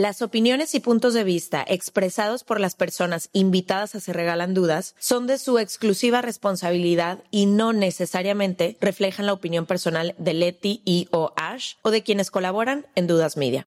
Las 0.00 0.22
opiniones 0.22 0.76
y 0.76 0.80
puntos 0.80 1.12
de 1.12 1.24
vista 1.24 1.64
expresados 1.66 2.44
por 2.44 2.60
las 2.60 2.76
personas 2.76 3.30
invitadas 3.32 3.96
a 3.96 4.00
Se 4.00 4.12
Regalan 4.12 4.54
Dudas 4.54 4.94
son 5.00 5.26
de 5.26 5.38
su 5.38 5.58
exclusiva 5.58 6.22
responsabilidad 6.22 7.18
y 7.32 7.46
no 7.46 7.72
necesariamente 7.72 8.76
reflejan 8.80 9.26
la 9.26 9.32
opinión 9.32 9.66
personal 9.66 10.14
de 10.16 10.34
Leti 10.34 10.82
y 10.84 11.08
o 11.10 11.32
Ash 11.34 11.74
o 11.82 11.90
de 11.90 12.04
quienes 12.04 12.30
colaboran 12.30 12.86
en 12.94 13.08
Dudas 13.08 13.36
Media. 13.36 13.66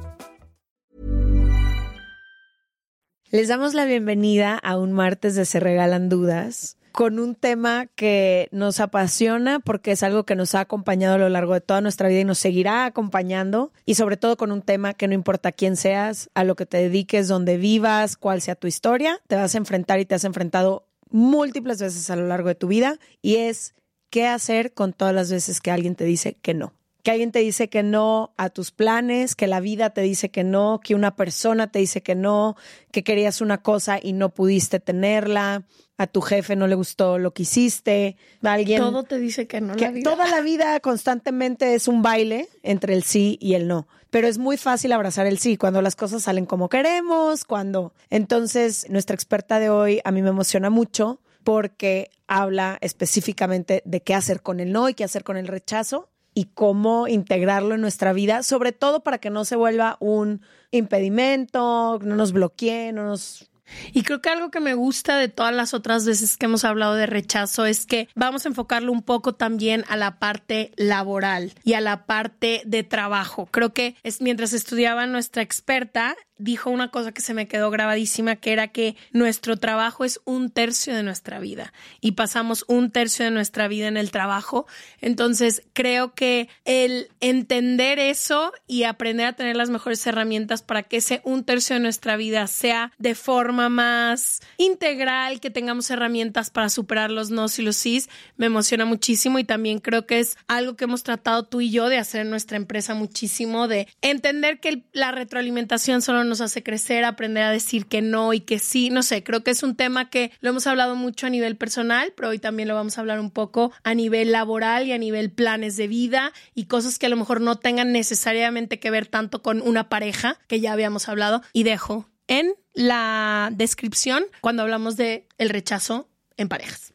Les 3.31 3.47
damos 3.47 3.73
la 3.73 3.85
bienvenida 3.85 4.57
a 4.57 4.77
un 4.77 4.91
martes 4.91 5.35
de 5.35 5.45
Se 5.45 5.61
Regalan 5.61 6.09
Dudas 6.09 6.75
con 6.91 7.17
un 7.17 7.33
tema 7.33 7.85
que 7.95 8.49
nos 8.51 8.81
apasiona 8.81 9.61
porque 9.61 9.93
es 9.93 10.03
algo 10.03 10.25
que 10.25 10.35
nos 10.35 10.53
ha 10.53 10.59
acompañado 10.59 11.15
a 11.15 11.17
lo 11.17 11.29
largo 11.29 11.53
de 11.53 11.61
toda 11.61 11.79
nuestra 11.79 12.09
vida 12.09 12.19
y 12.19 12.25
nos 12.25 12.39
seguirá 12.39 12.83
acompañando 12.83 13.71
y 13.85 13.95
sobre 13.95 14.17
todo 14.17 14.35
con 14.35 14.51
un 14.51 14.61
tema 14.61 14.93
que 14.93 15.07
no 15.07 15.13
importa 15.13 15.53
quién 15.53 15.77
seas, 15.77 16.29
a 16.33 16.43
lo 16.43 16.57
que 16.57 16.65
te 16.65 16.75
dediques, 16.75 17.29
dónde 17.29 17.55
vivas, 17.55 18.17
cuál 18.17 18.41
sea 18.41 18.55
tu 18.55 18.67
historia, 18.67 19.21
te 19.27 19.37
vas 19.37 19.55
a 19.55 19.59
enfrentar 19.59 20.01
y 20.01 20.05
te 20.05 20.15
has 20.15 20.25
enfrentado 20.25 20.85
múltiples 21.09 21.79
veces 21.79 22.09
a 22.09 22.17
lo 22.17 22.27
largo 22.27 22.49
de 22.49 22.55
tu 22.55 22.67
vida 22.67 22.99
y 23.21 23.37
es 23.37 23.75
qué 24.09 24.27
hacer 24.27 24.73
con 24.73 24.91
todas 24.91 25.15
las 25.15 25.31
veces 25.31 25.61
que 25.61 25.71
alguien 25.71 25.95
te 25.95 26.03
dice 26.03 26.35
que 26.41 26.53
no 26.53 26.73
que 27.03 27.11
alguien 27.11 27.31
te 27.31 27.39
dice 27.39 27.69
que 27.69 27.83
no 27.83 28.33
a 28.37 28.49
tus 28.49 28.71
planes, 28.71 29.35
que 29.35 29.47
la 29.47 29.59
vida 29.59 29.91
te 29.91 30.01
dice 30.01 30.29
que 30.29 30.43
no, 30.43 30.79
que 30.83 30.95
una 30.95 31.15
persona 31.15 31.71
te 31.71 31.79
dice 31.79 32.01
que 32.01 32.15
no, 32.15 32.55
que 32.91 33.03
querías 33.03 33.41
una 33.41 33.61
cosa 33.61 33.99
y 34.01 34.13
no 34.13 34.29
pudiste 34.29 34.79
tenerla, 34.79 35.63
a 35.97 36.07
tu 36.07 36.21
jefe 36.21 36.55
no 36.55 36.67
le 36.67 36.75
gustó 36.75 37.17
lo 37.17 37.33
que 37.33 37.43
hiciste, 37.43 38.17
alguien... 38.41 38.79
Todo 38.79 39.03
te 39.03 39.19
dice 39.19 39.47
que 39.47 39.61
no. 39.61 39.75
la 39.75 39.91
vida. 39.91 40.09
Toda 40.09 40.27
la 40.27 40.41
vida 40.41 40.79
constantemente 40.79 41.75
es 41.75 41.87
un 41.87 42.01
baile 42.01 42.47
entre 42.63 42.93
el 42.93 43.03
sí 43.03 43.37
y 43.39 43.53
el 43.53 43.67
no, 43.67 43.87
pero 44.09 44.27
es 44.27 44.37
muy 44.37 44.57
fácil 44.57 44.91
abrazar 44.91 45.27
el 45.27 45.37
sí 45.39 45.57
cuando 45.57 45.81
las 45.81 45.95
cosas 45.95 46.23
salen 46.23 46.45
como 46.45 46.69
queremos, 46.69 47.45
cuando... 47.45 47.93
Entonces, 48.09 48.87
nuestra 48.89 49.15
experta 49.15 49.59
de 49.59 49.69
hoy 49.69 50.01
a 50.03 50.11
mí 50.11 50.21
me 50.21 50.29
emociona 50.29 50.69
mucho 50.69 51.21
porque 51.43 52.09
habla 52.27 52.77
específicamente 52.81 53.81
de 53.85 54.01
qué 54.01 54.13
hacer 54.13 54.41
con 54.41 54.59
el 54.59 54.71
no 54.71 54.89
y 54.89 54.93
qué 54.93 55.03
hacer 55.03 55.23
con 55.23 55.37
el 55.37 55.47
rechazo 55.47 56.10
y 56.33 56.45
cómo 56.45 57.07
integrarlo 57.07 57.75
en 57.75 57.81
nuestra 57.81 58.13
vida, 58.13 58.43
sobre 58.43 58.71
todo 58.71 59.03
para 59.03 59.17
que 59.17 59.29
no 59.29 59.45
se 59.45 59.55
vuelva 59.55 59.97
un 59.99 60.41
impedimento, 60.71 61.99
no 62.01 62.15
nos 62.15 62.31
bloquee, 62.31 62.93
no 62.93 63.05
nos 63.05 63.51
y 63.93 64.03
creo 64.03 64.21
que 64.21 64.29
algo 64.29 64.51
que 64.51 64.59
me 64.59 64.73
gusta 64.73 65.17
de 65.17 65.29
todas 65.29 65.53
las 65.53 65.73
otras 65.73 66.05
veces 66.05 66.37
que 66.37 66.45
hemos 66.45 66.63
hablado 66.63 66.95
de 66.95 67.05
rechazo 67.05 67.65
es 67.65 67.85
que 67.85 68.07
vamos 68.15 68.45
a 68.45 68.49
enfocarlo 68.49 68.91
un 68.91 69.01
poco 69.01 69.33
también 69.33 69.83
a 69.87 69.97
la 69.97 70.19
parte 70.19 70.71
laboral 70.75 71.53
y 71.63 71.73
a 71.73 71.81
la 71.81 72.05
parte 72.05 72.61
de 72.65 72.83
trabajo. 72.83 73.47
Creo 73.51 73.73
que 73.73 73.95
es 74.03 74.21
mientras 74.21 74.53
estudiaba 74.53 75.07
nuestra 75.07 75.41
experta, 75.41 76.15
dijo 76.41 76.69
una 76.69 76.89
cosa 76.89 77.11
que 77.11 77.21
se 77.21 77.33
me 77.33 77.47
quedó 77.47 77.69
grabadísima, 77.69 78.35
que 78.35 78.51
era 78.51 78.67
que 78.69 78.95
nuestro 79.11 79.57
trabajo 79.57 80.03
es 80.03 80.19
un 80.25 80.49
tercio 80.49 80.95
de 80.95 81.03
nuestra 81.03 81.39
vida 81.39 81.73
y 82.01 82.13
pasamos 82.13 82.65
un 82.67 82.91
tercio 82.91 83.25
de 83.25 83.31
nuestra 83.31 83.67
vida 83.67 83.87
en 83.87 83.97
el 83.97 84.11
trabajo. 84.11 84.65
Entonces, 84.99 85.63
creo 85.73 86.13
que 86.13 86.49
el 86.65 87.09
entender 87.19 87.99
eso 87.99 88.53
y 88.67 88.83
aprender 88.83 89.27
a 89.27 89.33
tener 89.33 89.55
las 89.55 89.69
mejores 89.69 90.05
herramientas 90.07 90.61
para 90.61 90.83
que 90.83 90.97
ese 90.97 91.21
un 91.23 91.43
tercio 91.43 91.75
de 91.75 91.81
nuestra 91.81 92.17
vida 92.17 92.47
sea 92.47 92.91
de 92.97 93.15
forma 93.15 93.69
más 93.69 94.41
integral, 94.57 95.39
que 95.39 95.49
tengamos 95.49 95.89
herramientas 95.89 96.49
para 96.49 96.69
superar 96.69 97.11
los 97.11 97.29
nos 97.29 97.59
y 97.59 97.61
los 97.61 97.75
sís, 97.75 98.09
me 98.37 98.47
emociona 98.47 98.85
muchísimo 98.85 99.39
y 99.39 99.43
también 99.43 99.79
creo 99.79 100.05
que 100.05 100.19
es 100.19 100.37
algo 100.47 100.75
que 100.75 100.85
hemos 100.85 101.03
tratado 101.03 101.43
tú 101.43 101.61
y 101.61 101.71
yo 101.71 101.89
de 101.89 101.97
hacer 101.97 102.21
en 102.21 102.29
nuestra 102.29 102.57
empresa 102.57 102.93
muchísimo, 102.93 103.67
de 103.67 103.87
entender 104.01 104.59
que 104.59 104.83
la 104.93 105.11
retroalimentación 105.11 106.01
solo 106.01 106.23
nos 106.31 106.41
hace 106.41 106.63
crecer, 106.63 107.03
aprender 107.03 107.43
a 107.43 107.51
decir 107.51 107.85
que 107.85 108.01
no 108.01 108.33
y 108.33 108.39
que 108.39 108.57
sí. 108.57 108.89
No 108.89 109.03
sé, 109.03 109.23
creo 109.23 109.43
que 109.43 109.51
es 109.51 109.63
un 109.63 109.75
tema 109.75 110.09
que 110.09 110.31
lo 110.39 110.49
hemos 110.49 110.65
hablado 110.65 110.95
mucho 110.95 111.27
a 111.27 111.29
nivel 111.29 111.57
personal, 111.57 112.13
pero 112.15 112.29
hoy 112.29 112.39
también 112.39 112.69
lo 112.69 112.75
vamos 112.75 112.97
a 112.97 113.01
hablar 113.01 113.19
un 113.19 113.31
poco 113.31 113.71
a 113.83 113.93
nivel 113.93 114.31
laboral 114.31 114.87
y 114.87 114.93
a 114.93 114.97
nivel 114.97 115.29
planes 115.29 115.75
de 115.75 115.87
vida 115.87 116.31
y 116.55 116.65
cosas 116.65 116.97
que 116.97 117.07
a 117.07 117.09
lo 117.09 117.17
mejor 117.17 117.41
no 117.41 117.57
tengan 117.57 117.91
necesariamente 117.91 118.79
que 118.79 118.91
ver 118.91 119.07
tanto 119.07 119.41
con 119.41 119.61
una 119.61 119.89
pareja, 119.89 120.39
que 120.47 120.61
ya 120.61 120.71
habíamos 120.71 121.09
hablado. 121.09 121.41
Y 121.51 121.63
dejo 121.63 122.09
en 122.27 122.53
la 122.73 123.49
descripción 123.51 124.23
cuando 124.39 124.63
hablamos 124.63 124.95
de 124.95 125.27
el 125.37 125.49
rechazo 125.49 126.07
en 126.37 126.47
parejas. 126.47 126.90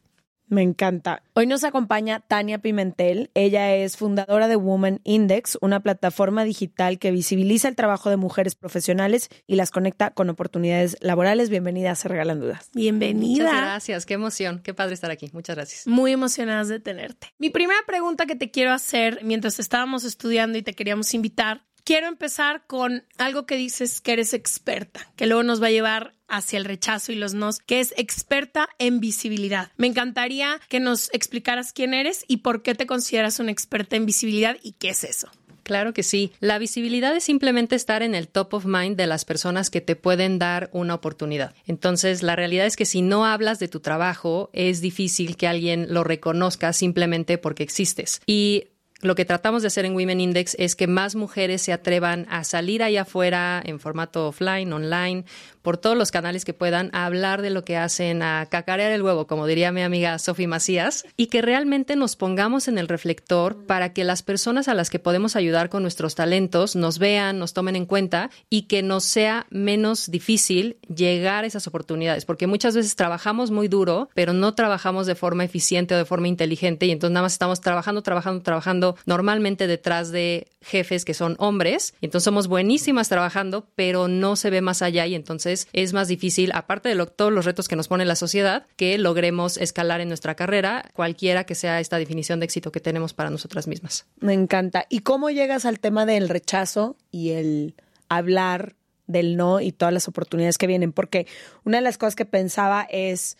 Me 0.47 0.61
encanta. 0.61 1.23
Hoy 1.33 1.45
nos 1.45 1.63
acompaña 1.65 2.21
Tania 2.21 2.59
Pimentel. 2.59 3.29
Ella 3.33 3.75
es 3.75 3.97
fundadora 3.97 4.47
de 4.47 4.55
Woman 4.55 5.01
Index, 5.03 5.57
una 5.61 5.81
plataforma 5.81 6.45
digital 6.45 6.99
que 6.99 7.11
visibiliza 7.11 7.67
el 7.67 7.75
trabajo 7.75 8.09
de 8.09 8.15
mujeres 8.15 8.55
profesionales 8.55 9.29
y 9.45 9.55
las 9.55 9.71
conecta 9.71 10.11
con 10.11 10.29
oportunidades 10.29 10.95
laborales. 11.01 11.49
Bienvenida 11.49 11.91
a 11.91 11.95
Se 11.95 12.07
Regalan 12.07 12.39
Dudas. 12.39 12.69
Bienvenida. 12.73 13.43
Muchas 13.43 13.61
gracias. 13.61 14.05
Qué 14.05 14.13
emoción. 14.13 14.61
Qué 14.63 14.73
padre 14.73 14.93
estar 14.93 15.11
aquí. 15.11 15.29
Muchas 15.33 15.57
gracias. 15.57 15.85
Muy 15.85 16.13
emocionadas 16.13 16.69
de 16.69 16.79
tenerte. 16.79 17.33
Mi 17.39 17.49
primera 17.49 17.79
pregunta 17.85 18.25
que 18.25 18.35
te 18.35 18.49
quiero 18.49 18.71
hacer 18.71 19.19
mientras 19.23 19.59
estábamos 19.59 20.05
estudiando 20.05 20.57
y 20.57 20.61
te 20.61 20.73
queríamos 20.73 21.13
invitar 21.13 21.67
quiero 21.87 22.07
empezar 22.07 22.65
con 22.67 23.05
algo 23.17 23.45
que 23.45 23.55
dices 23.55 24.01
que 24.01 24.11
eres 24.11 24.33
experta, 24.33 25.09
que 25.15 25.25
luego 25.25 25.43
nos 25.43 25.63
va 25.63 25.67
a 25.67 25.71
llevar 25.71 26.16
hacia 26.27 26.57
el 26.57 26.65
rechazo 26.65 27.11
y 27.11 27.15
los 27.15 27.33
nos, 27.33 27.59
que 27.59 27.79
es 27.79 27.93
experta 27.97 28.69
en 28.79 28.99
visibilidad. 28.99 29.71
Me 29.77 29.87
encantaría 29.87 30.59
que 30.69 30.79
nos 30.79 31.13
explicaras 31.13 31.73
quién 31.73 31.93
eres 31.93 32.25
y 32.27 32.37
por 32.37 32.61
qué 32.61 32.75
te 32.75 32.87
consideras 32.87 33.39
una 33.39 33.51
experta 33.51 33.95
en 33.95 34.05
visibilidad 34.05 34.57
y 34.61 34.73
qué 34.73 34.89
es 34.89 35.03
eso. 35.03 35.29
Claro 35.67 35.93
que 35.93 36.01
sí. 36.01 36.31
La 36.39 36.59
visibilidad 36.59 37.13
es 37.13 37.25
simplemente 37.25 37.75
estar 37.75 38.01
en 38.01 38.15
el 38.15 38.29
top 38.29 38.53
of 38.53 38.65
mind 38.65 38.95
de 38.95 39.05
las 39.05 39.25
personas 39.25 39.69
que 39.69 39.81
te 39.81 39.97
pueden 39.97 40.39
dar 40.39 40.69
una 40.71 40.95
oportunidad. 40.95 41.53
Entonces, 41.65 42.23
la 42.23 42.37
realidad 42.37 42.65
es 42.65 42.77
que 42.77 42.85
si 42.85 43.01
no 43.01 43.25
hablas 43.25 43.59
de 43.59 43.67
tu 43.67 43.81
trabajo, 43.81 44.49
es 44.53 44.79
difícil 44.79 45.35
que 45.35 45.45
alguien 45.45 45.93
lo 45.93 46.05
reconozca 46.05 46.71
simplemente 46.71 47.37
porque 47.37 47.63
existes. 47.63 48.21
Y 48.25 48.69
lo 49.01 49.13
que 49.13 49.25
tratamos 49.25 49.61
de 49.61 49.67
hacer 49.67 49.85
en 49.85 49.93
Women 49.93 50.19
Index 50.19 50.55
es 50.57 50.75
que 50.75 50.87
más 50.87 51.15
mujeres 51.15 51.61
se 51.61 51.71
atrevan 51.71 52.25
a 52.29 52.43
salir 52.43 52.81
ahí 52.81 52.97
afuera 52.97 53.61
en 53.63 53.79
formato 53.79 54.27
offline, 54.27 54.73
online, 54.73 55.23
por 55.61 55.77
todos 55.77 55.97
los 55.97 56.11
canales 56.11 56.45
que 56.45 56.53
puedan, 56.53 56.89
a 56.93 57.05
hablar 57.05 57.41
de 57.41 57.49
lo 57.49 57.63
que 57.63 57.77
hacen, 57.77 58.23
a 58.23 58.47
cacarear 58.49 58.91
el 58.91 59.03
huevo, 59.03 59.27
como 59.27 59.45
diría 59.45 59.71
mi 59.71 59.81
amiga 59.81 60.17
Sofi 60.17 60.47
Macías, 60.47 61.05
y 61.15 61.27
que 61.27 61.41
realmente 61.41 61.95
nos 61.95 62.15
pongamos 62.15 62.67
en 62.67 62.77
el 62.77 62.87
reflector 62.87 63.65
para 63.65 63.93
que 63.93 64.03
las 64.03 64.23
personas 64.23 64.67
a 64.67 64.73
las 64.73 64.89
que 64.89 64.97
podemos 64.97 65.35
ayudar 65.35 65.69
con 65.69 65.83
nuestros 65.83 66.15
talentos 66.15 66.75
nos 66.75 66.99
vean, 66.99 67.37
nos 67.37 67.53
tomen 67.53 67.75
en 67.75 67.85
cuenta 67.85 68.31
y 68.49 68.63
que 68.63 68.81
nos 68.81 69.03
sea 69.03 69.45
menos 69.49 70.09
difícil 70.09 70.77
llegar 70.87 71.43
a 71.43 71.47
esas 71.47 71.67
oportunidades, 71.67 72.25
porque 72.25 72.47
muchas 72.47 72.75
veces 72.75 72.95
trabajamos 72.95 73.51
muy 73.51 73.67
duro, 73.67 74.09
pero 74.15 74.33
no 74.33 74.55
trabajamos 74.55 75.05
de 75.05 75.15
forma 75.15 75.43
eficiente 75.43 75.93
o 75.93 75.97
de 75.97 76.05
forma 76.05 76.29
inteligente 76.29 76.85
y 76.85 76.91
entonces 76.91 77.13
nada 77.13 77.25
más 77.25 77.33
estamos 77.33 77.61
trabajando, 77.61 78.01
trabajando, 78.01 78.41
trabajando 78.41 78.86
normalmente 79.05 79.67
detrás 79.67 80.11
de 80.11 80.47
jefes 80.61 81.05
que 81.05 81.13
son 81.13 81.35
hombres, 81.39 81.93
y 82.01 82.05
entonces 82.05 82.25
somos 82.25 82.47
buenísimas 82.47 83.09
trabajando, 83.09 83.67
pero 83.75 84.07
no 84.07 84.35
se 84.35 84.49
ve 84.49 84.61
más 84.61 84.81
allá 84.81 85.05
y 85.05 85.15
entonces 85.15 85.67
es 85.73 85.93
más 85.93 86.07
difícil, 86.07 86.51
aparte 86.53 86.89
de 86.89 87.05
todos 87.05 87.31
los 87.31 87.45
retos 87.45 87.67
que 87.67 87.75
nos 87.75 87.87
pone 87.87 88.05
la 88.05 88.15
sociedad, 88.15 88.65
que 88.75 88.97
logremos 88.97 89.57
escalar 89.57 90.01
en 90.01 90.09
nuestra 90.09 90.35
carrera, 90.35 90.89
cualquiera 90.93 91.45
que 91.45 91.55
sea 91.55 91.79
esta 91.79 91.97
definición 91.97 92.39
de 92.39 92.45
éxito 92.45 92.71
que 92.71 92.79
tenemos 92.79 93.13
para 93.13 93.29
nosotras 93.29 93.67
mismas. 93.67 94.05
Me 94.19 94.33
encanta. 94.33 94.85
¿Y 94.89 94.99
cómo 94.99 95.29
llegas 95.29 95.65
al 95.65 95.79
tema 95.79 96.05
del 96.05 96.29
rechazo 96.29 96.97
y 97.11 97.31
el 97.31 97.75
hablar 98.09 98.75
del 99.05 99.37
no 99.37 99.61
y 99.61 99.71
todas 99.71 99.93
las 99.93 100.07
oportunidades 100.07 100.57
que 100.57 100.67
vienen? 100.67 100.91
Porque 100.91 101.27
una 101.63 101.77
de 101.77 101.83
las 101.83 101.97
cosas 101.97 102.15
que 102.15 102.25
pensaba 102.25 102.87
es, 102.89 103.37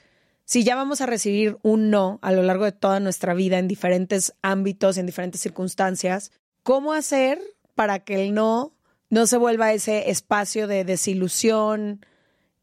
si 0.47 0.63
ya 0.63 0.77
vamos 0.77 1.01
a 1.01 1.05
recibir 1.05 1.57
un 1.61 1.89
no 1.89 2.19
a 2.21 2.31
lo 2.31 2.41
largo 2.41 2.63
de 2.63 2.71
toda 2.71 3.01
nuestra 3.01 3.33
vida 3.33 3.59
en 3.59 3.67
diferentes 3.67 4.33
ámbitos, 4.41 4.97
en 4.97 5.05
diferentes 5.05 5.41
circunstancias, 5.41 6.31
¿cómo 6.63 6.93
hacer 6.93 7.37
para 7.75 7.99
que 7.99 8.23
el 8.23 8.33
no 8.33 8.73
no 9.09 9.27
se 9.27 9.35
vuelva 9.35 9.73
ese 9.73 10.09
espacio 10.09 10.67
de 10.67 10.85
desilusión 10.85 12.05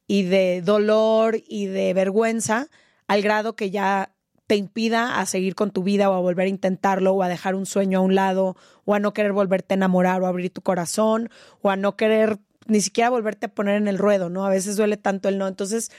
y 0.07 0.23
de 0.23 0.63
dolor 0.63 1.43
y 1.47 1.67
de 1.67 1.93
vergüenza 1.93 2.69
al 3.07 3.21
grado 3.21 3.55
que 3.55 3.71
ya 3.71 4.15
te 4.47 4.57
impida 4.57 5.21
a 5.21 5.27
seguir 5.27 5.55
con 5.55 5.71
tu 5.71 5.83
vida 5.83 6.09
o 6.09 6.15
a 6.15 6.21
volver 6.21 6.47
a 6.47 6.51
intentarlo 6.51 7.13
o 7.13 7.23
a 7.23 7.29
dejar 7.29 7.55
un 7.55 7.67
sueño 7.67 7.99
a 7.99 8.03
un 8.03 8.15
lado 8.15 8.57
o 8.87 8.95
a 8.95 8.99
no 8.99 9.13
querer 9.13 9.33
volverte 9.33 9.75
a 9.75 9.77
enamorar 9.77 10.23
o 10.23 10.27
a 10.27 10.31
abrir 10.31 10.51
tu 10.51 10.63
corazón 10.63 11.29
o 11.61 11.69
a 11.69 11.77
no 11.77 11.97
querer 11.97 12.39
ni 12.67 12.81
siquiera 12.81 13.11
volverte 13.11 13.47
a 13.47 13.55
poner 13.55 13.77
en 13.77 13.89
el 13.89 13.99
ruedo, 13.99 14.31
¿no? 14.31 14.47
A 14.47 14.51
veces 14.51 14.77
duele 14.77 14.97
tanto 14.97 15.29
el 15.29 15.39
no. 15.39 15.47
Entonces, 15.49 15.91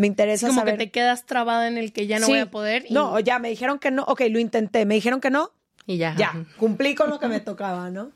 me 0.00 0.06
interesa 0.06 0.48
como 0.48 0.60
saber. 0.60 0.78
que 0.78 0.86
te 0.86 0.90
quedas 0.90 1.26
trabada 1.26 1.68
en 1.68 1.76
el 1.76 1.92
que 1.92 2.06
ya 2.06 2.18
no 2.18 2.26
voy 2.26 2.38
a 2.38 2.50
poder. 2.50 2.86
No, 2.88 3.20
ya 3.20 3.38
me 3.38 3.50
dijeron 3.50 3.78
que 3.78 3.90
no. 3.90 4.04
Ok, 4.04 4.22
lo 4.30 4.38
intenté. 4.38 4.86
Me 4.86 4.94
dijeron 4.94 5.20
que 5.20 5.28
no. 5.28 5.52
Y 5.86 5.98
ya. 5.98 6.14
Ya, 6.16 6.46
cumplí 6.56 6.94
con 6.94 7.10
lo 7.10 7.18
que 7.18 7.28
me 7.28 7.40
tocaba, 7.40 7.90
¿no? 7.90 8.12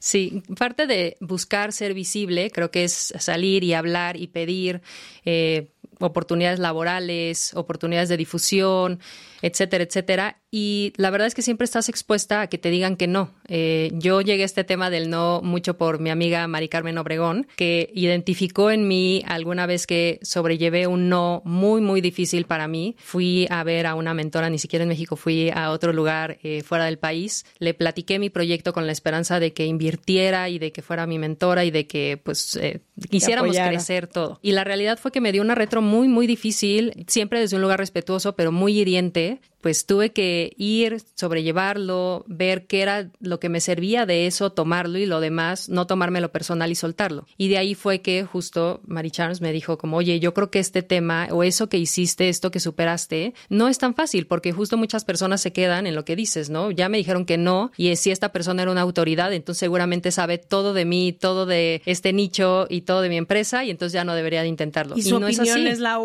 Sí, 0.00 0.42
parte 0.58 0.88
de 0.88 1.16
buscar 1.20 1.72
ser 1.72 1.94
visible 1.94 2.50
creo 2.50 2.70
que 2.70 2.84
es 2.84 3.12
salir 3.18 3.62
y 3.62 3.74
hablar 3.74 4.16
y 4.16 4.28
pedir 4.28 4.82
eh, 5.24 5.70
oportunidades 6.00 6.58
laborales, 6.58 7.54
oportunidades 7.54 8.08
de 8.08 8.16
difusión, 8.16 8.98
etcétera, 9.40 9.84
etcétera. 9.84 10.40
Y 10.50 10.94
la 10.96 11.10
verdad 11.10 11.26
es 11.26 11.34
que 11.34 11.42
siempre 11.42 11.66
estás 11.66 11.90
expuesta 11.90 12.40
a 12.40 12.46
que 12.46 12.56
te 12.56 12.70
digan 12.70 12.96
que 12.96 13.06
no. 13.06 13.34
Eh, 13.48 13.90
yo 13.92 14.22
llegué 14.22 14.44
a 14.44 14.46
este 14.46 14.64
tema 14.64 14.88
del 14.88 15.10
no 15.10 15.42
mucho 15.42 15.76
por 15.76 16.00
mi 16.00 16.08
amiga 16.08 16.46
Mari 16.48 16.68
Carmen 16.70 16.96
Obregón, 16.96 17.46
que 17.56 17.90
identificó 17.94 18.70
en 18.70 18.88
mí 18.88 19.22
alguna 19.26 19.66
vez 19.66 19.86
que 19.86 20.18
sobrellevé 20.22 20.86
un 20.86 21.10
no 21.10 21.42
muy, 21.44 21.82
muy 21.82 22.00
difícil 22.00 22.46
para 22.46 22.66
mí. 22.66 22.96
Fui 22.98 23.46
a 23.50 23.62
ver 23.62 23.86
a 23.86 23.94
una 23.94 24.14
mentora, 24.14 24.48
ni 24.48 24.58
siquiera 24.58 24.84
en 24.84 24.88
México, 24.88 25.16
fui 25.16 25.50
a 25.50 25.70
otro 25.70 25.92
lugar 25.92 26.38
eh, 26.42 26.62
fuera 26.62 26.86
del 26.86 26.98
país. 26.98 27.44
Le 27.58 27.74
platiqué 27.74 28.18
mi 28.18 28.30
proyecto 28.30 28.72
con 28.72 28.86
la 28.86 28.92
esperanza 28.92 29.40
de 29.40 29.52
que 29.52 29.66
invirtiera 29.66 30.48
y 30.48 30.58
de 30.58 30.72
que 30.72 30.80
fuera 30.80 31.06
mi 31.06 31.18
mentora 31.18 31.66
y 31.66 31.70
de 31.70 31.86
que 31.86 32.18
pues 32.22 32.56
eh, 32.56 32.80
quisiéramos 33.10 33.54
crecer 33.54 34.06
todo. 34.06 34.38
Y 34.40 34.52
la 34.52 34.64
realidad 34.64 34.98
fue 34.98 35.12
que 35.12 35.20
me 35.20 35.30
dio 35.30 35.42
una 35.42 35.54
retro 35.54 35.82
muy, 35.82 36.08
muy 36.08 36.26
difícil, 36.26 37.04
siempre 37.06 37.40
desde 37.40 37.56
un 37.56 37.62
lugar 37.62 37.78
respetuoso, 37.78 38.34
pero 38.34 38.50
muy 38.50 38.78
hiriente 38.78 39.40
pues 39.60 39.86
tuve 39.86 40.10
que 40.10 40.54
ir, 40.56 41.02
sobrellevarlo, 41.14 42.24
ver 42.28 42.66
qué 42.66 42.82
era 42.82 43.10
lo 43.20 43.40
que 43.40 43.48
me 43.48 43.60
servía 43.60 44.06
de 44.06 44.26
eso, 44.26 44.52
tomarlo 44.52 44.98
y 44.98 45.06
lo 45.06 45.20
demás, 45.20 45.68
no 45.68 45.86
tomármelo 45.86 46.30
personal 46.30 46.70
y 46.70 46.74
soltarlo. 46.74 47.26
Y 47.36 47.48
de 47.48 47.58
ahí 47.58 47.74
fue 47.74 48.00
que 48.00 48.24
justo 48.24 48.80
Mary 48.86 49.10
Charles 49.10 49.40
me 49.40 49.52
dijo 49.52 49.78
como, 49.78 49.96
oye, 49.96 50.20
yo 50.20 50.34
creo 50.34 50.50
que 50.50 50.58
este 50.58 50.82
tema 50.82 51.28
o 51.30 51.42
eso 51.42 51.68
que 51.68 51.78
hiciste, 51.78 52.28
esto 52.28 52.50
que 52.50 52.60
superaste, 52.60 53.34
no 53.48 53.68
es 53.68 53.78
tan 53.78 53.94
fácil 53.94 54.26
porque 54.26 54.52
justo 54.52 54.76
muchas 54.76 55.04
personas 55.04 55.40
se 55.40 55.52
quedan 55.52 55.86
en 55.86 55.94
lo 55.94 56.04
que 56.04 56.16
dices, 56.16 56.50
¿no? 56.50 56.70
Ya 56.70 56.88
me 56.88 56.98
dijeron 56.98 57.24
que 57.24 57.38
no 57.38 57.72
y 57.76 57.94
si 57.96 58.10
esta 58.10 58.32
persona 58.32 58.62
era 58.62 58.70
una 58.70 58.82
autoridad, 58.82 59.32
entonces 59.32 59.60
seguramente 59.60 60.12
sabe 60.12 60.38
todo 60.38 60.72
de 60.72 60.84
mí, 60.84 61.12
todo 61.12 61.46
de 61.46 61.82
este 61.84 62.12
nicho 62.12 62.66
y 62.68 62.82
todo 62.82 63.00
de 63.00 63.08
mi 63.08 63.16
empresa 63.16 63.64
y 63.64 63.70
entonces 63.70 63.92
ya 63.92 64.04
no 64.04 64.14
debería 64.14 64.42
de 64.42 64.48
intentarlo. 64.48 64.96
Y, 64.96 65.02
su 65.02 65.16
opinión 65.16 65.66
es, 65.66 65.78
la 65.78 66.00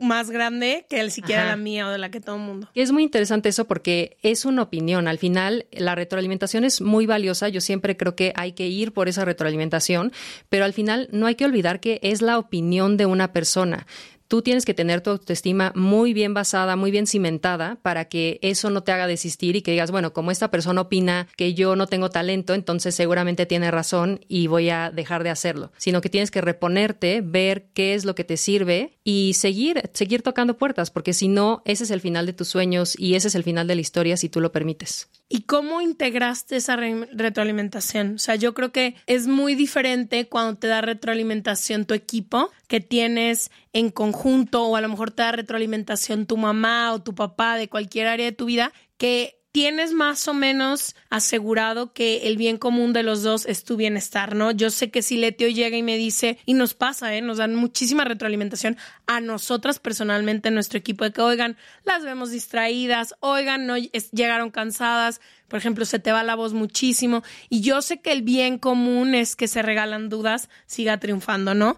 más 0.00 0.30
grande 0.30 0.86
que 0.88 1.00
el 1.00 1.10
siquiera 1.10 1.46
la 1.46 1.56
mía 1.56 1.88
o 1.88 1.90
de 1.90 1.98
la 1.98 2.10
que 2.10 2.20
todo 2.20 2.36
el 2.36 2.42
mundo. 2.42 2.68
Es 2.74 2.92
muy 2.92 3.02
interesante 3.02 3.48
eso 3.48 3.66
porque 3.66 4.16
es 4.22 4.44
una 4.44 4.62
opinión. 4.62 5.08
Al 5.08 5.18
final, 5.18 5.66
la 5.72 5.94
retroalimentación 5.94 6.64
es 6.64 6.80
muy 6.80 7.06
valiosa. 7.06 7.48
Yo 7.48 7.60
siempre 7.60 7.96
creo 7.96 8.14
que 8.14 8.32
hay 8.36 8.52
que 8.52 8.68
ir 8.68 8.92
por 8.92 9.08
esa 9.08 9.24
retroalimentación, 9.24 10.12
pero 10.48 10.64
al 10.64 10.72
final 10.72 11.08
no 11.12 11.26
hay 11.26 11.36
que 11.36 11.44
olvidar 11.44 11.80
que 11.80 12.00
es 12.02 12.22
la 12.22 12.38
opinión 12.38 12.96
de 12.96 13.06
una 13.06 13.32
persona 13.32 13.86
tú 14.32 14.40
tienes 14.40 14.64
que 14.64 14.72
tener 14.72 15.02
tu 15.02 15.10
autoestima 15.10 15.74
muy 15.76 16.14
bien 16.14 16.32
basada, 16.32 16.74
muy 16.74 16.90
bien 16.90 17.06
cimentada 17.06 17.76
para 17.82 18.06
que 18.06 18.38
eso 18.40 18.70
no 18.70 18.82
te 18.82 18.90
haga 18.90 19.06
desistir 19.06 19.56
y 19.56 19.60
que 19.60 19.72
digas, 19.72 19.90
bueno, 19.90 20.14
como 20.14 20.30
esta 20.30 20.50
persona 20.50 20.80
opina 20.80 21.28
que 21.36 21.52
yo 21.52 21.76
no 21.76 21.86
tengo 21.86 22.08
talento, 22.08 22.54
entonces 22.54 22.94
seguramente 22.94 23.44
tiene 23.44 23.70
razón 23.70 24.24
y 24.28 24.46
voy 24.46 24.70
a 24.70 24.90
dejar 24.90 25.22
de 25.22 25.28
hacerlo, 25.28 25.70
sino 25.76 26.00
que 26.00 26.08
tienes 26.08 26.30
que 26.30 26.40
reponerte, 26.40 27.20
ver 27.22 27.66
qué 27.74 27.92
es 27.92 28.06
lo 28.06 28.14
que 28.14 28.24
te 28.24 28.38
sirve 28.38 28.96
y 29.04 29.34
seguir, 29.34 29.90
seguir 29.92 30.22
tocando 30.22 30.56
puertas, 30.56 30.90
porque 30.90 31.12
si 31.12 31.28
no, 31.28 31.60
ese 31.66 31.84
es 31.84 31.90
el 31.90 32.00
final 32.00 32.24
de 32.24 32.32
tus 32.32 32.48
sueños 32.48 32.98
y 32.98 33.16
ese 33.16 33.28
es 33.28 33.34
el 33.34 33.42
final 33.42 33.66
de 33.66 33.74
la 33.74 33.82
historia 33.82 34.16
si 34.16 34.30
tú 34.30 34.40
lo 34.40 34.50
permites. 34.50 35.10
¿Y 35.34 35.42
cómo 35.42 35.80
integraste 35.80 36.56
esa 36.56 36.76
retroalimentación? 36.76 38.16
O 38.16 38.18
sea, 38.18 38.36
yo 38.36 38.52
creo 38.52 38.70
que 38.70 38.96
es 39.06 39.26
muy 39.26 39.54
diferente 39.54 40.28
cuando 40.28 40.58
te 40.58 40.66
da 40.66 40.82
retroalimentación 40.82 41.86
tu 41.86 41.94
equipo 41.94 42.50
que 42.68 42.80
tienes 42.80 43.50
en 43.72 43.90
conjunto 43.90 44.64
o 44.64 44.76
a 44.76 44.80
lo 44.80 44.88
mejor 44.88 45.10
te 45.10 45.22
da 45.22 45.32
retroalimentación 45.32 46.26
tu 46.26 46.36
mamá 46.36 46.92
o 46.92 47.02
tu 47.02 47.14
papá 47.14 47.56
de 47.56 47.68
cualquier 47.68 48.06
área 48.06 48.26
de 48.26 48.32
tu 48.32 48.46
vida 48.46 48.72
que 48.98 49.42
tienes 49.52 49.92
más 49.92 50.26
o 50.28 50.34
menos 50.34 50.96
asegurado 51.10 51.92
que 51.92 52.26
el 52.26 52.38
bien 52.38 52.56
común 52.56 52.94
de 52.94 53.02
los 53.02 53.22
dos 53.22 53.44
es 53.44 53.64
tu 53.64 53.76
bienestar, 53.76 54.34
¿no? 54.34 54.50
Yo 54.50 54.70
sé 54.70 54.90
que 54.90 55.02
si 55.02 55.18
Letio 55.18 55.46
llega 55.48 55.76
y 55.76 55.82
me 55.82 55.98
dice, 55.98 56.38
y 56.46 56.54
nos 56.54 56.72
pasa, 56.72 57.14
¿eh? 57.14 57.20
Nos 57.20 57.36
dan 57.36 57.54
muchísima 57.54 58.04
retroalimentación 58.04 58.78
a 59.06 59.20
nosotras 59.20 59.78
personalmente 59.78 60.48
en 60.48 60.54
nuestro 60.54 60.78
equipo 60.78 61.04
de 61.04 61.12
que, 61.12 61.20
oigan, 61.20 61.58
las 61.84 62.02
vemos 62.02 62.30
distraídas, 62.30 63.14
oigan, 63.20 63.66
no 63.66 63.76
llegaron 63.76 64.50
cansadas, 64.50 65.20
por 65.48 65.58
ejemplo, 65.58 65.84
se 65.84 65.98
te 65.98 66.12
va 66.12 66.22
la 66.22 66.34
voz 66.34 66.54
muchísimo, 66.54 67.22
y 67.50 67.60
yo 67.60 67.82
sé 67.82 68.00
que 68.00 68.12
el 68.12 68.22
bien 68.22 68.58
común 68.58 69.14
es 69.14 69.36
que 69.36 69.48
se 69.48 69.60
regalan 69.60 70.08
dudas, 70.08 70.48
siga 70.64 70.98
triunfando, 70.98 71.52
¿no? 71.52 71.76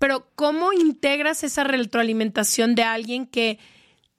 Pero 0.00 0.26
¿cómo 0.34 0.72
integras 0.72 1.44
esa 1.44 1.62
retroalimentación 1.62 2.74
de 2.74 2.84
alguien 2.84 3.26
que 3.26 3.58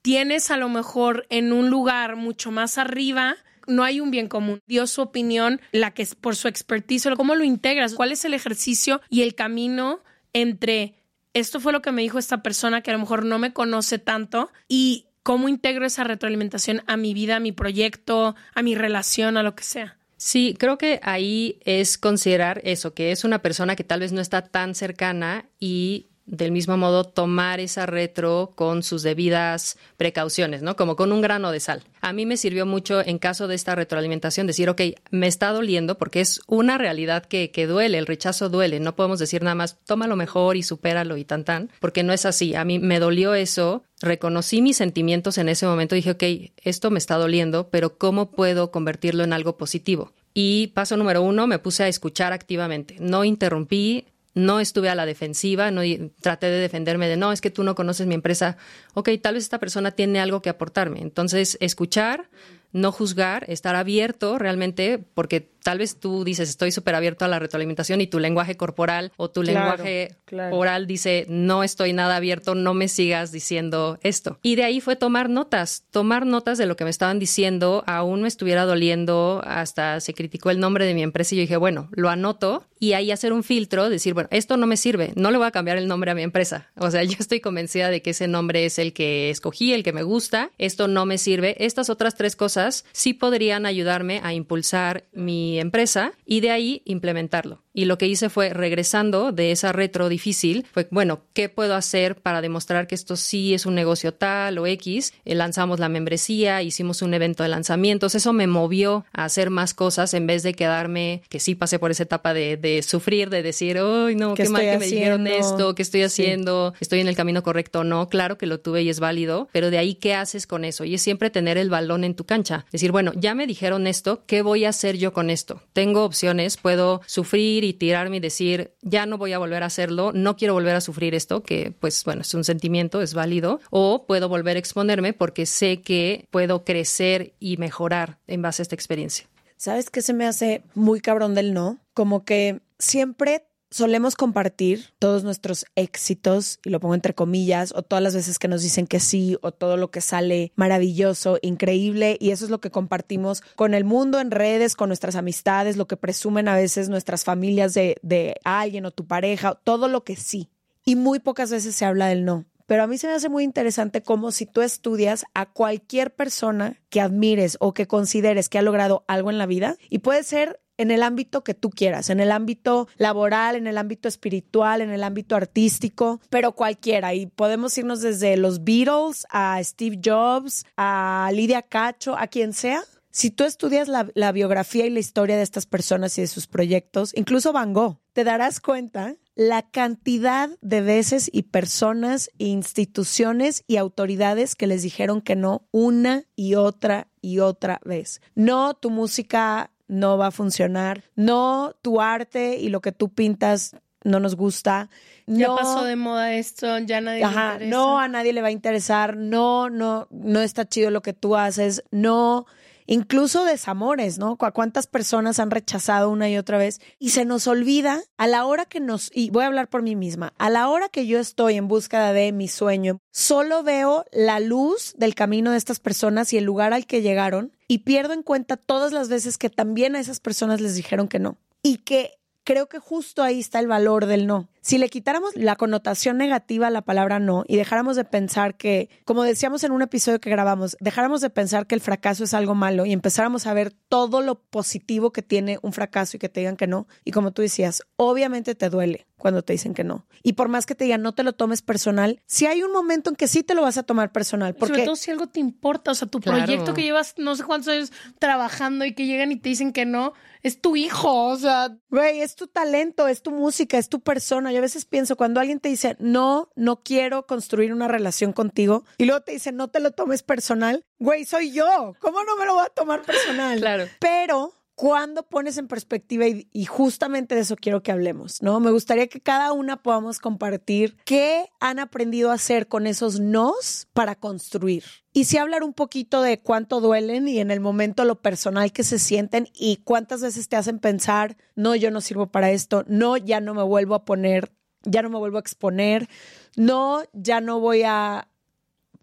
tienes 0.04 0.52
a 0.52 0.58
lo 0.58 0.70
mejor 0.70 1.26
en 1.32 1.52
un 1.52 1.72
lugar 1.72 2.16
mucho 2.16 2.52
más 2.52 2.78
arriba? 2.78 3.36
No 3.66 3.84
hay 3.84 4.00
un 4.00 4.12
bien 4.12 4.28
común. 4.28 4.62
Dio 4.68 4.86
su 4.86 5.02
opinión, 5.02 5.60
la 5.72 5.92
que 5.92 6.04
es 6.04 6.14
por 6.14 6.36
su 6.36 6.48
expertise. 6.48 7.10
¿Cómo 7.18 7.34
lo 7.34 7.44
integras? 7.44 7.96
¿Cuál 7.96 8.12
es 8.12 8.24
el 8.26 8.36
ejercicio 8.36 9.02
y 9.10 9.24
el 9.24 9.34
camino 9.34 10.02
entre 10.34 10.94
esto 11.34 11.60
fue 11.60 11.72
lo 11.72 11.82
que 11.82 11.92
me 11.92 12.04
dijo 12.04 12.20
esta 12.20 12.44
persona 12.44 12.82
que 12.82 12.92
a 12.92 12.94
lo 12.94 13.00
mejor 13.00 13.26
no 13.26 13.40
me 13.40 13.52
conoce 13.52 13.98
tanto 13.98 14.52
y 14.68 15.08
cómo 15.24 15.50
integro 15.50 15.88
esa 15.88 16.04
retroalimentación 16.04 16.84
a 16.86 16.96
mi 16.96 17.16
vida, 17.16 17.38
a 17.38 17.40
mi 17.40 17.54
proyecto, 17.54 18.36
a 18.54 18.62
mi 18.62 18.76
relación, 18.76 19.36
a 19.36 19.42
lo 19.42 19.56
que 19.56 19.64
sea? 19.64 19.98
Sí, 20.24 20.56
creo 20.60 20.78
que 20.78 21.00
ahí 21.02 21.58
es 21.66 21.98
considerar 21.98 22.62
eso, 22.64 22.94
que 22.94 23.12
es 23.12 23.24
una 23.24 23.42
persona 23.42 23.76
que 23.76 23.84
tal 23.84 24.02
vez 24.02 24.12
no 24.12 24.22
está 24.22 24.44
tan 24.44 24.76
cercana 24.76 25.50
y 25.60 26.11
del 26.26 26.52
mismo 26.52 26.78
modo 26.78 27.04
tomar 27.04 27.60
esa 27.60 27.86
retro 27.86 28.52
con 28.56 28.84
sus 28.84 29.04
debidas 29.04 29.78
precauciones, 29.98 30.62
¿no? 30.62 30.76
Como 30.76 30.96
con 30.96 31.12
un 31.12 31.22
grano 31.22 31.52
de 31.52 31.60
sal. 31.60 31.84
A 32.00 32.14
mí 32.14 32.26
me 32.26 32.38
sirvió 32.38 32.66
mucho 32.66 33.02
en 33.06 33.20
caso 33.20 33.48
de 33.48 33.56
esta 33.56 33.76
retroalimentación 33.76 34.48
decir, 34.48 34.70
ok, 34.70 34.82
me 35.12 35.28
está 35.28 35.52
doliendo 35.52 35.98
porque 35.98 36.22
es 36.22 36.42
una 36.48 36.78
realidad 36.78 37.26
que, 37.26 37.52
que 37.52 37.68
duele, 37.68 37.98
el 37.98 38.08
rechazo 38.08 38.50
duele, 38.50 38.80
no 38.80 38.96
podemos 38.96 39.20
decir 39.20 39.44
nada 39.44 39.56
más, 39.56 39.78
tómalo 39.86 40.16
mejor 40.16 40.58
y 40.58 40.64
supéralo 40.64 41.18
y 41.18 41.26
tan 41.26 41.44
tan, 41.44 41.70
porque 41.80 42.04
no 42.04 42.14
es 42.14 42.26
así. 42.26 42.56
A 42.56 42.64
mí 42.66 42.80
me 42.80 43.00
dolió 43.00 43.34
eso, 43.34 43.84
reconocí 44.02 44.62
mis 44.62 44.78
sentimientos 44.78 45.38
en 45.38 45.50
ese 45.50 45.66
momento, 45.66 45.96
dije, 45.96 46.12
ok, 46.12 46.24
esto 46.64 46.92
me 46.92 47.00
está 47.00 47.18
doliendo, 47.18 47.70
pero 47.70 47.98
¿cómo 47.98 48.32
puedo 48.32 48.72
convertirlo 48.72 49.24
en 49.24 49.34
algo 49.34 49.58
positivo? 49.58 50.14
Y 50.34 50.68
paso 50.68 50.96
número 50.96 51.22
uno, 51.22 51.46
me 51.46 51.60
puse 51.60 51.84
a 51.84 51.88
escuchar 51.88 52.32
activamente. 52.32 52.96
No 53.00 53.26
interrumpí, 53.26 54.06
no 54.34 54.60
estuve 54.60 54.90
a 54.90 54.96
la 54.96 55.06
defensiva, 55.06 55.72
no 55.72 55.82
traté 56.22 56.48
de 56.48 56.60
defenderme 56.60 57.08
de 57.08 57.18
no, 57.18 57.32
es 57.32 57.42
que 57.42 57.52
tú 57.52 57.64
no 57.64 57.76
conoces 57.76 58.08
mi 58.08 58.16
empresa. 58.16 58.58
Ok, 58.94 59.10
tal 59.22 59.36
vez 59.36 59.44
esta 59.44 59.60
persona 59.60 59.92
tiene 59.92 60.20
algo 60.20 60.42
que 60.42 60.50
aportarme. 60.50 61.02
Entonces, 61.02 61.58
escuchar, 61.60 62.30
no 62.72 62.92
juzgar, 62.92 63.46
estar 63.48 63.76
abierto 63.76 64.38
realmente, 64.38 65.00
porque 65.14 65.52
tal 65.64 65.78
vez 65.78 66.00
tú 66.00 66.24
dices, 66.24 66.50
estoy 66.50 66.72
súper 66.72 66.96
abierto 66.96 67.26
a 67.26 67.28
la 67.28 67.40
retroalimentación 67.40 68.02
y 68.02 68.08
tu 68.08 68.20
lenguaje 68.20 68.58
corporal 68.58 69.12
o 69.18 69.30
tu 69.30 69.44
lenguaje 69.44 70.16
oral 70.52 70.88
dice, 70.88 71.26
no 71.30 71.64
estoy 71.64 71.94
nada 71.94 72.16
abierto, 72.16 72.56
no 72.56 72.74
me 72.74 72.88
sigas 72.88 73.32
diciendo 73.32 74.00
esto. 74.02 74.40
Y 74.42 74.56
de 74.56 74.64
ahí 74.64 74.82
fue 74.82 74.96
tomar 74.96 75.30
notas, 75.30 75.86
tomar 75.92 76.26
notas 76.26 76.58
de 76.58 76.66
lo 76.66 76.76
que 76.76 76.84
me 76.84 76.90
estaban 76.90 77.20
diciendo, 77.20 77.84
aún 77.86 78.24
me 78.24 78.28
estuviera 78.28 78.66
doliendo, 78.66 79.42
hasta 79.46 80.00
se 80.00 80.14
criticó 80.14 80.50
el 80.50 80.60
nombre 80.60 80.86
de 80.86 80.94
mi 80.94 81.04
empresa 81.04 81.36
y 81.36 81.40
yo 81.40 81.42
dije, 81.42 81.58
bueno, 81.58 81.90
lo 81.92 82.10
anoto 82.10 82.66
y 82.80 82.94
ahí 82.94 83.12
hacer 83.12 83.32
un 83.32 83.44
filtro, 83.44 83.90
decir, 83.90 84.16
bueno, 84.16 84.28
esto 84.32 84.58
no 84.58 84.66
me 84.66 84.76
sirve, 84.76 85.14
no 85.16 85.30
le 85.30 85.38
voy 85.38 85.46
a 85.46 85.52
cambiar 85.52 85.78
el 85.78 85.88
nombre 85.88 86.10
a 86.10 86.16
mi 86.16 86.24
empresa. 86.24 86.72
O 86.78 86.90
sea, 86.90 87.04
yo 87.12 87.18
estoy 87.20 87.40
convencida 87.40 87.90
de 87.90 88.02
que 88.02 88.10
ese 88.12 88.28
nombre 88.28 88.66
es 88.66 88.80
el 88.80 88.94
que 88.94 89.30
escogí, 89.30 89.74
el 89.74 89.84
que 89.84 89.94
me 89.94 90.02
gusta, 90.04 90.50
esto 90.58 90.88
no 90.88 91.06
me 91.06 91.20
sirve. 91.20 91.56
Estas 91.60 91.92
otras 91.92 92.16
tres 92.16 92.36
cosas 92.36 92.61
sí 92.92 93.14
podrían 93.14 93.66
ayudarme 93.66 94.22
a 94.24 94.34
impulsar 94.34 95.06
mi 95.14 95.60
empresa 95.60 96.14
y 96.26 96.42
de 96.42 96.52
ahí 96.52 96.82
implementarlo. 96.86 97.64
Y 97.74 97.86
lo 97.86 97.98
que 97.98 98.08
hice 98.08 98.30
fue, 98.30 98.50
regresando 98.50 99.32
de 99.32 99.52
esa 99.52 99.72
retro 99.72 100.10
difícil, 100.10 100.66
fue, 100.72 100.88
bueno, 100.92 101.22
¿qué 101.34 101.48
puedo 101.48 101.76
hacer 101.76 102.16
para 102.16 102.42
demostrar 102.42 102.88
que 102.88 102.96
esto 102.96 103.16
sí 103.16 103.54
es 103.54 103.66
un 103.66 103.76
negocio 103.76 104.14
tal 104.14 104.58
o 104.58 104.68
X? 104.68 105.14
Eh, 105.24 105.36
lanzamos 105.36 105.80
la 105.80 105.88
membresía, 105.88 106.62
hicimos 106.62 107.02
un 107.02 107.14
evento 107.14 107.44
de 107.44 107.50
lanzamientos, 107.50 108.14
eso 108.16 108.34
me 108.34 108.48
movió 108.48 109.06
a 109.14 109.24
hacer 109.26 109.50
más 109.50 109.74
cosas 109.74 110.14
en 110.14 110.28
vez 110.28 110.44
de 110.44 110.54
quedarme, 110.54 111.22
que 111.30 111.40
sí 111.40 111.56
pasé 111.56 111.80
por 111.80 111.92
esa 111.92 112.04
etapa 112.04 112.34
de, 112.34 112.84
sufrir, 112.86 113.30
de 113.30 113.42
decir, 113.42 113.78
¡ay, 113.78 114.16
no, 114.16 114.34
qué, 114.34 114.50
mal 114.50 114.62
que 114.62 114.78
me 114.78 114.88
dijeron 114.88 115.28
esto! 115.28 115.74
¿Qué 115.74 115.82
estoy 115.82 116.04
haciendo? 116.04 116.74
¿Estoy 116.80 117.00
en 117.00 117.08
el 117.08 117.16
camino 117.16 117.42
correcto 117.42 117.80
o 117.80 117.84
no? 117.84 118.10
Claro 118.10 118.38
que 118.38 118.48
lo 118.48 118.60
tuve 118.60 118.84
y 118.84 118.90
es 118.90 119.00
válido, 119.00 119.48
pero 119.54 119.70
de 119.70 119.78
ahí, 119.78 119.96
¿qué 119.96 120.14
haces 120.14 120.46
con 120.46 120.66
eso? 120.66 120.84
Y 120.84 120.96
es 120.96 121.02
siempre 121.02 121.30
tener 121.30 121.58
el 121.58 121.70
balón 121.70 122.04
en 122.04 122.16
tu 122.16 122.26
cancha. 122.26 122.66
Decir, 122.72 122.92
bueno, 122.92 123.14
ya 123.16 123.34
me 123.34 123.48
dijeron 123.48 123.88
esto, 123.88 124.24
¿qué 124.26 124.42
voy 124.42 124.66
a 124.66 124.70
hacer 124.70 124.98
yo 124.98 125.14
con 125.14 125.30
esto? 125.30 125.62
Tengo 125.72 126.04
opciones, 126.04 126.58
puedo 126.58 127.02
sufrir 127.06 127.61
y 127.64 127.74
tirarme 127.74 128.18
y 128.18 128.20
decir, 128.20 128.74
ya 128.82 129.06
no 129.06 129.18
voy 129.18 129.34
a 129.34 129.40
volver 129.40 129.64
a 129.64 129.68
hacerlo, 129.68 130.12
no 130.14 130.36
quiero 130.36 130.54
volver 130.54 130.76
a 130.76 130.82
sufrir 130.82 131.16
esto, 131.16 131.44
que 131.44 131.74
pues 131.80 132.04
bueno, 132.04 132.22
es 132.22 132.34
un 132.34 132.44
sentimiento, 132.44 133.02
es 133.02 133.14
válido, 133.14 133.60
o 133.70 134.06
puedo 134.06 134.30
volver 134.30 134.56
a 134.58 134.60
exponerme 134.60 135.14
porque 135.14 135.46
sé 135.46 135.82
que 135.82 136.28
puedo 136.32 136.64
crecer 136.64 137.34
y 137.40 137.58
mejorar 137.58 138.20
en 138.28 138.42
base 138.42 138.62
a 138.62 138.64
esta 138.64 138.76
experiencia. 138.76 139.28
¿Sabes 139.58 139.90
qué 139.90 140.02
se 140.02 140.14
me 140.14 140.26
hace 140.26 140.64
muy 140.74 141.02
cabrón 141.02 141.36
del 141.36 141.54
no? 141.54 141.78
Como 141.94 142.26
que 142.26 142.62
siempre 142.80 143.46
solemos 143.72 144.16
compartir 144.16 144.94
todos 145.00 145.24
nuestros 145.24 145.66
éxitos, 145.76 146.60
y 146.64 146.70
lo 146.70 146.80
pongo 146.80 146.94
entre 146.94 147.16
comillas, 147.16 147.74
o 147.76 147.82
todas 147.82 148.04
las 148.04 148.14
veces 148.14 148.38
que 148.38 148.48
nos 148.48 148.62
dicen 148.62 148.86
que 148.86 149.00
sí, 149.00 149.38
o 149.42 149.52
todo 149.52 149.78
lo 149.78 149.90
que 149.90 150.02
sale 150.02 150.52
maravilloso, 150.56 151.40
increíble, 151.42 152.18
y 152.20 152.32
eso 152.32 152.46
es 152.46 152.52
lo 152.52 152.60
que 152.60 152.70
compartimos 152.70 153.42
con 153.56 153.74
el 153.74 153.86
mundo 153.86 154.20
en 154.20 154.30
redes, 154.30 154.76
con 154.76 154.90
nuestras 154.90 155.16
amistades, 155.16 155.78
lo 155.78 155.88
que 155.88 155.98
presumen 155.98 156.48
a 156.48 156.56
veces 156.56 156.90
nuestras 156.90 157.24
familias 157.24 157.74
de, 157.74 157.96
de 158.04 158.36
alguien 158.44 158.86
o 158.86 158.92
tu 158.92 159.08
pareja, 159.08 159.56
todo 159.64 159.88
lo 159.88 160.04
que 160.04 160.16
sí. 160.18 160.50
Y 160.86 160.96
muy 160.96 161.20
pocas 161.20 161.50
veces 161.50 161.76
se 161.76 161.86
habla 161.86 162.08
del 162.08 162.26
no. 162.26 162.46
Pero 162.66 162.84
a 162.84 162.88
mí 162.88 162.98
se 162.98 163.08
me 163.08 163.14
hace 163.14 163.28
muy 163.28 163.44
interesante 163.44 164.02
como 164.02 164.32
si 164.32 164.46
tú 164.46 164.62
estudias 164.62 165.26
a 165.34 165.46
cualquier 165.46 166.14
persona 166.14 166.80
que 166.90 167.02
admires 167.02 167.58
o 167.60 167.74
que 167.74 167.86
consideres 167.86 168.48
que 168.48 168.60
ha 168.60 168.62
logrado 168.62 169.04
algo 169.08 169.30
en 169.30 169.38
la 169.38 169.46
vida, 169.46 169.78
y 169.90 170.00
puede 170.00 170.24
ser 170.24 170.62
en 170.82 170.90
el 170.90 171.04
ámbito 171.04 171.44
que 171.44 171.54
tú 171.54 171.70
quieras, 171.70 172.10
en 172.10 172.20
el 172.20 172.32
ámbito 172.32 172.88
laboral, 172.98 173.56
en 173.56 173.68
el 173.68 173.78
ámbito 173.78 174.08
espiritual, 174.08 174.82
en 174.82 174.90
el 174.90 175.04
ámbito 175.04 175.36
artístico, 175.36 176.20
pero 176.30 176.54
cualquiera. 176.54 177.14
Y 177.14 177.28
podemos 177.28 177.78
irnos 177.78 178.02
desde 178.02 178.36
los 178.36 178.64
Beatles 178.64 179.28
a 179.30 179.64
Steve 179.64 180.00
Jobs, 180.04 180.66
a 180.78 181.30
Lidia 181.34 181.62
Cacho, 181.62 182.18
a 182.18 182.26
quien 182.28 182.54
sea. 182.54 182.84
Si 183.12 183.30
tú 183.30 183.44
estudias 183.44 183.90
la, 183.90 184.32
biografía 184.32 184.86
y 184.86 184.90
la 184.90 185.00
historia 185.00 185.36
de 185.36 185.44
estas 185.44 185.66
personas 185.66 186.18
y 186.18 186.22
de 186.22 186.28
sus 186.28 186.48
proyectos, 186.48 187.12
incluso 187.14 187.52
Van 187.52 187.74
Gogh, 187.74 188.00
te 188.14 188.24
darás 188.24 188.62
cuenta 188.62 189.18
la 189.36 189.70
cantidad 189.70 190.50
de 190.62 190.82
veces 190.82 191.30
y 191.32 191.44
personas, 191.44 192.32
instituciones 192.38 193.64
y 193.68 193.78
autoridades 193.78 194.56
que 194.56 194.68
les 194.68 194.82
dijeron 194.82 195.22
que 195.22 195.36
no 195.36 195.68
una 195.72 196.24
y 196.38 196.56
otra 196.56 197.10
y 197.22 197.40
otra 197.40 197.82
vez. 197.84 198.22
No, 198.34 198.76
tu 198.76 198.90
música 198.90 199.71
no 199.92 200.18
va 200.18 200.28
a 200.28 200.32
funcionar. 200.32 201.04
No, 201.16 201.76
tu 201.82 202.00
arte 202.00 202.56
y 202.56 202.70
lo 202.70 202.80
que 202.80 202.94
tú 202.94 203.10
pintas 203.10 203.76
no 204.04 204.20
nos 204.20 204.36
gusta. 204.36 204.90
Ya 205.28 205.54
pasó 205.54 205.84
de 205.84 205.98
moda 205.98 206.34
esto, 206.34 206.80
ya 206.80 207.02
nadie 207.02 207.20
le 207.20 207.28
interesa. 207.28 207.60
No, 207.66 208.00
a 208.00 208.08
nadie 208.08 208.32
le 208.32 208.42
va 208.42 208.48
a 208.48 208.52
interesar. 208.52 209.18
No, 209.18 209.70
no, 209.70 210.08
no 210.10 210.40
está 210.40 210.68
chido 210.68 210.92
lo 210.92 211.02
que 211.02 211.12
tú 211.12 211.36
haces. 211.36 211.84
No, 211.92 212.46
incluso 212.88 213.44
desamores, 213.44 214.18
¿no? 214.18 214.38
cuántas 214.38 214.88
personas 214.88 215.40
han 215.40 215.52
rechazado 215.52 216.10
una 216.10 216.30
y 216.30 216.38
otra 216.38 216.58
vez? 216.58 216.80
Y 216.98 217.10
se 217.10 217.26
nos 217.26 217.48
olvida 217.48 218.02
a 218.18 218.28
la 218.28 218.46
hora 218.46 218.66
que 218.66 218.80
nos, 218.80 219.12
y 219.14 219.30
voy 219.30 219.44
a 219.44 219.48
hablar 219.48 219.70
por 219.70 219.82
mí 219.82 219.98
misma, 219.98 220.34
a 220.38 220.50
la 220.50 220.70
hora 220.70 220.88
que 220.88 221.06
yo 221.06 221.20
estoy 221.20 221.56
en 221.56 221.68
búsqueda 221.68 222.14
de 222.14 222.32
mi 222.32 222.48
sueño, 222.48 223.00
solo 223.12 223.62
veo 223.62 224.06
la 224.12 224.40
luz 224.40 224.94
del 224.98 225.16
camino 225.16 225.52
de 225.52 225.58
estas 225.58 225.80
personas 225.82 226.32
y 226.32 226.38
el 226.38 226.46
lugar 226.46 226.74
al 226.74 226.86
que 226.86 227.02
llegaron 227.02 227.52
y 227.72 227.78
pierdo 227.78 228.12
en 228.12 228.22
cuenta 228.22 228.58
todas 228.58 228.92
las 228.92 229.08
veces 229.08 229.38
que 229.38 229.50
también 229.50 229.96
a 229.96 230.02
esas 230.02 230.20
personas 230.20 230.60
les 230.60 230.76
dijeron 230.76 231.08
que 231.08 231.20
no. 231.20 231.38
Y 231.64 231.78
que 231.78 232.20
creo 232.44 232.68
que 232.68 232.80
justo 232.80 233.24
ahí 233.24 233.40
está 233.40 233.62
el 233.62 233.68
valor 233.68 234.08
del 234.08 234.28
no. 234.28 234.50
Si 234.64 234.78
le 234.78 234.90
quitáramos 234.90 235.36
la 235.36 235.56
connotación 235.56 236.18
negativa 236.18 236.68
a 236.68 236.70
la 236.70 236.84
palabra 236.84 237.20
no 237.20 237.44
y 237.48 237.58
dejáramos 237.58 237.96
de 237.96 238.06
pensar 238.06 238.56
que, 238.56 238.90
como 239.06 239.24
decíamos 239.24 239.64
en 239.64 239.72
un 239.72 239.82
episodio 239.82 240.20
que 240.20 240.30
grabamos, 240.30 240.78
dejáramos 240.80 241.22
de 241.22 241.32
pensar 241.32 241.66
que 241.66 241.74
el 241.74 241.82
fracaso 241.82 242.24
es 242.24 242.36
algo 242.36 242.54
malo 242.54 242.86
y 242.86 242.94
empezáramos 242.94 243.48
a 243.48 243.56
ver 243.56 243.74
todo 243.90 244.22
lo 244.22 244.36
positivo 244.36 245.12
que 245.12 245.24
tiene 245.24 245.58
un 245.64 245.74
fracaso 245.74 246.18
y 246.18 246.20
que 246.20 246.30
te 246.30 246.42
digan 246.42 246.58
que 246.58 246.68
no. 246.68 246.88
Y 247.04 247.12
como 247.12 247.32
tú 247.32 247.42
decías, 247.42 247.82
obviamente 247.96 248.54
te 248.54 248.70
duele 248.70 249.08
cuando 249.18 249.44
te 249.44 249.54
dicen 249.54 249.74
que 249.74 249.84
no. 249.84 250.06
Y 250.22 250.34
por 250.34 250.48
más 250.48 250.66
que 250.66 250.76
te 250.76 250.84
digan 250.84 251.02
no 251.02 251.14
te 251.14 251.24
lo 251.24 251.34
tomes 251.34 251.64
personal, 251.64 252.20
si 252.28 252.46
hay 252.46 252.62
un 252.62 252.72
momento 252.72 253.10
en 253.10 253.16
que 253.16 253.28
sí 253.28 253.42
te 253.44 253.56
lo 253.56 253.64
vas 253.64 253.78
a 253.78 253.84
tomar 253.84 254.12
personal. 254.12 254.54
Porque... 254.54 254.74
Sobre 254.74 254.86
todo 254.86 254.96
si 254.96 255.10
algo 255.10 255.28
te 255.28 255.40
importa, 255.40 255.92
o 255.92 255.96
sea, 255.96 256.08
tu 256.08 256.20
proyecto 256.20 256.74
que 256.74 256.84
llevas 256.84 257.16
no 257.18 257.36
sé 257.36 257.44
cuántos 257.44 257.74
años 257.74 257.92
trabajando 258.20 258.86
y 258.86 258.94
que 258.94 259.08
llegan 259.08 259.32
y 259.32 259.38
te 259.38 259.50
dicen 259.50 259.74
que 259.74 259.86
no, 259.86 260.14
es 260.44 260.60
tu 260.60 260.76
hijo, 260.76 261.26
o 261.28 261.38
sea. 261.38 261.78
Güey, 261.90 262.22
es 262.22 262.36
tu 262.36 262.48
talento, 262.48 263.08
es 263.08 263.22
tu 263.22 263.32
música, 263.32 263.78
es 263.78 263.90
tu 263.90 264.02
persona 264.02 264.51
yo 264.52 264.60
a 264.60 264.62
veces 264.62 264.86
pienso, 264.86 265.16
cuando 265.16 265.40
alguien 265.40 265.60
te 265.60 265.70
dice, 265.70 265.96
no, 266.00 266.50
no 266.56 266.84
quiero 266.84 267.26
construir 267.26 267.74
una 267.74 267.88
relación 267.88 268.34
contigo, 268.34 268.84
y 268.98 269.06
luego 269.06 269.22
te 269.22 269.34
dice, 269.34 269.52
no 269.52 269.70
te 269.70 269.80
lo 269.80 269.92
tomes 269.92 270.24
personal, 270.24 270.86
güey, 271.00 271.26
soy 271.26 271.52
yo. 271.52 271.96
¿Cómo 272.00 272.24
no 272.24 272.36
me 272.38 272.46
lo 272.46 272.56
voy 272.56 272.66
a 272.66 272.70
tomar 272.70 273.02
personal? 273.02 273.60
Claro. 273.60 273.88
Pero 274.00 274.54
cuando 274.82 275.22
pones 275.22 275.60
en 275.60 275.68
perspectiva 275.68 276.26
y, 276.28 276.66
justamente 276.66 277.36
de 277.36 277.42
eso 277.42 277.56
quiero 277.56 277.84
que 277.84 277.92
hablemos, 277.92 278.42
¿no? 278.42 278.60
Me 278.60 278.72
gustaría 278.72 279.06
que 279.06 279.22
cada 279.22 279.54
una 279.54 279.84
podamos 279.84 280.18
compartir 280.18 280.98
qué 281.06 281.52
han 281.60 281.78
aprendido 281.78 282.32
a 282.32 282.34
hacer 282.34 282.68
con 282.68 282.88
esos 282.88 283.20
nos 283.20 283.88
para 283.94 284.16
construir. 284.16 284.84
Y 285.14 285.26
sí 285.26 285.38
hablar 285.38 285.62
un 285.62 285.74
poquito 285.74 286.24
de 286.24 286.40
cuánto 286.40 286.82
duelen 286.82 287.28
y 287.28 287.38
en 287.38 287.52
el 287.52 287.60
momento 287.60 288.06
lo 288.06 288.24
personal 288.24 288.72
que 288.72 288.84
se 288.84 288.98
sienten 288.98 289.50
y 289.54 289.84
cuántas 289.84 290.24
veces 290.24 290.50
te 290.50 290.56
hacen 290.56 290.80
pensar, 290.80 291.38
no, 291.54 291.76
yo 291.76 291.92
no 291.92 292.02
sirvo 292.02 292.32
para 292.32 292.50
esto, 292.50 292.84
no, 292.88 293.18
ya 293.18 293.40
no 293.40 293.54
me 293.54 293.62
vuelvo 293.62 293.94
a 293.94 294.04
poner, 294.04 294.52
ya 294.82 295.04
no 295.04 295.12
me 295.12 295.20
vuelvo 295.20 295.38
a 295.38 295.42
exponer, 295.42 296.10
no, 296.56 297.04
ya 297.14 297.40
no 297.40 297.60
voy 297.60 297.84
a 297.84 298.28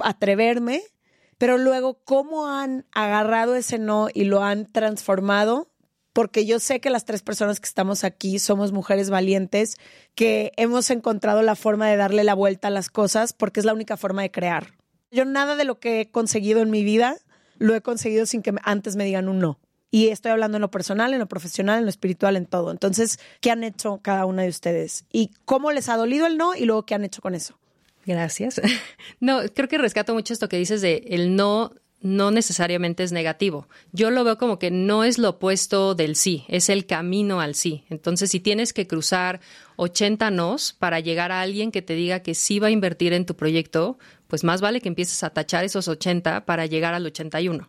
atreverme 0.00 0.82
pero 1.38 1.57
luego 1.57 2.00
cómo 2.04 2.49
han 2.49 2.85
agarrado 2.92 3.54
ese 3.54 3.78
no 3.78 4.09
y 4.12 4.25
lo 4.25 4.42
han 4.42 4.71
transformado, 4.71 5.71
porque 6.12 6.45
yo 6.45 6.59
sé 6.59 6.80
que 6.80 6.90
las 6.90 7.04
tres 7.04 7.23
personas 7.23 7.61
que 7.61 7.66
estamos 7.66 8.04
aquí 8.04 8.38
somos 8.38 8.73
mujeres 8.73 9.09
valientes, 9.09 9.76
que 10.14 10.52
hemos 10.57 10.90
encontrado 10.90 11.42
la 11.42 11.54
forma 11.54 11.88
de 11.88 11.97
darle 11.97 12.25
la 12.25 12.35
vuelta 12.35 12.68
a 12.68 12.73
las 12.73 12.90
cosas, 12.90 13.33
porque 13.33 13.61
es 13.61 13.66
la 13.66 13.75
única 13.75 13.97
forma 13.97 14.23
de 14.23 14.30
crear. 14.30 14.75
Yo 15.11 15.25
nada 15.25 15.57
de 15.57 15.64
lo 15.64 15.78
que 15.78 16.00
he 16.00 16.11
conseguido 16.11 16.61
en 16.61 16.71
mi 16.71 16.85
vida 16.85 17.16
lo 17.59 17.75
he 17.75 17.80
conseguido 17.80 18.26
sin 18.26 18.42
que 18.42 18.54
antes 18.62 18.97
me 18.97 19.04
digan 19.04 19.28
un 19.28 19.38
no. 19.38 19.59
Y 19.90 20.09
estoy 20.09 20.33
hablando 20.33 20.59
en 20.59 20.62
lo 20.62 20.71
personal, 20.71 21.12
en 21.12 21.18
lo 21.18 21.26
profesional, 21.26 21.78
en 21.78 21.85
lo 21.85 21.90
espiritual, 21.90 22.37
en 22.37 22.47
todo. 22.47 22.71
Entonces, 22.71 23.18
¿qué 23.40 23.50
han 23.50 23.64
hecho 23.64 24.00
cada 24.02 24.26
una 24.26 24.42
de 24.42 24.49
ustedes? 24.49 25.04
¿Y 25.12 25.30
cómo 25.45 25.73
les 25.73 25.88
ha 25.88 25.97
dolido 25.97 26.26
el 26.26 26.37
no? 26.37 26.54
Y 26.54 26.66
luego, 26.66 26.85
¿qué 26.85 26.95
han 26.95 27.04
hecho 27.04 27.23
con 27.23 27.35
eso? 27.35 27.59
Gracias. 28.09 28.61
No, 29.21 29.41
creo 29.53 29.69
que 29.69 29.79
rescato 29.79 30.15
mucho 30.15 30.33
esto 30.33 30.49
que 30.49 30.59
dices 30.59 30.81
de 30.81 31.05
el 31.09 31.35
no 31.35 31.75
no 32.00 32.31
necesariamente 32.31 33.03
es 33.03 33.11
negativo. 33.11 33.67
Yo 33.91 34.12
lo 34.12 34.23
veo 34.23 34.38
como 34.38 34.61
que 34.61 34.71
no 34.71 35.03
es 35.03 35.19
lo 35.19 35.31
opuesto 35.31 35.97
del 35.97 36.15
sí, 36.15 36.45
es 36.47 36.69
el 36.69 36.87
camino 36.87 37.41
al 37.41 37.57
sí. 37.57 37.85
Entonces, 37.91 38.31
si 38.31 38.38
tienes 38.38 38.73
que 38.73 38.87
cruzar 38.87 39.41
80 39.77 40.31
nos 40.31 40.73
para 40.73 41.00
llegar 41.00 41.33
a 41.33 41.41
alguien 41.41 41.73
que 41.73 41.83
te 41.83 41.95
diga 41.95 42.21
que 42.21 42.37
sí 42.37 42.61
va 42.61 42.69
a 42.69 42.71
invertir 42.71 43.12
en 43.12 43.27
tu 43.27 43.35
proyecto, 43.35 43.99
pues 44.29 44.45
más 44.45 44.61
vale 44.61 44.81
que 44.81 44.88
empieces 44.88 45.25
a 45.25 45.31
tachar 45.31 45.65
esos 45.65 45.88
80 45.88 46.47
para 46.47 46.67
llegar 46.67 46.95
al 46.95 47.05
81. 47.05 47.69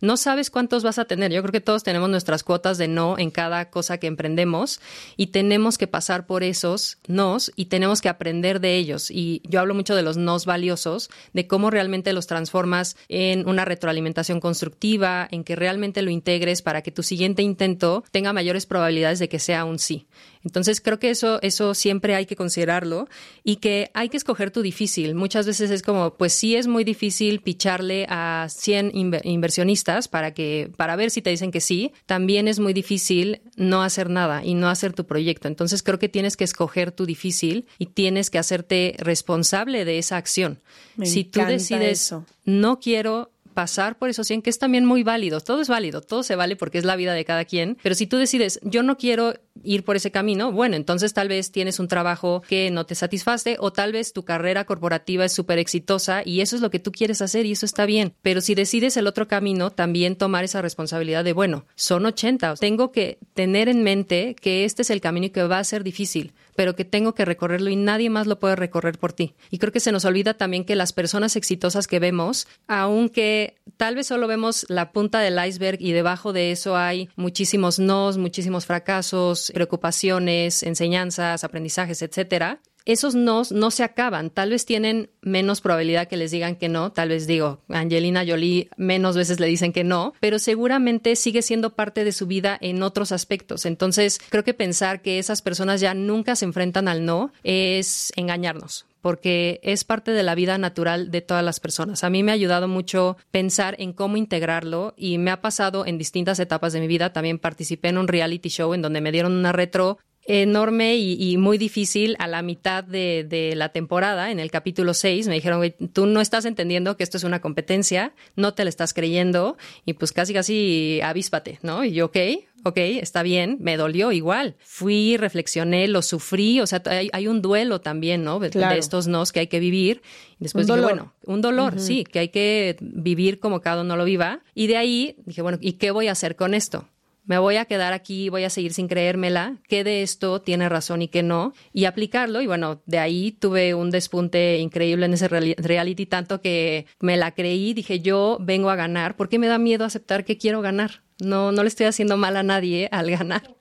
No 0.00 0.16
sabes 0.16 0.50
cuántos 0.50 0.82
vas 0.82 0.98
a 0.98 1.06
tener. 1.06 1.32
Yo 1.32 1.42
creo 1.42 1.52
que 1.52 1.60
todos 1.60 1.82
tenemos 1.82 2.08
nuestras 2.08 2.44
cuotas 2.44 2.78
de 2.78 2.86
no 2.86 3.18
en 3.18 3.30
cada 3.30 3.70
cosa 3.70 3.98
que 3.98 4.06
emprendemos 4.06 4.80
y 5.16 5.28
tenemos 5.28 5.78
que 5.78 5.86
pasar 5.86 6.26
por 6.26 6.42
esos 6.42 6.98
nos 7.08 7.50
y 7.56 7.66
tenemos 7.66 8.00
que 8.00 8.08
aprender 8.08 8.60
de 8.60 8.76
ellos. 8.76 9.10
Y 9.10 9.42
yo 9.44 9.60
hablo 9.60 9.74
mucho 9.74 9.94
de 9.94 10.02
los 10.02 10.16
nos 10.16 10.46
valiosos, 10.46 11.10
de 11.32 11.46
cómo 11.46 11.70
realmente 11.70 12.12
los 12.12 12.26
transformas 12.26 12.96
en 13.08 13.48
una 13.48 13.64
retroalimentación 13.64 14.40
constructiva, 14.40 15.26
en 15.30 15.42
que 15.42 15.56
realmente 15.56 16.02
lo 16.02 16.10
integres 16.10 16.62
para 16.62 16.82
que 16.82 16.92
tu 16.92 17.02
siguiente 17.02 17.42
intento 17.42 18.04
tenga 18.12 18.32
mayores 18.32 18.66
probabilidades 18.66 19.18
de 19.18 19.28
que 19.28 19.38
sea 19.38 19.64
un 19.64 19.78
sí. 19.78 20.06
Entonces 20.44 20.80
creo 20.80 21.00
que 21.00 21.10
eso, 21.10 21.40
eso 21.42 21.74
siempre 21.74 22.14
hay 22.14 22.24
que 22.24 22.36
considerarlo 22.36 23.08
y 23.42 23.56
que 23.56 23.90
hay 23.94 24.08
que 24.08 24.16
escoger 24.16 24.50
tu 24.52 24.62
difícil. 24.62 25.14
Muchas 25.14 25.46
veces 25.46 25.70
es 25.70 25.82
como, 25.82 26.14
pues 26.14 26.32
sí 26.32 26.54
es 26.54 26.68
muy 26.68 26.84
difícil 26.84 27.40
picharle 27.40 28.06
a 28.08 28.46
100 28.48 28.92
inversionistas 28.94 29.87
para 30.08 30.34
que, 30.34 30.70
para 30.76 30.96
ver 30.96 31.10
si 31.10 31.22
te 31.22 31.30
dicen 31.30 31.50
que 31.50 31.60
sí. 31.60 31.92
También 32.06 32.48
es 32.48 32.58
muy 32.58 32.72
difícil 32.72 33.40
no 33.56 33.82
hacer 33.82 34.10
nada 34.10 34.44
y 34.44 34.54
no 34.54 34.68
hacer 34.68 34.92
tu 34.92 35.06
proyecto. 35.06 35.48
Entonces 35.48 35.82
creo 35.82 35.98
que 35.98 36.08
tienes 36.08 36.36
que 36.36 36.44
escoger 36.44 36.92
tu 36.92 37.06
difícil 37.06 37.66
y 37.78 37.86
tienes 37.86 38.30
que 38.30 38.38
hacerte 38.38 38.96
responsable 38.98 39.84
de 39.84 39.98
esa 39.98 40.16
acción. 40.16 40.58
si 41.02 41.24
tú 41.24 41.40
decides, 41.40 42.14
no 42.44 42.80
quiero 42.80 43.30
pasar 43.58 43.98
por 43.98 44.08
eso 44.08 44.22
100, 44.22 44.42
que 44.42 44.50
es 44.50 44.60
también 44.60 44.84
muy 44.84 45.02
válido. 45.02 45.40
Todo 45.40 45.60
es 45.60 45.68
válido, 45.68 46.00
todo 46.00 46.22
se 46.22 46.36
vale 46.36 46.54
porque 46.54 46.78
es 46.78 46.84
la 46.84 46.94
vida 46.94 47.12
de 47.12 47.24
cada 47.24 47.44
quien. 47.44 47.76
Pero 47.82 47.96
si 47.96 48.06
tú 48.06 48.16
decides, 48.16 48.60
yo 48.62 48.84
no 48.84 48.96
quiero 48.96 49.34
ir 49.64 49.84
por 49.84 49.96
ese 49.96 50.10
camino, 50.10 50.52
bueno, 50.52 50.76
entonces 50.76 51.12
tal 51.14 51.28
vez 51.28 51.52
tienes 51.52 51.78
un 51.78 51.88
trabajo 51.88 52.42
que 52.48 52.70
no 52.70 52.86
te 52.86 52.94
satisface 52.94 53.56
o 53.60 53.72
tal 53.72 53.92
vez 53.92 54.12
tu 54.12 54.24
carrera 54.24 54.64
corporativa 54.64 55.24
es 55.24 55.32
súper 55.32 55.58
exitosa 55.58 56.22
y 56.24 56.40
eso 56.40 56.56
es 56.56 56.62
lo 56.62 56.70
que 56.70 56.78
tú 56.78 56.92
quieres 56.92 57.22
hacer 57.22 57.46
y 57.46 57.52
eso 57.52 57.66
está 57.66 57.86
bien. 57.86 58.14
Pero 58.22 58.40
si 58.40 58.54
decides 58.54 58.96
el 58.96 59.06
otro 59.06 59.28
camino, 59.28 59.70
también 59.70 60.16
tomar 60.16 60.44
esa 60.44 60.62
responsabilidad 60.62 61.24
de, 61.24 61.32
bueno, 61.32 61.66
son 61.74 62.06
80, 62.06 62.54
tengo 62.56 62.92
que 62.92 63.18
tener 63.34 63.68
en 63.68 63.82
mente 63.82 64.34
que 64.40 64.64
este 64.64 64.82
es 64.82 64.90
el 64.90 65.00
camino 65.00 65.26
y 65.26 65.30
que 65.30 65.42
va 65.42 65.58
a 65.58 65.64
ser 65.64 65.84
difícil 65.84 66.32
pero 66.58 66.74
que 66.74 66.84
tengo 66.84 67.14
que 67.14 67.24
recorrerlo 67.24 67.70
y 67.70 67.76
nadie 67.76 68.10
más 68.10 68.26
lo 68.26 68.40
puede 68.40 68.56
recorrer 68.56 68.98
por 68.98 69.12
ti. 69.12 69.36
Y 69.48 69.58
creo 69.58 69.72
que 69.72 69.78
se 69.78 69.92
nos 69.92 70.04
olvida 70.04 70.34
también 70.34 70.64
que 70.64 70.74
las 70.74 70.92
personas 70.92 71.36
exitosas 71.36 71.86
que 71.86 72.00
vemos, 72.00 72.48
aunque 72.66 73.54
tal 73.76 73.94
vez 73.94 74.08
solo 74.08 74.26
vemos 74.26 74.66
la 74.68 74.90
punta 74.90 75.20
del 75.20 75.38
iceberg 75.46 75.80
y 75.80 75.92
debajo 75.92 76.32
de 76.32 76.50
eso 76.50 76.76
hay 76.76 77.10
muchísimos 77.14 77.78
nos, 77.78 78.18
muchísimos 78.18 78.66
fracasos, 78.66 79.47
preocupaciones, 79.52 80.62
enseñanzas, 80.62 81.44
aprendizajes, 81.44 82.02
etcétera, 82.02 82.60
esos 82.88 83.14
no 83.14 83.42
no 83.50 83.70
se 83.70 83.84
acaban. 83.84 84.30
Tal 84.30 84.50
vez 84.50 84.64
tienen 84.64 85.10
menos 85.20 85.60
probabilidad 85.60 86.08
que 86.08 86.16
les 86.16 86.30
digan 86.30 86.56
que 86.56 86.70
no. 86.70 86.90
Tal 86.90 87.10
vez 87.10 87.26
digo, 87.26 87.60
Angelina 87.68 88.24
Jolie 88.26 88.70
menos 88.78 89.14
veces 89.14 89.40
le 89.40 89.46
dicen 89.46 89.74
que 89.74 89.84
no, 89.84 90.14
pero 90.20 90.38
seguramente 90.38 91.14
sigue 91.14 91.42
siendo 91.42 91.76
parte 91.76 92.02
de 92.02 92.12
su 92.12 92.26
vida 92.26 92.56
en 92.60 92.82
otros 92.82 93.12
aspectos. 93.12 93.66
Entonces, 93.66 94.18
creo 94.30 94.42
que 94.42 94.54
pensar 94.54 95.02
que 95.02 95.18
esas 95.18 95.42
personas 95.42 95.82
ya 95.82 95.92
nunca 95.92 96.34
se 96.34 96.46
enfrentan 96.46 96.88
al 96.88 97.04
no 97.04 97.30
es 97.44 98.10
engañarnos 98.16 98.87
porque 99.00 99.60
es 99.62 99.84
parte 99.84 100.12
de 100.12 100.22
la 100.22 100.34
vida 100.34 100.58
natural 100.58 101.10
de 101.10 101.20
todas 101.20 101.44
las 101.44 101.60
personas. 101.60 102.04
A 102.04 102.10
mí 102.10 102.22
me 102.22 102.32
ha 102.32 102.34
ayudado 102.34 102.68
mucho 102.68 103.16
pensar 103.30 103.76
en 103.78 103.92
cómo 103.92 104.16
integrarlo 104.16 104.94
y 104.96 105.18
me 105.18 105.30
ha 105.30 105.40
pasado 105.40 105.86
en 105.86 105.98
distintas 105.98 106.38
etapas 106.40 106.72
de 106.72 106.80
mi 106.80 106.86
vida. 106.86 107.12
También 107.12 107.38
participé 107.38 107.88
en 107.88 107.98
un 107.98 108.08
reality 108.08 108.48
show 108.48 108.74
en 108.74 108.82
donde 108.82 109.00
me 109.00 109.12
dieron 109.12 109.32
una 109.32 109.52
retro 109.52 109.98
enorme 110.28 110.96
y, 110.96 111.36
muy 111.38 111.56
difícil 111.56 112.14
a 112.18 112.26
la 112.26 112.42
mitad 112.42 112.84
de, 112.84 113.52
la 113.56 113.70
temporada, 113.70 114.30
en 114.30 114.38
el 114.38 114.50
capítulo 114.50 114.92
6, 114.92 115.26
me 115.26 115.34
dijeron, 115.34 115.74
tú 115.92 116.06
no 116.06 116.20
estás 116.20 116.44
entendiendo 116.44 116.96
que 116.96 117.02
esto 117.02 117.16
es 117.16 117.24
una 117.24 117.40
competencia, 117.40 118.12
no 118.36 118.52
te 118.52 118.62
la 118.64 118.68
estás 118.68 118.92
creyendo 118.92 119.56
y 119.86 119.94
pues 119.94 120.12
casi 120.12 120.34
casi 120.34 121.00
avíspate, 121.02 121.58
¿no? 121.62 121.82
Y 121.82 121.92
yo, 121.92 122.06
ok, 122.06 122.18
ok, 122.64 122.76
está 122.76 123.22
bien, 123.22 123.56
me 123.60 123.78
dolió 123.78 124.12
igual. 124.12 124.56
Fui, 124.60 125.16
reflexioné, 125.16 125.88
lo 125.88 126.02
sufrí, 126.02 126.60
o 126.60 126.66
sea, 126.66 126.82
hay, 126.86 127.26
un 127.26 127.40
duelo 127.40 127.80
también, 127.80 128.22
¿no? 128.22 128.38
De, 128.38 128.50
estos 128.76 129.06
nos 129.06 129.32
que 129.32 129.40
hay 129.40 129.46
que 129.46 129.60
vivir. 129.60 130.02
Y 130.38 130.44
después 130.44 130.66
dije, 130.66 130.80
bueno, 130.80 131.14
un 131.24 131.40
dolor, 131.40 131.80
sí, 131.80 132.04
que 132.04 132.18
hay 132.18 132.28
que 132.28 132.76
vivir 132.80 133.40
como 133.40 133.62
cada 133.62 133.80
uno 133.80 133.96
lo 133.96 134.04
viva. 134.04 134.40
Y 134.54 134.66
de 134.66 134.76
ahí 134.76 135.16
dije, 135.24 135.40
bueno, 135.40 135.56
¿y 135.62 135.74
qué 135.74 135.90
voy 135.90 136.08
a 136.08 136.12
hacer 136.12 136.36
con 136.36 136.52
esto? 136.52 136.86
Me 137.28 137.38
voy 137.38 137.56
a 137.56 137.66
quedar 137.66 137.92
aquí, 137.92 138.30
voy 138.30 138.44
a 138.44 138.50
seguir 138.50 138.72
sin 138.72 138.88
creérmela, 138.88 139.58
qué 139.68 139.84
de 139.84 140.02
esto 140.02 140.40
tiene 140.40 140.68
razón 140.68 141.02
y 141.02 141.08
qué 141.08 141.22
no, 141.22 141.52
y 141.72 141.84
aplicarlo. 141.84 142.40
Y 142.40 142.46
bueno, 142.46 142.80
de 142.86 142.98
ahí 142.98 143.32
tuve 143.32 143.74
un 143.74 143.90
despunte 143.90 144.58
increíble 144.58 145.06
en 145.06 145.12
ese 145.12 145.28
reality, 145.28 146.06
tanto 146.06 146.40
que 146.40 146.86
me 147.00 147.16
la 147.18 147.32
creí, 147.32 147.74
dije 147.74 148.00
yo 148.00 148.38
vengo 148.40 148.70
a 148.70 148.76
ganar, 148.76 149.14
¿por 149.16 149.28
qué 149.28 149.38
me 149.38 149.46
da 149.46 149.58
miedo 149.58 149.84
aceptar 149.84 150.24
que 150.24 150.38
quiero 150.38 150.62
ganar? 150.62 151.02
No, 151.20 151.52
no 151.52 151.62
le 151.62 151.68
estoy 151.68 151.86
haciendo 151.86 152.16
mal 152.16 152.36
a 152.36 152.42
nadie 152.42 152.88
al 152.92 153.10
ganar. 153.10 153.54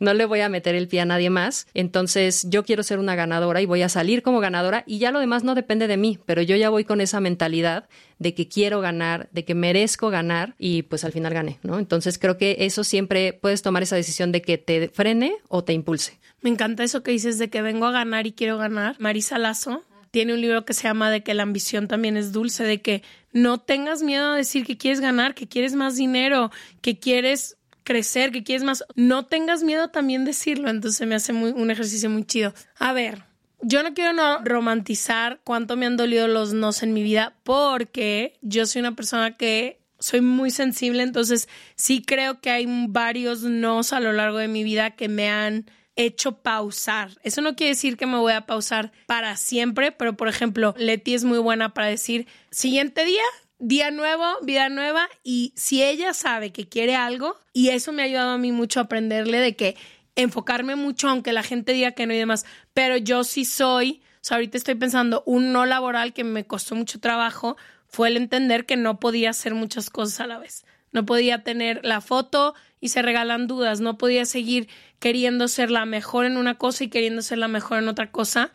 No 0.00 0.12
le 0.12 0.24
voy 0.24 0.40
a 0.40 0.48
meter 0.48 0.74
el 0.74 0.88
pie 0.88 1.00
a 1.00 1.04
nadie 1.04 1.30
más. 1.30 1.66
Entonces, 1.74 2.46
yo 2.48 2.64
quiero 2.64 2.82
ser 2.82 2.98
una 2.98 3.14
ganadora 3.14 3.60
y 3.60 3.66
voy 3.66 3.82
a 3.82 3.88
salir 3.88 4.22
como 4.22 4.40
ganadora 4.40 4.82
y 4.86 4.98
ya 4.98 5.12
lo 5.12 5.20
demás 5.20 5.44
no 5.44 5.54
depende 5.54 5.86
de 5.86 5.96
mí, 5.96 6.18
pero 6.26 6.42
yo 6.42 6.56
ya 6.56 6.68
voy 6.68 6.84
con 6.84 7.00
esa 7.00 7.20
mentalidad 7.20 7.88
de 8.18 8.34
que 8.34 8.48
quiero 8.48 8.80
ganar, 8.80 9.28
de 9.32 9.44
que 9.44 9.54
merezco 9.54 10.10
ganar 10.10 10.54
y 10.58 10.82
pues 10.82 11.04
al 11.04 11.12
final 11.12 11.32
gané, 11.32 11.58
¿no? 11.62 11.78
Entonces, 11.78 12.18
creo 12.18 12.38
que 12.38 12.56
eso 12.60 12.82
siempre 12.82 13.32
puedes 13.32 13.62
tomar 13.62 13.82
esa 13.82 13.96
decisión 13.96 14.32
de 14.32 14.42
que 14.42 14.58
te 14.58 14.88
frene 14.88 15.34
o 15.48 15.62
te 15.62 15.72
impulse. 15.72 16.18
Me 16.40 16.50
encanta 16.50 16.82
eso 16.82 17.04
que 17.04 17.12
dices 17.12 17.38
de 17.38 17.50
que 17.50 17.62
vengo 17.62 17.86
a 17.86 17.92
ganar 17.92 18.26
y 18.26 18.32
quiero 18.32 18.58
ganar. 18.58 18.96
Marisa 18.98 19.38
Lazo 19.38 19.84
tiene 20.10 20.34
un 20.34 20.40
libro 20.40 20.64
que 20.64 20.74
se 20.74 20.82
llama 20.84 21.10
de 21.10 21.22
que 21.22 21.34
la 21.34 21.42
ambición 21.42 21.88
también 21.88 22.16
es 22.16 22.32
dulce, 22.32 22.64
de 22.64 22.82
que 22.82 23.02
no 23.32 23.58
tengas 23.58 24.02
miedo 24.02 24.32
a 24.32 24.36
decir 24.36 24.64
que 24.66 24.76
quieres 24.76 25.00
ganar, 25.00 25.34
que 25.34 25.48
quieres 25.48 25.74
más 25.74 25.96
dinero, 25.96 26.50
que 26.80 26.98
quieres 26.98 27.56
crecer, 27.84 28.30
que 28.30 28.44
quieres 28.44 28.62
más. 28.62 28.84
No 28.94 29.26
tengas 29.26 29.62
miedo 29.62 29.88
también 29.88 30.24
decirlo. 30.24 30.68
Entonces 30.70 31.06
me 31.06 31.14
hace 31.14 31.32
un 31.32 31.70
ejercicio 31.70 32.10
muy 32.10 32.24
chido. 32.24 32.54
A 32.78 32.92
ver, 32.92 33.24
yo 33.62 33.82
no 33.82 33.94
quiero 33.94 34.12
no 34.12 34.44
romantizar 34.44 35.40
cuánto 35.44 35.76
me 35.76 35.86
han 35.86 35.96
dolido 35.96 36.28
los 36.28 36.52
nos 36.52 36.82
en 36.82 36.92
mi 36.92 37.02
vida 37.02 37.34
porque 37.44 38.38
yo 38.42 38.66
soy 38.66 38.80
una 38.80 38.96
persona 38.96 39.36
que 39.36 39.80
soy 40.00 40.20
muy 40.20 40.50
sensible, 40.50 41.04
entonces 41.04 41.48
sí 41.76 42.02
creo 42.02 42.40
que 42.40 42.50
hay 42.50 42.66
varios 42.88 43.42
nos 43.42 43.92
a 43.92 44.00
lo 44.00 44.12
largo 44.12 44.38
de 44.38 44.48
mi 44.48 44.64
vida 44.64 44.90
que 44.90 45.08
me 45.08 45.30
han 45.30 45.66
hecho 45.96 46.42
pausar. 46.42 47.10
Eso 47.22 47.42
no 47.42 47.54
quiere 47.54 47.70
decir 47.70 47.96
que 47.96 48.06
me 48.06 48.18
voy 48.18 48.32
a 48.32 48.46
pausar 48.46 48.92
para 49.06 49.36
siempre, 49.36 49.92
pero 49.92 50.16
por 50.16 50.28
ejemplo, 50.28 50.74
Leti 50.78 51.14
es 51.14 51.24
muy 51.24 51.38
buena 51.38 51.74
para 51.74 51.88
decir, 51.88 52.26
siguiente 52.50 53.04
día, 53.04 53.22
día 53.58 53.90
nuevo, 53.90 54.24
vida 54.42 54.68
nueva, 54.68 55.08
y 55.22 55.52
si 55.56 55.82
ella 55.82 56.14
sabe 56.14 56.50
que 56.50 56.68
quiere 56.68 56.96
algo, 56.96 57.36
y 57.52 57.68
eso 57.68 57.92
me 57.92 58.02
ha 58.02 58.06
ayudado 58.06 58.32
a 58.32 58.38
mí 58.38 58.52
mucho 58.52 58.80
a 58.80 58.84
aprenderle 58.84 59.38
de 59.38 59.56
que 59.56 59.76
enfocarme 60.16 60.76
mucho, 60.76 61.08
aunque 61.08 61.32
la 61.32 61.42
gente 61.42 61.72
diga 61.72 61.92
que 61.92 62.06
no 62.06 62.14
y 62.14 62.18
demás, 62.18 62.44
pero 62.74 62.96
yo 62.96 63.24
sí 63.24 63.44
soy, 63.44 64.02
o 64.16 64.24
sea, 64.24 64.36
ahorita 64.36 64.58
estoy 64.58 64.74
pensando, 64.74 65.22
un 65.26 65.52
no 65.52 65.64
laboral 65.66 66.12
que 66.12 66.24
me 66.24 66.46
costó 66.46 66.74
mucho 66.74 67.00
trabajo 67.00 67.56
fue 67.86 68.08
el 68.08 68.16
entender 68.16 68.64
que 68.64 68.76
no 68.76 68.98
podía 68.98 69.30
hacer 69.30 69.54
muchas 69.54 69.90
cosas 69.90 70.20
a 70.20 70.26
la 70.26 70.38
vez. 70.38 70.64
No 70.92 71.04
podía 71.06 71.42
tener 71.42 71.80
la 71.84 72.00
foto 72.00 72.54
y 72.80 72.88
se 72.88 73.02
regalan 73.02 73.46
dudas. 73.46 73.80
No 73.80 73.98
podía 73.98 74.24
seguir 74.24 74.68
queriendo 74.98 75.48
ser 75.48 75.70
la 75.70 75.84
mejor 75.86 76.26
en 76.26 76.36
una 76.36 76.56
cosa 76.58 76.84
y 76.84 76.88
queriendo 76.88 77.22
ser 77.22 77.38
la 77.38 77.48
mejor 77.48 77.78
en 77.78 77.88
otra 77.88 78.10
cosa. 78.10 78.52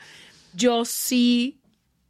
Yo 0.53 0.85
sí 0.85 1.59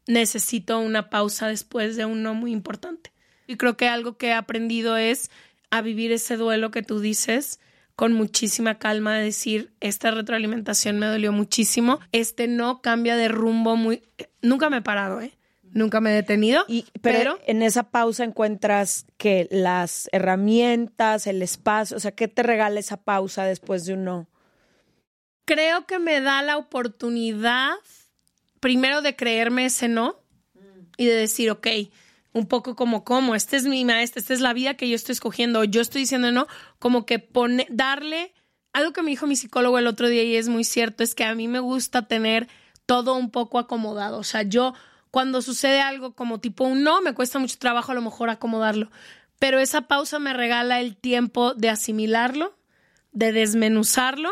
necesito 0.05 0.79
una 0.79 1.09
pausa 1.09 1.47
después 1.47 1.95
de 1.95 2.05
un 2.05 2.23
no 2.23 2.33
muy 2.33 2.51
importante. 2.51 3.11
Y 3.47 3.55
creo 3.55 3.77
que 3.77 3.87
algo 3.87 4.17
que 4.17 4.27
he 4.27 4.33
aprendido 4.33 4.97
es 4.97 5.31
a 5.69 5.81
vivir 5.81 6.11
ese 6.11 6.37
duelo 6.37 6.71
que 6.71 6.83
tú 6.83 6.99
dices 6.99 7.59
con 7.95 8.13
muchísima 8.13 8.77
calma, 8.77 9.15
de 9.15 9.23
decir, 9.23 9.71
esta 9.79 10.11
retroalimentación 10.11 10.99
me 10.99 11.07
dolió 11.07 11.31
muchísimo, 11.31 11.99
este 12.11 12.47
no 12.47 12.83
cambia 12.83 13.15
de 13.15 13.27
rumbo 13.27 13.75
muy... 13.75 14.03
Nunca 14.43 14.69
me 14.69 14.77
he 14.77 14.81
parado, 14.83 15.19
¿eh? 15.19 15.36
Nunca 15.77 16.01
me 16.01 16.09
he 16.09 16.15
detenido. 16.15 16.65
Y, 16.67 16.85
pero, 17.03 17.37
en 17.45 17.61
esa 17.61 17.91
pausa 17.91 18.23
encuentras 18.23 19.05
que 19.17 19.47
las 19.51 20.09
herramientas, 20.11 21.27
el 21.27 21.43
espacio, 21.43 21.97
o 21.97 21.99
sea, 21.99 22.13
¿qué 22.13 22.27
te 22.27 22.41
regala 22.41 22.79
esa 22.79 22.97
pausa 22.97 23.45
después 23.45 23.85
de 23.85 23.93
un 23.93 24.03
no? 24.03 24.27
Creo 25.45 25.85
que 25.85 25.99
me 25.99 26.19
da 26.19 26.41
la 26.41 26.57
oportunidad, 26.57 27.73
primero, 28.59 29.03
de 29.03 29.15
creerme 29.15 29.65
ese 29.65 29.87
no 29.87 30.19
y 30.97 31.05
de 31.05 31.13
decir, 31.13 31.51
ok, 31.51 31.67
un 32.33 32.47
poco 32.47 32.75
como, 32.75 33.03
¿cómo? 33.03 33.35
Esta 33.35 33.55
es 33.55 33.65
mi 33.65 33.85
maestra, 33.85 34.19
esta 34.19 34.33
es 34.33 34.41
la 34.41 34.53
vida 34.53 34.73
que 34.73 34.89
yo 34.89 34.95
estoy 34.95 35.13
escogiendo. 35.13 35.63
Yo 35.63 35.81
estoy 35.81 36.01
diciendo 36.01 36.31
no, 36.31 36.47
como 36.79 37.05
que 37.05 37.19
pone, 37.19 37.67
darle. 37.69 38.33
Algo 38.73 38.93
que 38.93 39.03
me 39.03 39.11
dijo 39.11 39.27
mi 39.27 39.35
psicólogo 39.35 39.77
el 39.77 39.85
otro 39.85 40.09
día 40.09 40.23
y 40.23 40.37
es 40.37 40.49
muy 40.49 40.63
cierto, 40.63 41.03
es 41.03 41.13
que 41.13 41.23
a 41.23 41.35
mí 41.35 41.47
me 41.47 41.59
gusta 41.59 42.07
tener 42.07 42.47
todo 42.87 43.15
un 43.15 43.29
poco 43.29 43.59
acomodado. 43.59 44.17
O 44.17 44.23
sea, 44.23 44.41
yo 44.41 44.73
cuando 45.11 45.41
sucede 45.41 45.81
algo 45.81 46.13
como 46.13 46.39
tipo 46.39 46.63
un 46.63 46.83
no, 46.83 47.01
me 47.01 47.13
cuesta 47.13 47.39
mucho 47.39 47.57
trabajo 47.57 47.91
a 47.91 47.95
lo 47.95 48.01
mejor 48.01 48.29
acomodarlo, 48.29 48.89
pero 49.39 49.59
esa 49.59 49.81
pausa 49.81 50.19
me 50.19 50.33
regala 50.33 50.79
el 50.79 50.95
tiempo 50.95 51.53
de 51.53 51.69
asimilarlo, 51.69 52.57
de 53.11 53.31
desmenuzarlo 53.31 54.31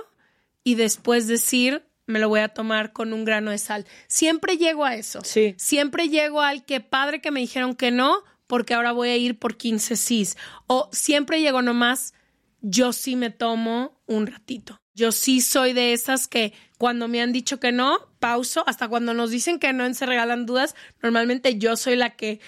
y 0.63 0.75
después 0.75 1.27
decir, 1.27 1.85
me 2.07 2.19
lo 2.19 2.29
voy 2.29 2.41
a 2.41 2.49
tomar 2.49 2.93
con 2.93 3.13
un 3.13 3.25
grano 3.25 3.51
de 3.51 3.57
sal. 3.57 3.85
Siempre 4.07 4.57
llego 4.57 4.85
a 4.85 4.95
eso. 4.95 5.21
Sí. 5.23 5.55
Siempre 5.57 6.09
llego 6.09 6.41
al 6.41 6.65
que 6.65 6.81
padre 6.81 7.21
que 7.21 7.31
me 7.31 7.39
dijeron 7.39 7.75
que 7.75 7.91
no, 7.91 8.23
porque 8.47 8.73
ahora 8.73 8.91
voy 8.91 9.09
a 9.09 9.17
ir 9.17 9.37
por 9.39 9.57
15 9.57 9.95
sís. 9.95 10.37
O 10.67 10.89
siempre 10.91 11.41
llego 11.41 11.61
nomás, 11.61 12.13
yo 12.61 12.93
sí 12.93 13.15
me 13.15 13.29
tomo 13.29 14.01
un 14.05 14.27
ratito. 14.27 14.79
Yo 14.93 15.11
sí 15.11 15.41
soy 15.41 15.73
de 15.73 15.93
esas 15.93 16.27
que 16.27 16.53
cuando 16.77 17.07
me 17.07 17.21
han 17.21 17.33
dicho 17.33 17.59
que 17.59 17.71
no, 17.71 17.97
pauso, 18.25 18.63
hasta 18.65 18.87
cuando 18.87 19.13
nos 19.13 19.29
dicen 19.29 19.59
que 19.59 19.71
no 19.71 19.93
se 19.93 20.07
regalan 20.07 20.47
dudas, 20.47 20.73
normalmente 21.03 21.59
yo 21.59 21.75
soy 21.75 21.95
la 21.95 22.15
que 22.15 22.39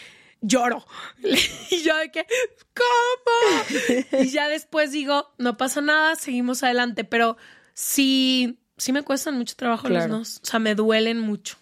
lloro. 0.42 0.84
Y 1.70 1.84
yo 1.84 1.96
de 1.98 2.10
que, 2.10 2.26
¿cómo? 2.74 4.24
Y 4.24 4.30
ya 4.30 4.50
después 4.50 4.92
digo, 4.92 5.32
no 5.38 5.56
pasa 5.56 5.82
nada, 5.82 6.16
seguimos 6.16 6.64
adelante, 6.64 7.04
pero 7.04 7.38
sí, 7.76 8.58
sí 8.76 8.92
me 8.92 9.04
cuestan 9.04 9.38
mucho 9.38 9.56
trabajo 9.56 9.88
los 9.88 10.08
nos, 10.08 10.38
o 10.38 10.46
sea, 10.46 10.60
me 10.60 10.74
duelen 10.74 11.20
mucho. 11.20 11.58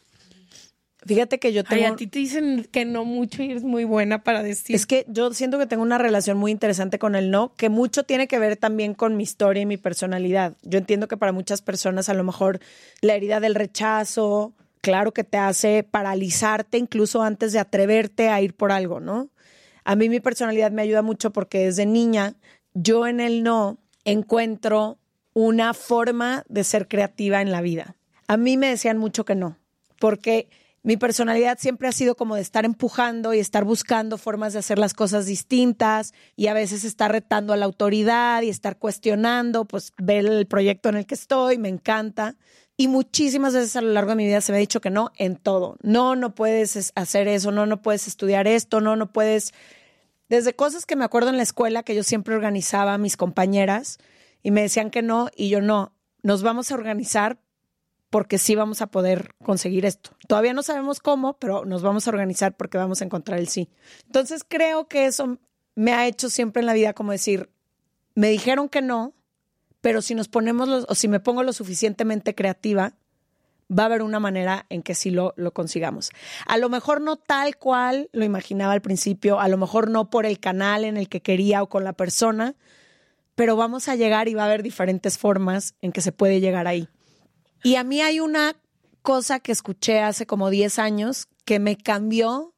Fíjate 1.06 1.38
que 1.39 1.54
yo 1.54 1.63
tengo. 1.63 1.86
Ay, 1.86 1.91
a 1.91 1.96
ti 1.96 2.08
te 2.08 2.20
dicen 2.20 2.68
que 2.72 2.84
no 2.84 3.06
mucho 3.06 3.44
y 3.44 3.52
eres 3.52 3.63
muy 3.63 3.84
buena 3.84 4.24
para 4.24 4.41
decir. 4.41 4.76
Es 4.76 4.88
que 4.88 5.06
yo 5.08 5.32
siento 5.34 5.60
que 5.60 5.68
tengo 5.68 5.84
una 5.84 6.00
relación 6.00 6.38
muy 6.38 6.52
interesante 6.52 6.98
con 6.98 7.15
el 7.15 7.30
no, 7.30 7.54
que 7.56 7.70
mucho 7.70 8.04
tiene 8.04 8.28
que 8.28 8.39
ver 8.39 8.58
también 8.58 8.96
con 8.96 9.15
mi 9.15 9.24
historia 9.24 9.62
y 9.62 9.65
mi 9.68 9.78
personalidad. 9.78 10.58
Yo 10.63 10.80
entiendo 10.80 11.08
que 11.08 11.18
para 11.18 11.32
muchas 11.32 11.62
personas 11.62 12.10
a 12.10 12.15
lo 12.15 12.24
mejor 12.24 12.60
la 13.02 13.13
herida 13.13 13.39
del 13.39 13.54
rechazo, 13.54 14.54
claro 14.82 15.13
que 15.13 15.24
te 15.24 15.38
hace 15.38 15.84
paralizarte 15.84 16.80
incluso 16.80 17.22
antes 17.22 17.54
de 17.54 17.60
atreverte 17.60 18.30
a 18.30 18.41
ir 18.41 18.56
por 18.56 18.72
algo, 18.72 19.00
¿no? 19.00 19.30
A 19.84 19.96
mí 19.96 20.10
mi 20.10 20.20
personalidad 20.20 20.72
me 20.72 20.82
ayuda 20.82 21.04
mucho 21.04 21.32
porque 21.32 21.65
desde 21.65 21.86
niña 21.86 22.34
yo 22.74 23.06
en 23.06 23.20
el 23.20 23.44
no 23.44 23.78
encuentro 24.06 24.98
una 25.34 25.76
forma 25.76 26.44
de 26.50 26.63
ser 26.63 26.88
creativa 26.88 27.41
en 27.41 27.52
la 27.52 27.62
vida. 27.62 27.96
A 28.28 28.38
mí 28.38 28.58
me 28.58 28.70
decían 28.70 28.98
mucho 28.98 29.24
que 29.24 29.36
no, 29.36 29.58
porque 30.00 30.48
mi 30.86 30.98
personalidad 30.98 31.58
siempre 31.58 31.88
ha 31.88 31.91
sido 31.91 32.13
como 32.15 32.36
de 32.36 32.43
estar 32.43 32.63
empujando 32.63 33.34
y 33.34 33.39
estar 33.39 33.63
buscando 33.63 34.19
formas 34.19 34.54
de 34.54 34.60
hacer 34.60 34.78
las 34.78 34.93
cosas 34.93 35.26
distintas 35.26 36.13
y 36.36 36.45
a 36.45 36.54
veces 36.54 36.84
estar 36.84 37.12
retando 37.12 37.54
a 37.54 37.58
la 37.58 37.65
autoridad 37.65 38.43
y 38.43 38.50
estar 38.50 38.78
cuestionando, 38.78 39.65
pues 39.65 39.93
ver 39.98 40.28
el 40.28 40.45
proyecto 40.45 40.89
en 40.89 40.98
el 40.98 41.08
que 41.08 41.15
estoy, 41.15 41.58
me 41.58 41.69
encanta. 41.69 42.36
Y 42.78 42.88
muchísimas 42.88 43.56
veces 43.56 43.76
a 43.76 43.82
lo 43.82 43.93
largo 43.93 44.12
de 44.12 44.17
mi 44.17 44.28
vida 44.28 44.41
se 44.41 44.52
me 44.52 44.60
ha 44.60 44.62
dicho 44.62 44.80
que 44.80 44.91
no 44.91 45.12
en 45.17 45.38
todo. 45.38 45.78
No, 45.82 46.15
no 46.15 46.36
puedes 46.36 46.93
hacer 46.93 47.28
eso, 47.28 47.52
no, 47.52 47.65
no 47.65 47.82
puedes 47.82 48.08
estudiar 48.08 48.45
esto, 48.48 48.80
no, 48.80 48.95
no 48.95 49.12
puedes. 49.12 49.56
Desde 50.30 50.54
cosas 50.54 50.86
que 50.86 50.95
me 50.95 51.04
acuerdo 51.04 51.32
en 51.32 51.38
la 51.38 51.43
escuela 51.43 51.82
que 51.82 51.95
yo 51.95 52.04
siempre 52.04 52.36
organizaba 52.36 52.93
a 52.93 53.00
mis 53.00 53.17
compañeras 53.17 53.98
y 54.43 54.52
me 54.52 54.62
decían 54.62 54.91
que 54.91 55.02
no 55.02 55.32
y 55.36 55.50
yo 55.50 55.62
no. 55.62 55.93
Nos 56.21 56.43
vamos 56.43 56.69
a 56.69 56.76
organizar 56.76 57.39
porque 58.15 58.38
sí 58.38 58.56
vamos 58.56 58.82
a 58.82 58.88
poder 58.88 59.36
conseguir 59.43 59.86
esto. 59.86 60.12
Todavía 60.30 60.54
no 60.54 60.63
sabemos 60.63 61.01
cómo, 61.01 61.34
pero 61.38 61.65
nos 61.65 61.82
vamos 61.82 62.08
a 62.08 62.12
organizar 62.12 62.56
porque 62.56 62.78
vamos 62.78 63.01
a 63.01 63.04
encontrar 63.04 63.39
el 63.39 63.49
sí. 63.49 63.67
Entonces 64.06 64.45
creo 64.47 64.88
que 64.88 65.06
eso 65.06 65.38
me 65.75 65.91
ha 65.91 66.08
hecho 66.08 66.30
siempre 66.30 66.62
en 66.62 66.65
la 66.65 66.71
vida 66.71 66.93
como 66.93 67.12
decir, 67.12 67.49
me 68.13 68.30
dijeron 68.30 68.69
que 68.69 68.82
no, 68.82 69.13
pero 69.82 70.01
si 70.01 70.15
nos 70.15 70.30
ponemos 70.30 70.69
los, 70.69 70.86
o 70.88 70.95
si 70.95 71.10
me 71.10 71.19
pongo 71.19 71.43
lo 71.43 71.51
suficientemente 71.51 72.36
creativa, 72.36 72.93
va 73.69 73.84
a 73.84 73.88
haber 73.88 74.01
una 74.01 74.21
manera 74.21 74.65
en 74.69 74.82
que 74.82 74.95
sí 74.95 75.10
lo, 75.10 75.34
lo 75.36 75.51
consigamos. 75.51 76.12
A 76.47 76.58
lo 76.58 76.69
mejor 76.69 77.01
no 77.01 77.17
tal 77.17 77.58
cual 77.58 78.10
lo 78.13 78.23
imaginaba 78.23 78.71
al 78.71 78.82
principio, 78.82 79.41
a 79.41 79.49
lo 79.49 79.58
mejor 79.58 79.89
no 79.89 80.10
por 80.10 80.25
el 80.25 80.39
canal 80.39 80.86
en 80.86 80.95
el 80.95 81.10
que 81.10 81.21
quería 81.21 81.62
o 81.62 81.67
con 81.67 81.84
la 81.84 81.91
persona, 81.91 82.56
pero 83.36 83.58
vamos 83.58 83.89
a 83.89 83.95
llegar 83.97 84.30
y 84.30 84.36
va 84.36 84.43
a 84.43 84.45
haber 84.45 84.63
diferentes 84.63 85.17
formas 85.17 85.75
en 85.82 85.91
que 85.91 85.99
se 85.99 86.13
puede 86.13 86.39
llegar 86.39 86.65
ahí. 86.65 86.88
Y 87.65 87.78
a 87.78 87.84
mí 87.84 87.99
hay 87.99 88.19
una 88.19 88.56
cosa 89.01 89.39
que 89.39 89.51
escuché 89.51 89.99
hace 89.99 90.28
como 90.28 90.51
10 90.51 90.78
años 90.78 91.30
que 91.45 91.58
me 91.58 91.75
cambió 91.78 92.54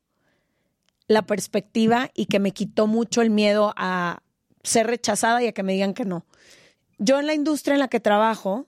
la 1.07 1.21
perspectiva 1.21 2.11
y 2.13 2.25
que 2.25 2.39
me 2.39 2.51
quitó 2.51 2.87
mucho 2.87 3.21
el 3.21 3.29
miedo 3.29 3.73
a 3.77 4.21
ser 4.63 4.87
rechazada 4.87 5.41
y 5.41 5.47
a 5.47 5.53
que 5.53 5.63
me 5.63 5.71
digan 5.71 5.93
que 5.93 6.03
no. 6.03 6.25
Yo 6.97 7.21
en 7.21 7.25
la 7.25 7.33
industria 7.33 7.75
en 7.75 7.79
la 7.79 7.87
que 7.87 8.01
trabajo, 8.01 8.67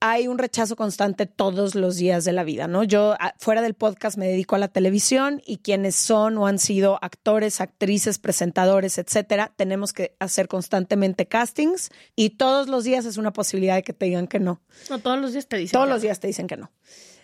hay 0.00 0.28
un 0.28 0.38
rechazo 0.38 0.76
constante 0.76 1.26
todos 1.26 1.74
los 1.74 1.96
días 1.96 2.24
de 2.24 2.32
la 2.32 2.42
vida, 2.42 2.66
¿no? 2.66 2.84
Yo 2.84 3.16
fuera 3.38 3.60
del 3.60 3.74
podcast 3.74 4.16
me 4.16 4.26
dedico 4.26 4.56
a 4.56 4.58
la 4.58 4.68
televisión 4.68 5.42
y 5.46 5.58
quienes 5.58 5.94
son 5.94 6.38
o 6.38 6.46
han 6.46 6.58
sido 6.58 6.98
actores, 7.02 7.60
actrices, 7.60 8.18
presentadores, 8.18 8.96
etcétera, 8.96 9.52
tenemos 9.56 9.92
que 9.92 10.16
hacer 10.18 10.48
constantemente 10.48 11.26
castings 11.26 11.90
y 12.16 12.30
todos 12.30 12.68
los 12.68 12.84
días 12.84 13.04
es 13.04 13.18
una 13.18 13.32
posibilidad 13.32 13.74
de 13.74 13.82
que 13.82 13.92
te 13.92 14.06
digan 14.06 14.26
que 14.26 14.40
no. 14.40 14.62
No, 14.88 14.98
todos 14.98 15.20
los 15.20 15.32
días 15.32 15.46
te 15.46 15.58
dicen. 15.58 15.72
Todos 15.72 15.88
los 15.88 16.00
días 16.00 16.18
te 16.18 16.26
dicen 16.26 16.46
que 16.46 16.56
no. 16.56 16.72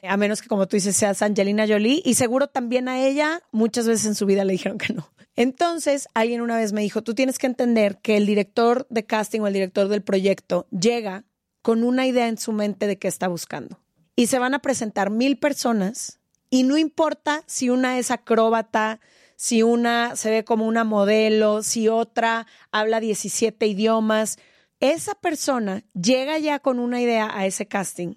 A 0.02 0.16
menos 0.18 0.42
que, 0.42 0.48
como 0.48 0.68
tú 0.68 0.76
dices, 0.76 0.94
seas 0.94 1.22
Angelina 1.22 1.66
Jolie 1.66 2.02
y 2.04 2.14
seguro 2.14 2.46
también 2.46 2.88
a 2.88 3.00
ella 3.00 3.40
muchas 3.52 3.88
veces 3.88 4.06
en 4.06 4.14
su 4.14 4.26
vida 4.26 4.44
le 4.44 4.52
dijeron 4.52 4.76
que 4.76 4.92
no. 4.92 5.10
Entonces, 5.34 6.08
alguien 6.14 6.42
una 6.42 6.56
vez 6.56 6.72
me 6.72 6.82
dijo, 6.82 7.02
tú 7.02 7.14
tienes 7.14 7.38
que 7.38 7.46
entender 7.46 7.98
que 7.98 8.16
el 8.16 8.26
director 8.26 8.86
de 8.90 9.04
casting 9.04 9.40
o 9.40 9.46
el 9.46 9.54
director 9.54 9.88
del 9.88 10.02
proyecto 10.02 10.66
llega 10.70 11.24
con 11.66 11.82
una 11.82 12.06
idea 12.06 12.28
en 12.28 12.38
su 12.38 12.52
mente 12.52 12.86
de 12.86 12.96
qué 12.96 13.08
está 13.08 13.26
buscando. 13.26 13.80
Y 14.14 14.28
se 14.28 14.38
van 14.38 14.54
a 14.54 14.60
presentar 14.60 15.10
mil 15.10 15.36
personas 15.36 16.20
y 16.48 16.62
no 16.62 16.78
importa 16.78 17.42
si 17.48 17.70
una 17.70 17.98
es 17.98 18.12
acróbata, 18.12 19.00
si 19.34 19.64
una 19.64 20.14
se 20.14 20.30
ve 20.30 20.44
como 20.44 20.64
una 20.68 20.84
modelo, 20.84 21.64
si 21.64 21.88
otra 21.88 22.46
habla 22.70 23.00
17 23.00 23.66
idiomas, 23.66 24.38
esa 24.78 25.16
persona 25.16 25.82
llega 26.00 26.38
ya 26.38 26.60
con 26.60 26.78
una 26.78 27.00
idea 27.00 27.36
a 27.36 27.46
ese 27.46 27.66
casting. 27.66 28.14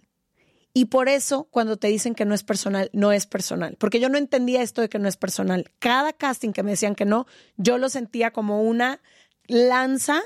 Y 0.71 0.85
por 0.85 1.09
eso 1.09 1.45
cuando 1.45 1.77
te 1.77 1.88
dicen 1.88 2.13
que 2.13 2.25
no 2.25 2.35
es 2.35 2.43
personal, 2.43 2.91
no 2.93 3.12
es 3.12 3.25
personal. 3.25 3.77
Porque 3.79 3.99
yo 3.99 4.09
no 4.09 4.19
entendía 4.19 4.62
esto 4.62 4.81
de 4.81 4.89
que 4.89 4.99
no 4.99 5.07
es 5.07 5.17
personal. 5.17 5.71
Cada 5.79 6.13
casting 6.13 6.51
que 6.51 6.62
me 6.62 6.69
decían 6.69 6.93
que 6.93 7.05
no, 7.05 7.25
yo 7.57 7.79
lo 7.79 7.89
sentía 7.89 8.29
como 8.29 8.62
una 8.62 9.01
lanza 9.47 10.21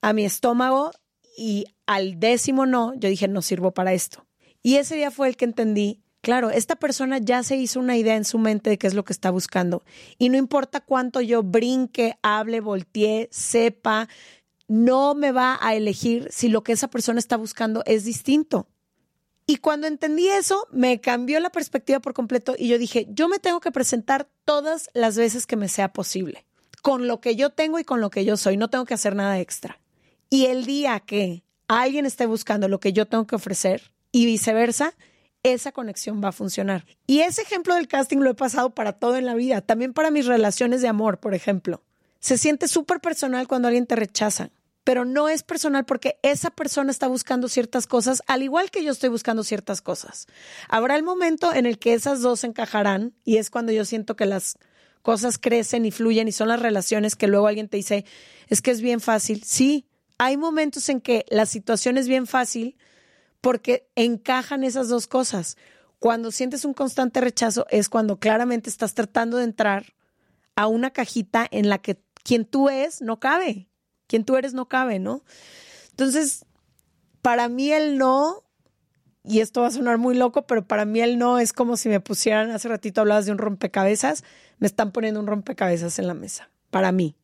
a 0.00 0.12
mi 0.12 0.24
estómago 0.24 0.90
y 1.36 1.66
al 1.86 2.18
décimo 2.20 2.66
no, 2.66 2.94
yo 2.94 3.08
dije, 3.08 3.28
no 3.28 3.42
sirvo 3.42 3.72
para 3.72 3.92
esto. 3.92 4.26
Y 4.62 4.76
ese 4.76 4.96
día 4.96 5.10
fue 5.10 5.28
el 5.28 5.36
que 5.36 5.44
entendí, 5.44 6.02
claro, 6.20 6.50
esta 6.50 6.76
persona 6.76 7.18
ya 7.18 7.42
se 7.42 7.56
hizo 7.56 7.80
una 7.80 7.96
idea 7.96 8.16
en 8.16 8.24
su 8.24 8.38
mente 8.38 8.70
de 8.70 8.78
qué 8.78 8.86
es 8.86 8.94
lo 8.94 9.04
que 9.04 9.12
está 9.12 9.30
buscando. 9.30 9.82
Y 10.18 10.28
no 10.28 10.36
importa 10.36 10.80
cuánto 10.80 11.20
yo 11.20 11.42
brinque, 11.42 12.16
hable, 12.22 12.60
voltee, 12.60 13.28
sepa, 13.32 14.08
no 14.68 15.14
me 15.14 15.32
va 15.32 15.58
a 15.60 15.74
elegir 15.74 16.28
si 16.30 16.48
lo 16.48 16.62
que 16.62 16.72
esa 16.72 16.88
persona 16.88 17.18
está 17.18 17.36
buscando 17.36 17.82
es 17.86 18.04
distinto. 18.04 18.68
Y 19.46 19.56
cuando 19.56 19.86
entendí 19.86 20.28
eso, 20.28 20.66
me 20.70 21.00
cambió 21.00 21.40
la 21.40 21.50
perspectiva 21.50 22.00
por 22.00 22.14
completo 22.14 22.54
y 22.56 22.68
yo 22.68 22.78
dije, 22.78 23.06
yo 23.10 23.28
me 23.28 23.38
tengo 23.38 23.60
que 23.60 23.72
presentar 23.72 24.28
todas 24.44 24.88
las 24.94 25.16
veces 25.18 25.46
que 25.46 25.56
me 25.56 25.68
sea 25.68 25.92
posible, 25.92 26.46
con 26.80 27.08
lo 27.08 27.20
que 27.20 27.34
yo 27.34 27.50
tengo 27.50 27.78
y 27.78 27.84
con 27.84 28.00
lo 28.00 28.08
que 28.08 28.24
yo 28.24 28.36
soy, 28.36 28.56
no 28.56 28.70
tengo 28.70 28.84
que 28.84 28.94
hacer 28.94 29.16
nada 29.16 29.40
extra. 29.40 29.81
Y 30.32 30.46
el 30.46 30.64
día 30.64 30.98
que 30.98 31.44
alguien 31.68 32.06
esté 32.06 32.24
buscando 32.24 32.66
lo 32.66 32.80
que 32.80 32.94
yo 32.94 33.04
tengo 33.04 33.26
que 33.26 33.36
ofrecer 33.36 33.92
y 34.12 34.24
viceversa, 34.24 34.94
esa 35.42 35.72
conexión 35.72 36.24
va 36.24 36.28
a 36.28 36.32
funcionar. 36.32 36.86
Y 37.06 37.20
ese 37.20 37.42
ejemplo 37.42 37.74
del 37.74 37.86
casting 37.86 38.16
lo 38.16 38.30
he 38.30 38.34
pasado 38.34 38.70
para 38.70 38.94
todo 38.94 39.16
en 39.16 39.26
la 39.26 39.34
vida, 39.34 39.60
también 39.60 39.92
para 39.92 40.10
mis 40.10 40.24
relaciones 40.24 40.80
de 40.80 40.88
amor, 40.88 41.20
por 41.20 41.34
ejemplo. 41.34 41.82
Se 42.18 42.38
siente 42.38 42.66
súper 42.66 43.00
personal 43.00 43.46
cuando 43.46 43.68
alguien 43.68 43.84
te 43.84 43.94
rechaza, 43.94 44.48
pero 44.84 45.04
no 45.04 45.28
es 45.28 45.42
personal 45.42 45.84
porque 45.84 46.16
esa 46.22 46.48
persona 46.48 46.90
está 46.90 47.08
buscando 47.08 47.46
ciertas 47.48 47.86
cosas, 47.86 48.22
al 48.26 48.42
igual 48.42 48.70
que 48.70 48.82
yo 48.82 48.92
estoy 48.92 49.10
buscando 49.10 49.44
ciertas 49.44 49.82
cosas. 49.82 50.28
Habrá 50.66 50.96
el 50.96 51.02
momento 51.02 51.52
en 51.52 51.66
el 51.66 51.78
que 51.78 51.92
esas 51.92 52.22
dos 52.22 52.42
encajarán 52.44 53.12
y 53.22 53.36
es 53.36 53.50
cuando 53.50 53.70
yo 53.70 53.84
siento 53.84 54.16
que 54.16 54.24
las 54.24 54.56
cosas 55.02 55.36
crecen 55.36 55.84
y 55.84 55.90
fluyen 55.90 56.26
y 56.26 56.32
son 56.32 56.48
las 56.48 56.62
relaciones 56.62 57.16
que 57.16 57.26
luego 57.26 57.48
alguien 57.48 57.68
te 57.68 57.76
dice, 57.76 58.06
es 58.48 58.62
que 58.62 58.70
es 58.70 58.80
bien 58.80 59.00
fácil. 59.00 59.42
Sí, 59.44 59.84
hay 60.22 60.36
momentos 60.36 60.88
en 60.88 61.00
que 61.00 61.26
la 61.30 61.46
situación 61.46 61.98
es 61.98 62.06
bien 62.06 62.28
fácil 62.28 62.76
porque 63.40 63.88
encajan 63.96 64.62
esas 64.62 64.86
dos 64.88 65.08
cosas. 65.08 65.56
Cuando 65.98 66.30
sientes 66.30 66.64
un 66.64 66.74
constante 66.74 67.20
rechazo 67.20 67.66
es 67.70 67.88
cuando 67.88 68.20
claramente 68.20 68.70
estás 68.70 68.94
tratando 68.94 69.38
de 69.38 69.44
entrar 69.44 69.94
a 70.54 70.68
una 70.68 70.90
cajita 70.90 71.44
en 71.50 71.68
la 71.68 71.78
que 71.78 72.00
quien 72.22 72.44
tú 72.44 72.68
es 72.68 73.02
no 73.02 73.18
cabe. 73.18 73.68
Quien 74.06 74.24
tú 74.24 74.36
eres 74.36 74.54
no 74.54 74.68
cabe, 74.68 75.00
¿no? 75.00 75.24
Entonces, 75.90 76.44
para 77.20 77.48
mí 77.48 77.72
el 77.72 77.98
no, 77.98 78.44
y 79.24 79.40
esto 79.40 79.62
va 79.62 79.66
a 79.66 79.72
sonar 79.72 79.98
muy 79.98 80.14
loco, 80.14 80.46
pero 80.46 80.68
para 80.68 80.84
mí 80.84 81.00
el 81.00 81.18
no 81.18 81.40
es 81.40 81.52
como 81.52 81.76
si 81.76 81.88
me 81.88 81.98
pusieran, 81.98 82.52
hace 82.52 82.68
ratito 82.68 83.00
hablabas 83.00 83.26
de 83.26 83.32
un 83.32 83.38
rompecabezas, 83.38 84.22
me 84.58 84.68
están 84.68 84.92
poniendo 84.92 85.18
un 85.18 85.26
rompecabezas 85.26 85.98
en 85.98 86.06
la 86.06 86.14
mesa, 86.14 86.48
para 86.70 86.92
mí. 86.92 87.16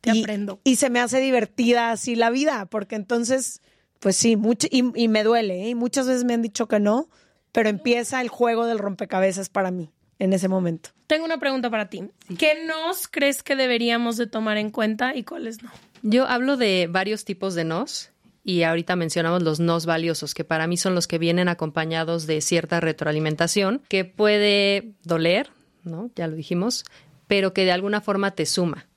Te 0.00 0.10
aprendo. 0.10 0.60
Y 0.64 0.76
se 0.76 0.90
me 0.90 1.00
hace 1.00 1.20
divertida 1.20 1.90
así 1.90 2.14
la 2.14 2.30
vida, 2.30 2.66
porque 2.66 2.96
entonces, 2.96 3.62
pues 3.98 4.16
sí, 4.16 4.36
mucho, 4.36 4.68
y, 4.70 4.82
me 4.82 5.24
duele, 5.24 5.64
¿eh? 5.64 5.68
y 5.70 5.74
muchas 5.74 6.06
veces 6.06 6.24
me 6.24 6.34
han 6.34 6.42
dicho 6.42 6.68
que 6.68 6.80
no, 6.80 7.08
pero 7.52 7.68
empieza 7.68 8.20
el 8.20 8.28
juego 8.28 8.66
del 8.66 8.78
rompecabezas 8.78 9.48
para 9.48 9.70
mí 9.70 9.90
en 10.18 10.32
ese 10.32 10.48
momento. 10.48 10.90
Tengo 11.06 11.24
una 11.24 11.38
pregunta 11.38 11.70
para 11.70 11.88
ti. 11.88 12.04
¿Qué 12.38 12.64
nos 12.66 13.08
crees 13.08 13.42
que 13.42 13.56
deberíamos 13.56 14.16
de 14.16 14.26
tomar 14.26 14.58
en 14.58 14.70
cuenta 14.70 15.16
y 15.16 15.24
cuáles 15.24 15.62
no? 15.62 15.70
Yo 16.02 16.26
hablo 16.26 16.56
de 16.56 16.88
varios 16.90 17.24
tipos 17.24 17.54
de 17.54 17.64
nos 17.64 18.10
y 18.44 18.62
ahorita 18.62 18.96
mencionamos 18.96 19.42
los 19.42 19.60
nos 19.60 19.86
valiosos, 19.86 20.34
que 20.34 20.44
para 20.44 20.66
mí 20.66 20.76
son 20.76 20.94
los 20.94 21.06
que 21.06 21.18
vienen 21.18 21.48
acompañados 21.48 22.26
de 22.26 22.40
cierta 22.40 22.80
retroalimentación 22.80 23.82
que 23.88 24.04
puede 24.04 24.94
doler, 25.02 25.50
¿no? 25.84 26.10
Ya 26.14 26.26
lo 26.26 26.36
dijimos, 26.36 26.84
pero 27.26 27.52
que 27.52 27.64
de 27.64 27.72
alguna 27.72 28.00
forma 28.00 28.30
te 28.32 28.46
suma. 28.46 28.87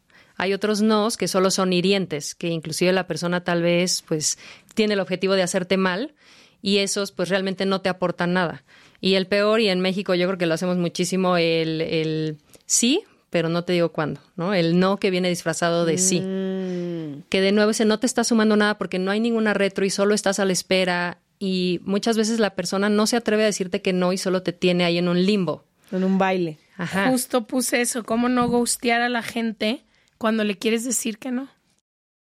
Hay 0.41 0.55
otros 0.55 0.81
nos 0.81 1.17
que 1.17 1.27
solo 1.27 1.51
son 1.51 1.71
hirientes, 1.71 2.33
que 2.33 2.47
inclusive 2.47 2.91
la 2.93 3.05
persona 3.05 3.43
tal 3.43 3.61
vez 3.61 4.03
pues 4.07 4.39
tiene 4.73 4.95
el 4.95 4.99
objetivo 4.99 5.35
de 5.35 5.43
hacerte 5.43 5.77
mal 5.77 6.15
y 6.63 6.77
esos 6.77 7.11
pues 7.11 7.29
realmente 7.29 7.67
no 7.67 7.81
te 7.81 7.89
aportan 7.89 8.33
nada. 8.33 8.63
Y 9.01 9.13
el 9.13 9.27
peor, 9.27 9.59
y 9.59 9.69
en 9.69 9.81
México 9.81 10.15
yo 10.15 10.25
creo 10.25 10.39
que 10.39 10.47
lo 10.47 10.55
hacemos 10.55 10.77
muchísimo, 10.77 11.37
el, 11.37 11.81
el 11.81 12.37
sí, 12.65 13.03
pero 13.29 13.49
no 13.49 13.65
te 13.65 13.73
digo 13.73 13.91
cuándo, 13.91 14.19
¿no? 14.35 14.55
El 14.55 14.79
no 14.79 14.97
que 14.97 15.11
viene 15.11 15.29
disfrazado 15.29 15.85
de 15.85 15.99
sí. 15.99 16.21
Mm. 16.21 17.21
Que 17.29 17.39
de 17.39 17.51
nuevo 17.51 17.69
ese 17.69 17.85
no 17.85 17.99
te 17.99 18.07
está 18.07 18.23
sumando 18.23 18.57
nada 18.57 18.79
porque 18.79 18.97
no 18.97 19.11
hay 19.11 19.19
ninguna 19.19 19.53
retro 19.53 19.85
y 19.85 19.91
solo 19.91 20.15
estás 20.15 20.39
a 20.39 20.45
la 20.45 20.53
espera 20.53 21.19
y 21.37 21.81
muchas 21.83 22.17
veces 22.17 22.39
la 22.39 22.55
persona 22.55 22.89
no 22.89 23.05
se 23.05 23.15
atreve 23.15 23.43
a 23.43 23.45
decirte 23.45 23.83
que 23.83 23.93
no 23.93 24.11
y 24.11 24.17
solo 24.17 24.41
te 24.41 24.53
tiene 24.53 24.85
ahí 24.85 24.97
en 24.97 25.07
un 25.07 25.23
limbo. 25.23 25.65
En 25.91 26.03
un 26.03 26.17
baile. 26.17 26.57
Ajá. 26.77 27.11
Justo 27.11 27.45
puse 27.45 27.81
eso, 27.81 28.03
cómo 28.03 28.27
no 28.27 28.47
ghostear 28.47 29.01
a 29.01 29.09
la 29.09 29.21
gente 29.21 29.83
cuando 30.21 30.43
le 30.43 30.55
quieres 30.55 30.85
decir 30.85 31.17
que 31.17 31.31
no. 31.31 31.49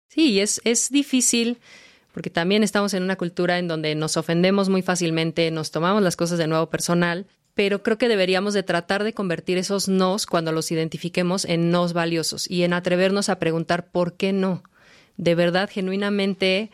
Sí, 0.06 0.38
es, 0.38 0.60
es 0.64 0.90
difícil 0.90 1.56
porque 2.12 2.28
también 2.28 2.62
estamos 2.62 2.92
en 2.92 3.02
una 3.02 3.16
cultura 3.16 3.58
en 3.58 3.68
donde 3.68 3.94
nos 3.94 4.18
ofendemos 4.18 4.68
muy 4.68 4.82
fácilmente, 4.82 5.50
nos 5.50 5.70
tomamos 5.70 6.02
las 6.02 6.14
cosas 6.14 6.36
de 6.36 6.46
nuevo 6.46 6.68
personal, 6.68 7.24
pero 7.54 7.82
creo 7.82 7.96
que 7.96 8.08
deberíamos 8.08 8.52
de 8.52 8.62
tratar 8.62 9.02
de 9.02 9.14
convertir 9.14 9.56
esos 9.56 9.88
nos 9.88 10.26
cuando 10.26 10.52
los 10.52 10.70
identifiquemos 10.70 11.46
en 11.46 11.70
nos 11.70 11.94
valiosos 11.94 12.50
y 12.50 12.64
en 12.64 12.74
atrevernos 12.74 13.30
a 13.30 13.38
preguntar 13.38 13.90
por 13.90 14.12
qué 14.18 14.34
no. 14.34 14.62
De 15.16 15.34
verdad, 15.34 15.70
genuinamente, 15.72 16.70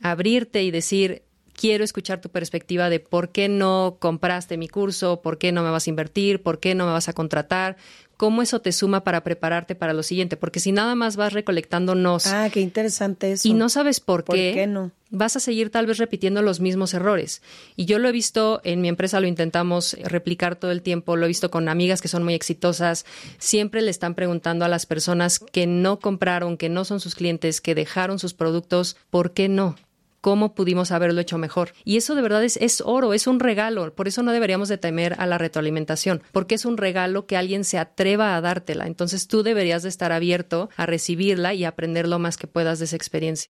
abrirte 0.00 0.62
y 0.62 0.70
decir, 0.70 1.22
quiero 1.52 1.84
escuchar 1.84 2.22
tu 2.22 2.30
perspectiva 2.30 2.88
de 2.88 2.98
por 2.98 3.30
qué 3.30 3.48
no 3.48 3.98
compraste 3.98 4.56
mi 4.56 4.68
curso, 4.68 5.20
por 5.20 5.36
qué 5.36 5.52
no 5.52 5.62
me 5.62 5.70
vas 5.70 5.86
a 5.86 5.90
invertir, 5.90 6.42
por 6.42 6.60
qué 6.60 6.74
no 6.74 6.86
me 6.86 6.92
vas 6.92 7.10
a 7.10 7.12
contratar, 7.12 7.76
cómo 8.22 8.40
eso 8.40 8.60
te 8.60 8.70
suma 8.70 9.02
para 9.02 9.24
prepararte 9.24 9.74
para 9.74 9.92
lo 9.94 10.04
siguiente, 10.04 10.36
porque 10.36 10.60
si 10.60 10.70
nada 10.70 10.94
más 10.94 11.16
vas 11.16 11.32
recolectando 11.32 11.96
nos 11.96 12.28
Ah, 12.28 12.48
qué 12.52 12.60
interesante 12.60 13.32
eso. 13.32 13.48
y 13.48 13.52
no 13.52 13.68
sabes 13.68 13.98
por 13.98 14.22
¿Por 14.22 14.36
qué, 14.36 14.52
qué 14.54 14.66
no? 14.68 14.92
vas 15.10 15.34
a 15.34 15.40
seguir 15.40 15.70
tal 15.70 15.86
vez 15.86 15.98
repitiendo 15.98 16.40
los 16.40 16.60
mismos 16.60 16.94
errores. 16.94 17.42
Y 17.74 17.86
yo 17.86 17.98
lo 17.98 18.08
he 18.08 18.12
visto 18.12 18.60
en 18.62 18.80
mi 18.80 18.86
empresa, 18.88 19.18
lo 19.18 19.26
intentamos 19.26 19.96
replicar 20.04 20.54
todo 20.54 20.70
el 20.70 20.82
tiempo, 20.82 21.16
lo 21.16 21.24
he 21.24 21.28
visto 21.34 21.50
con 21.50 21.68
amigas 21.68 22.00
que 22.00 22.06
son 22.06 22.22
muy 22.22 22.34
exitosas, 22.34 23.06
siempre 23.38 23.82
le 23.82 23.90
están 23.90 24.14
preguntando 24.14 24.64
a 24.64 24.68
las 24.68 24.86
personas 24.86 25.40
que 25.40 25.66
no 25.66 25.98
compraron, 25.98 26.56
que 26.58 26.68
no 26.68 26.84
son 26.84 27.00
sus 27.00 27.16
clientes, 27.16 27.60
que 27.60 27.74
dejaron 27.74 28.20
sus 28.20 28.34
productos, 28.34 28.96
¿por 29.10 29.32
qué 29.32 29.48
no? 29.48 29.74
¿Cómo 30.22 30.54
pudimos 30.54 30.92
haberlo 30.92 31.20
hecho 31.20 31.36
mejor? 31.36 31.72
Y 31.84 31.96
eso 31.96 32.14
de 32.14 32.22
verdad 32.22 32.44
es, 32.44 32.56
es 32.58 32.80
oro, 32.86 33.12
es 33.12 33.26
un 33.26 33.40
regalo. 33.40 33.92
Por 33.92 34.06
eso 34.06 34.22
no 34.22 34.30
deberíamos 34.30 34.68
de 34.68 34.78
temer 34.78 35.16
a 35.18 35.26
la 35.26 35.36
retroalimentación, 35.36 36.22
porque 36.30 36.54
es 36.54 36.64
un 36.64 36.76
regalo 36.76 37.26
que 37.26 37.36
alguien 37.36 37.64
se 37.64 37.76
atreva 37.76 38.36
a 38.36 38.40
dártela. 38.40 38.86
Entonces 38.86 39.26
tú 39.26 39.42
deberías 39.42 39.82
de 39.82 39.88
estar 39.88 40.12
abierto 40.12 40.70
a 40.76 40.86
recibirla 40.86 41.54
y 41.54 41.64
aprender 41.64 42.06
lo 42.06 42.20
más 42.20 42.36
que 42.36 42.46
puedas 42.46 42.78
de 42.78 42.84
esa 42.84 42.94
experiencia. 42.94 43.50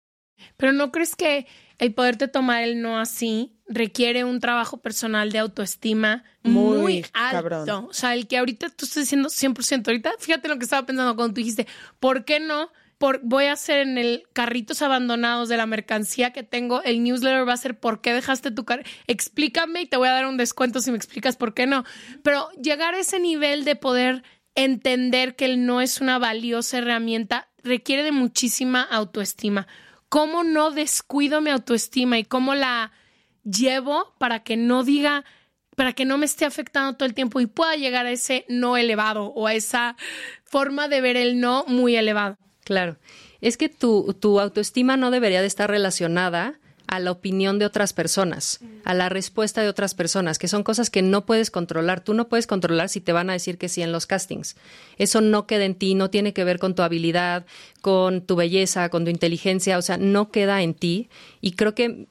Pero 0.56 0.72
¿no 0.72 0.90
crees 0.90 1.14
que 1.14 1.46
el 1.78 1.94
poderte 1.94 2.26
tomar 2.26 2.62
el 2.64 2.82
no 2.82 2.98
así 2.98 3.52
requiere 3.68 4.24
un 4.24 4.40
trabajo 4.40 4.78
personal 4.78 5.30
de 5.30 5.38
autoestima 5.38 6.24
Muy 6.42 6.78
muy, 6.78 7.06
alto? 7.12 7.36
cabrón. 7.48 7.68
O 7.88 7.92
sea, 7.92 8.14
el 8.14 8.26
que 8.26 8.38
ahorita 8.38 8.70
tú 8.70 8.86
estás 8.86 9.04
diciendo 9.04 9.28
100%. 9.28 9.86
Ahorita, 9.86 10.12
fíjate 10.18 10.48
lo 10.48 10.58
que 10.58 10.64
estaba 10.64 10.84
pensando 10.84 11.14
cuando 11.14 11.34
tú 11.34 11.40
dijiste, 11.40 11.66
¿por 12.00 12.24
qué 12.24 12.40
no? 12.40 12.70
Por, 12.98 13.20
voy 13.22 13.44
a 13.44 13.52
hacer 13.52 13.80
en 13.80 13.98
el 13.98 14.22
carritos 14.32 14.80
abandonados 14.80 15.48
de 15.48 15.56
la 15.56 15.66
mercancía 15.66 16.32
que 16.32 16.42
tengo, 16.42 16.82
el 16.82 17.02
newsletter 17.02 17.46
va 17.46 17.52
a 17.52 17.58
ser 17.58 17.78
¿por 17.78 18.00
qué 18.00 18.14
dejaste 18.14 18.50
tu 18.50 18.64
carrito? 18.64 18.88
Explícame 19.06 19.82
y 19.82 19.86
te 19.86 19.98
voy 19.98 20.08
a 20.08 20.12
dar 20.12 20.26
un 20.26 20.38
descuento 20.38 20.80
si 20.80 20.90
me 20.90 20.96
explicas 20.96 21.36
por 21.36 21.52
qué 21.52 21.66
no. 21.66 21.84
Pero 22.22 22.48
llegar 22.52 22.94
a 22.94 23.00
ese 23.00 23.20
nivel 23.20 23.64
de 23.64 23.76
poder 23.76 24.22
entender 24.54 25.36
que 25.36 25.44
el 25.44 25.66
no 25.66 25.80
es 25.80 26.00
una 26.00 26.18
valiosa 26.18 26.78
herramienta 26.78 27.48
requiere 27.62 28.02
de 28.02 28.12
muchísima 28.12 28.82
autoestima. 28.82 29.66
¿Cómo 30.08 30.44
no 30.44 30.70
descuido 30.70 31.40
mi 31.40 31.50
autoestima 31.50 32.18
y 32.18 32.24
cómo 32.24 32.54
la 32.54 32.92
llevo 33.44 34.14
para 34.18 34.42
que 34.42 34.56
no 34.56 34.82
diga, 34.82 35.24
para 35.76 35.92
que 35.92 36.04
no 36.04 36.16
me 36.16 36.26
esté 36.26 36.44
afectando 36.44 36.96
todo 36.96 37.06
el 37.06 37.14
tiempo 37.14 37.40
y 37.40 37.46
pueda 37.46 37.76
llegar 37.76 38.06
a 38.06 38.10
ese 38.10 38.44
no 38.48 38.76
elevado 38.76 39.26
o 39.26 39.46
a 39.46 39.54
esa 39.54 39.96
forma 40.44 40.88
de 40.88 41.00
ver 41.00 41.16
el 41.16 41.38
no 41.38 41.64
muy 41.68 41.96
elevado? 41.96 42.38
Claro. 42.66 42.96
Es 43.40 43.56
que 43.56 43.68
tu, 43.68 44.12
tu 44.18 44.40
autoestima 44.40 44.96
no 44.96 45.12
debería 45.12 45.40
de 45.40 45.46
estar 45.46 45.70
relacionada 45.70 46.58
a 46.88 46.98
la 46.98 47.12
opinión 47.12 47.60
de 47.60 47.64
otras 47.64 47.92
personas, 47.92 48.58
a 48.84 48.92
la 48.92 49.08
respuesta 49.08 49.62
de 49.62 49.68
otras 49.68 49.94
personas, 49.94 50.40
que 50.40 50.48
son 50.48 50.64
cosas 50.64 50.90
que 50.90 51.00
no 51.00 51.26
puedes 51.26 51.52
controlar. 51.52 52.02
Tú 52.02 52.12
no 52.12 52.28
puedes 52.28 52.48
controlar 52.48 52.88
si 52.88 53.00
te 53.00 53.12
van 53.12 53.30
a 53.30 53.34
decir 53.34 53.56
que 53.56 53.68
sí 53.68 53.82
en 53.82 53.92
los 53.92 54.06
castings. 54.06 54.56
Eso 54.98 55.20
no 55.20 55.46
queda 55.46 55.64
en 55.64 55.76
ti, 55.76 55.94
no 55.94 56.10
tiene 56.10 56.32
que 56.32 56.42
ver 56.42 56.58
con 56.58 56.74
tu 56.74 56.82
habilidad, 56.82 57.46
con 57.82 58.20
tu 58.20 58.34
belleza, 58.34 58.88
con 58.88 59.04
tu 59.04 59.10
inteligencia, 59.12 59.78
o 59.78 59.82
sea, 59.82 59.96
no 59.96 60.32
queda 60.32 60.62
en 60.62 60.74
ti. 60.74 61.08
Y 61.40 61.52
creo 61.52 61.72
que 61.76 62.08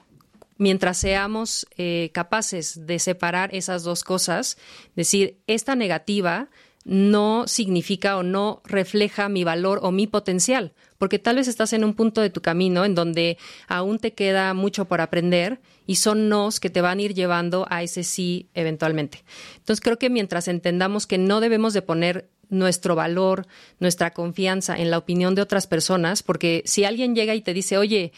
mientras 0.58 0.98
seamos 0.98 1.68
eh, 1.76 2.12
capaces 2.14 2.86
de 2.88 3.00
separar 3.00 3.54
esas 3.54 3.84
dos 3.84 4.06
cosas, 4.06 4.58
decir, 4.96 5.38
esta 5.48 5.76
negativa 5.76 6.48
no 6.86 7.48
significa 7.48 8.16
o 8.16 8.24
no 8.24 8.62
refleja 8.64 9.28
mi 9.28 9.44
valor 9.44 9.80
o 9.82 9.92
mi 9.92 10.06
potencial, 10.06 10.74
porque 11.00 11.18
tal 11.18 11.38
vez 11.38 11.48
estás 11.48 11.74
en 11.74 11.84
un 11.84 11.96
punto 11.96 12.22
de 12.22 12.30
tu 12.30 12.42
camino 12.42 12.86
en 12.86 12.94
donde 12.94 13.38
aún 13.68 13.98
te 13.98 14.14
queda 14.14 14.54
mucho 14.54 14.86
por 14.86 15.02
aprender 15.02 15.60
y 15.88 15.96
son 15.96 16.30
nos 16.30 16.60
que 16.60 16.70
te 16.70 16.82
van 16.82 17.00
a 17.00 17.02
ir 17.02 17.14
llevando 17.16 17.66
a 17.70 17.82
ese 17.82 18.04
sí 18.04 18.50
eventualmente. 18.54 19.24
Entonces 19.58 19.82
creo 19.82 19.98
que 19.98 20.12
mientras 20.12 20.48
entendamos 20.48 21.08
que 21.08 21.18
no 21.18 21.42
debemos 21.42 21.74
de 21.74 21.82
poner 21.82 22.30
nuestro 22.50 22.96
valor, 22.96 23.48
nuestra 23.80 24.14
confianza 24.14 24.78
en 24.78 24.92
la 24.92 25.00
opinión 25.00 25.34
de 25.34 25.42
otras 25.42 25.66
personas, 25.66 26.22
porque 26.22 26.62
si 26.66 26.84
alguien 26.84 27.16
llega 27.16 27.34
y 27.34 27.42
te 27.42 27.56
dice, 27.56 27.80
oye, 27.80 28.12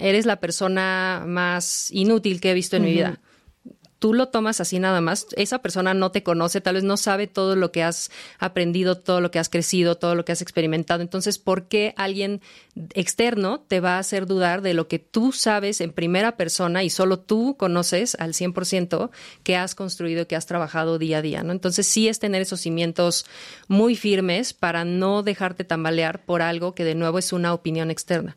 eres 0.00 0.26
la 0.26 0.40
persona 0.40 1.22
más 1.24 1.92
inútil 1.92 2.40
que 2.40 2.50
he 2.50 2.54
visto 2.54 2.76
en 2.76 2.84
mi 2.84 2.92
vida, 2.92 3.20
tú 3.98 4.14
lo 4.14 4.28
tomas 4.28 4.60
así 4.60 4.78
nada 4.78 5.00
más, 5.00 5.26
esa 5.36 5.58
persona 5.58 5.94
no 5.94 6.12
te 6.12 6.22
conoce, 6.22 6.60
tal 6.60 6.76
vez 6.76 6.84
no 6.84 6.96
sabe 6.96 7.26
todo 7.26 7.56
lo 7.56 7.72
que 7.72 7.82
has 7.82 8.10
aprendido, 8.38 8.96
todo 8.96 9.20
lo 9.20 9.30
que 9.30 9.38
has 9.38 9.48
crecido, 9.48 9.96
todo 9.96 10.14
lo 10.14 10.24
que 10.24 10.32
has 10.32 10.42
experimentado. 10.42 11.02
Entonces, 11.02 11.38
¿por 11.38 11.66
qué 11.68 11.94
alguien 11.96 12.40
externo 12.94 13.60
te 13.60 13.80
va 13.80 13.96
a 13.96 13.98
hacer 13.98 14.26
dudar 14.26 14.62
de 14.62 14.74
lo 14.74 14.88
que 14.88 14.98
tú 14.98 15.32
sabes 15.32 15.80
en 15.80 15.92
primera 15.92 16.36
persona 16.36 16.84
y 16.84 16.90
solo 16.90 17.18
tú 17.18 17.56
conoces 17.58 18.14
al 18.16 18.34
100% 18.34 19.10
que 19.42 19.56
has 19.56 19.74
construido, 19.74 20.26
que 20.26 20.36
has 20.36 20.46
trabajado 20.46 20.98
día 20.98 21.18
a 21.18 21.22
día? 21.22 21.42
¿no? 21.42 21.52
Entonces, 21.52 21.86
sí 21.86 22.08
es 22.08 22.18
tener 22.18 22.42
esos 22.42 22.60
cimientos 22.60 23.26
muy 23.66 23.96
firmes 23.96 24.52
para 24.52 24.84
no 24.84 25.22
dejarte 25.22 25.64
tambalear 25.64 26.24
por 26.24 26.42
algo 26.42 26.74
que 26.74 26.84
de 26.84 26.94
nuevo 26.94 27.18
es 27.18 27.32
una 27.32 27.52
opinión 27.52 27.90
externa. 27.90 28.36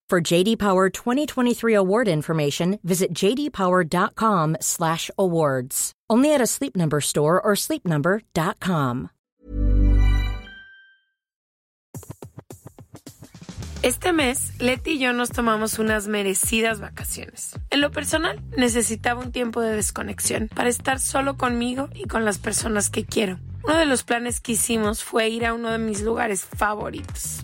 For 0.11 0.19
JD 0.19 0.57
Power 0.57 0.89
2023 0.89 1.73
award 1.73 2.09
information, 2.09 2.79
visit 2.83 3.13
jdpower.com/awards. 3.13 5.91
Only 6.09 6.33
at 6.33 6.41
a 6.41 6.47
Sleep 6.47 6.75
Number 6.75 6.99
store 6.99 7.39
or 7.39 7.55
sleepnumber.com. 7.55 9.11
Este 13.83 14.11
mes, 14.11 14.51
Leti 14.59 14.91
y 14.91 14.99
yo 14.99 15.13
nos 15.13 15.29
tomamos 15.29 15.79
unas 15.79 16.09
merecidas 16.09 16.81
vacaciones. 16.81 17.57
En 17.69 17.79
lo 17.79 17.91
personal, 17.91 18.37
necesitaba 18.57 19.21
un 19.21 19.31
tiempo 19.31 19.61
de 19.61 19.77
desconexión 19.77 20.49
para 20.53 20.67
estar 20.67 20.99
solo 20.99 21.37
conmigo 21.37 21.87
y 21.95 22.03
con 22.03 22.25
las 22.25 22.37
personas 22.37 22.89
que 22.89 23.05
quiero. 23.05 23.39
uno 23.63 23.77
de 23.77 23.85
los 23.85 24.03
planes 24.03 24.41
que 24.41 24.53
hicimos 24.53 25.03
fue 25.03 25.29
ir 25.29 25.45
a 25.45 25.53
uno 25.53 25.69
de 25.71 25.77
mis 25.77 26.01
lugares 26.01 26.45
favoritos, 26.45 27.43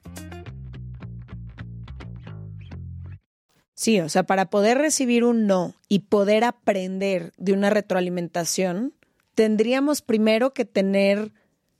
Sí, 3.81 3.99
o 3.99 4.09
sea, 4.09 4.21
para 4.21 4.51
poder 4.51 4.77
recibir 4.77 5.23
un 5.23 5.47
no 5.47 5.73
y 5.89 6.01
poder 6.01 6.43
aprender 6.43 7.33
de 7.37 7.53
una 7.53 7.71
retroalimentación, 7.71 8.93
tendríamos 9.33 10.03
primero 10.03 10.53
que 10.53 10.65
tener 10.65 11.31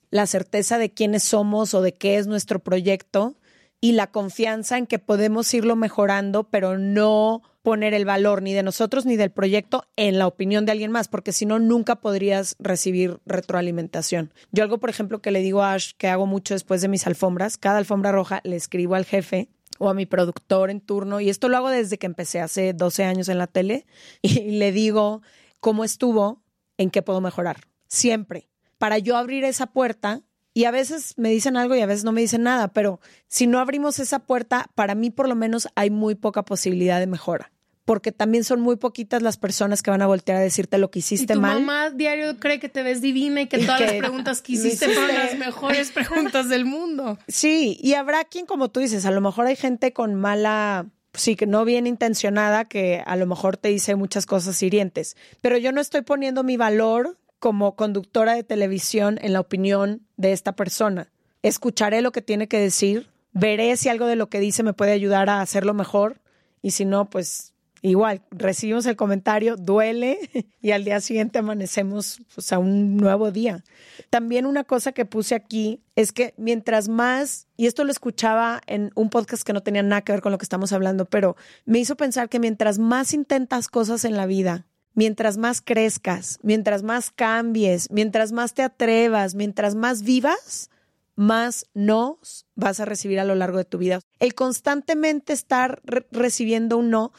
la 0.09 0.25
certeza 0.25 0.79
de 0.79 0.89
quiénes 0.89 1.21
somos 1.21 1.75
o 1.75 1.83
de 1.83 1.93
qué 1.93 2.17
es 2.17 2.25
nuestro 2.25 2.57
proyecto 2.57 3.35
y 3.81 3.91
la 3.91 4.07
confianza 4.07 4.79
en 4.79 4.87
que 4.87 4.97
podemos 4.97 5.53
irlo 5.53 5.75
mejorando, 5.75 6.45
pero 6.45 6.79
no 6.79 7.43
poner 7.61 7.93
el 7.93 8.05
valor 8.05 8.41
ni 8.41 8.53
de 8.53 8.63
nosotros 8.63 9.05
ni 9.05 9.15
del 9.15 9.29
proyecto 9.29 9.85
en 9.95 10.17
la 10.17 10.25
opinión 10.25 10.65
de 10.65 10.71
alguien 10.71 10.89
más, 10.89 11.07
porque 11.07 11.31
si 11.31 11.45
no, 11.45 11.59
nunca 11.59 11.97
podrías 11.97 12.55
recibir 12.57 13.19
retroalimentación. 13.27 14.33
Yo 14.51 14.63
algo, 14.63 14.79
por 14.79 14.89
ejemplo, 14.89 15.21
que 15.21 15.29
le 15.29 15.41
digo 15.41 15.61
a 15.61 15.73
Ash, 15.73 15.91
que 15.99 16.07
hago 16.07 16.25
mucho 16.25 16.55
después 16.55 16.81
de 16.81 16.87
mis 16.87 17.05
alfombras, 17.05 17.59
cada 17.59 17.77
alfombra 17.77 18.11
roja 18.11 18.41
le 18.43 18.55
escribo 18.55 18.95
al 18.95 19.05
jefe 19.05 19.49
o 19.81 19.89
a 19.89 19.95
mi 19.95 20.05
productor 20.05 20.69
en 20.69 20.79
turno, 20.79 21.21
y 21.21 21.29
esto 21.29 21.49
lo 21.49 21.57
hago 21.57 21.69
desde 21.69 21.97
que 21.97 22.05
empecé 22.05 22.39
hace 22.39 22.73
12 22.73 23.03
años 23.03 23.29
en 23.29 23.39
la 23.39 23.47
tele, 23.47 23.87
y 24.21 24.51
le 24.51 24.71
digo 24.71 25.23
cómo 25.59 25.83
estuvo, 25.83 26.43
en 26.77 26.91
qué 26.91 27.01
puedo 27.01 27.19
mejorar, 27.19 27.61
siempre, 27.87 28.47
para 28.77 28.99
yo 28.99 29.17
abrir 29.17 29.43
esa 29.43 29.67
puerta. 29.67 30.21
Y 30.53 30.65
a 30.65 30.71
veces 30.71 31.17
me 31.17 31.29
dicen 31.29 31.55
algo 31.55 31.75
y 31.75 31.81
a 31.81 31.85
veces 31.85 32.03
no 32.03 32.11
me 32.11 32.19
dicen 32.19 32.43
nada, 32.43 32.67
pero 32.73 32.99
si 33.27 33.47
no 33.47 33.59
abrimos 33.59 33.99
esa 33.99 34.19
puerta, 34.19 34.69
para 34.75 34.95
mí 34.95 35.09
por 35.09 35.29
lo 35.29 35.35
menos 35.35 35.69
hay 35.75 35.89
muy 35.89 36.13
poca 36.13 36.43
posibilidad 36.43 36.99
de 36.99 37.07
mejora 37.07 37.50
porque 37.85 38.11
también 38.11 38.43
son 38.43 38.61
muy 38.61 38.75
poquitas 38.75 39.21
las 39.21 39.37
personas 39.37 39.81
que 39.81 39.91
van 39.91 40.01
a 40.01 40.07
voltear 40.07 40.37
a 40.37 40.41
decirte 40.41 40.77
lo 40.77 40.91
que 40.91 40.99
hiciste 40.99 41.33
y 41.33 41.35
tu 41.35 41.41
mal. 41.41 41.59
mamá 41.59 41.89
diario 41.89 42.37
cree 42.39 42.59
que 42.59 42.69
te 42.69 42.83
ves 42.83 43.01
divina 43.01 43.41
y 43.41 43.47
que 43.47 43.57
todas 43.65 43.81
las 43.81 43.93
preguntas 43.93 44.41
que 44.41 44.51
hiciste 44.53 44.89
fueron 44.89 45.15
las 45.15 45.37
mejores 45.37 45.91
preguntas 45.93 46.49
del 46.49 46.65
mundo. 46.65 47.17
Sí, 47.27 47.77
y 47.81 47.93
habrá 47.93 48.23
quien, 48.23 48.45
como 48.45 48.69
tú 48.69 48.79
dices, 48.79 49.05
a 49.05 49.11
lo 49.11 49.21
mejor 49.21 49.47
hay 49.47 49.55
gente 49.55 49.93
con 49.93 50.15
mala, 50.15 50.87
sí, 51.13 51.35
que 51.35 51.47
no 51.47 51.65
bien 51.65 51.87
intencionada, 51.87 52.65
que 52.65 53.03
a 53.05 53.15
lo 53.15 53.25
mejor 53.25 53.57
te 53.57 53.69
dice 53.69 53.95
muchas 53.95 54.25
cosas 54.25 54.61
hirientes, 54.61 55.17
pero 55.41 55.57
yo 55.57 55.71
no 55.71 55.81
estoy 55.81 56.01
poniendo 56.01 56.43
mi 56.43 56.57
valor 56.57 57.17
como 57.39 57.75
conductora 57.75 58.35
de 58.35 58.43
televisión 58.43 59.17
en 59.21 59.33
la 59.33 59.39
opinión 59.39 60.05
de 60.17 60.31
esta 60.31 60.55
persona. 60.55 61.11
Escucharé 61.41 62.03
lo 62.03 62.11
que 62.11 62.21
tiene 62.21 62.47
que 62.47 62.59
decir, 62.59 63.09
veré 63.31 63.75
si 63.77 63.89
algo 63.89 64.05
de 64.05 64.15
lo 64.15 64.29
que 64.29 64.39
dice 64.39 64.61
me 64.61 64.73
puede 64.73 64.91
ayudar 64.91 65.27
a 65.29 65.41
hacerlo 65.41 65.73
mejor 65.73 66.21
y 66.61 66.71
si 66.71 66.85
no, 66.85 67.09
pues 67.09 67.50
Igual, 67.83 68.21
recibimos 68.29 68.85
el 68.85 68.95
comentario, 68.95 69.55
duele 69.57 70.19
y 70.61 70.71
al 70.71 70.83
día 70.83 71.01
siguiente 71.01 71.39
amanecemos 71.39 72.21
pues, 72.33 72.53
a 72.53 72.59
un 72.59 72.95
nuevo 72.95 73.31
día. 73.31 73.63
También 74.11 74.45
una 74.45 74.63
cosa 74.63 74.91
que 74.91 75.05
puse 75.05 75.33
aquí 75.33 75.81
es 75.95 76.11
que 76.11 76.35
mientras 76.37 76.89
más, 76.89 77.47
y 77.57 77.65
esto 77.65 77.83
lo 77.83 77.91
escuchaba 77.91 78.61
en 78.67 78.91
un 78.93 79.09
podcast 79.09 79.43
que 79.43 79.53
no 79.53 79.63
tenía 79.63 79.81
nada 79.81 80.01
que 80.01 80.11
ver 80.11 80.21
con 80.21 80.31
lo 80.31 80.37
que 80.37 80.45
estamos 80.45 80.73
hablando, 80.73 81.05
pero 81.05 81.35
me 81.65 81.79
hizo 81.79 81.95
pensar 81.95 82.29
que 82.29 82.39
mientras 82.39 82.77
más 82.77 83.13
intentas 83.13 83.67
cosas 83.67 84.05
en 84.05 84.15
la 84.15 84.27
vida, 84.27 84.67
mientras 84.93 85.37
más 85.37 85.61
crezcas, 85.61 86.37
mientras 86.43 86.83
más 86.83 87.09
cambies, 87.09 87.89
mientras 87.89 88.31
más 88.31 88.53
te 88.53 88.61
atrevas, 88.61 89.33
mientras 89.33 89.73
más 89.73 90.03
vivas, 90.03 90.69
más 91.15 91.65
nos 91.73 92.45
vas 92.55 92.79
a 92.79 92.85
recibir 92.85 93.19
a 93.19 93.25
lo 93.25 93.33
largo 93.33 93.57
de 93.57 93.65
tu 93.65 93.79
vida. 93.79 94.01
El 94.19 94.35
constantemente 94.35 95.33
estar 95.33 95.81
recibiendo 96.11 96.77
un 96.77 96.91
no 96.91 97.11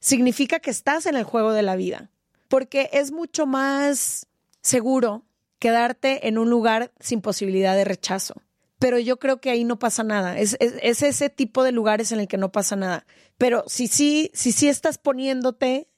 significa 0.00 0.60
que 0.60 0.70
estás 0.70 1.06
en 1.06 1.16
el 1.16 1.24
juego 1.24 1.52
de 1.52 1.62
la 1.62 1.76
vida, 1.76 2.10
porque 2.48 2.90
es 2.92 3.12
mucho 3.12 3.46
más 3.46 4.26
seguro 4.60 5.24
quedarte 5.58 6.28
en 6.28 6.38
un 6.38 6.50
lugar 6.50 6.92
sin 7.00 7.20
posibilidad 7.20 7.74
de 7.74 7.84
rechazo. 7.84 8.42
Pero 8.78 8.98
yo 8.98 9.18
creo 9.18 9.40
que 9.40 9.50
ahí 9.50 9.64
no 9.64 9.78
pasa 9.78 10.04
nada. 10.04 10.38
Es, 10.38 10.56
ese 10.60 11.30
tipo 11.30 11.64
de 11.64 11.72
lugares 11.72 12.12
en 12.12 12.20
el 12.20 12.28
que 12.28 12.36
no 12.36 12.52
pasa 12.52 12.76
nada. 12.76 13.06
Pero 13.36 13.64
si 13.66 13.88
sí, 13.88 14.30
si 14.34 14.52
sí 14.52 14.68
estás 14.68 14.98
poniéndote, 14.98 15.88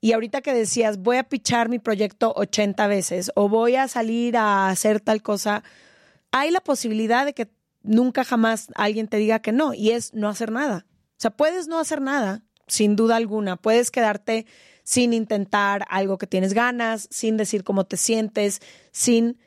y 0.00 0.12
ahorita 0.12 0.42
que 0.42 0.52
decías, 0.52 0.98
voy 0.98 1.16
a 1.16 1.28
pichar 1.28 1.68
mi 1.68 1.78
proyecto 1.78 2.32
80 2.36 2.86
veces 2.88 3.32
o 3.36 3.48
voy 3.48 3.76
a 3.76 3.88
salir 3.88 4.36
a 4.36 4.68
hacer 4.68 5.00
tal 5.00 5.22
cosa, 5.22 5.62
hay 6.30 6.50
la 6.50 6.60
posibilidad 6.60 7.24
de 7.24 7.34
que 7.34 7.48
nunca 7.82 8.24
jamás 8.24 8.66
alguien 8.74 9.06
te 9.08 9.16
diga 9.16 9.38
que 9.38 9.52
no, 9.52 9.72
y 9.72 9.92
es 9.92 10.12
no 10.12 10.28
hacer 10.28 10.50
nada. 10.50 10.86
O 11.12 11.20
sea, 11.20 11.30
puedes 11.30 11.68
no 11.68 11.78
hacer 11.78 12.00
nada, 12.02 12.42
sin 12.66 12.96
duda 12.96 13.16
alguna. 13.16 13.56
Puedes 13.56 13.90
quedarte 13.90 14.46
sin 14.82 15.12
intentar 15.12 15.84
algo 15.88 16.18
que 16.18 16.26
tienes 16.26 16.52
ganas, 16.52 17.08
sin 17.10 17.36
decir 17.36 17.64
cómo 17.64 17.84
te 17.84 17.96
sientes, 17.96 18.60
sin... 18.92 19.38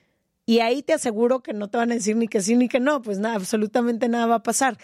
Y 0.45 0.59
ahí 0.59 0.81
te 0.81 0.93
aseguro 0.93 1.41
que 1.43 1.51
no 1.51 1.69
te 1.69 1.77
van 1.77 1.91
a 1.91 1.95
decir 1.95 2.15
ni 2.15 2.29
que 2.29 2.41
sí 2.41 2.55
ni 2.55 2.69
que 2.69 2.79
no, 2.79 3.01
pues 3.01 3.19
nada, 3.19 3.35
absolutamente 3.35 4.07
nada 4.07 4.27
va 4.27 4.35
a 4.35 4.43
pasar. 4.43 4.77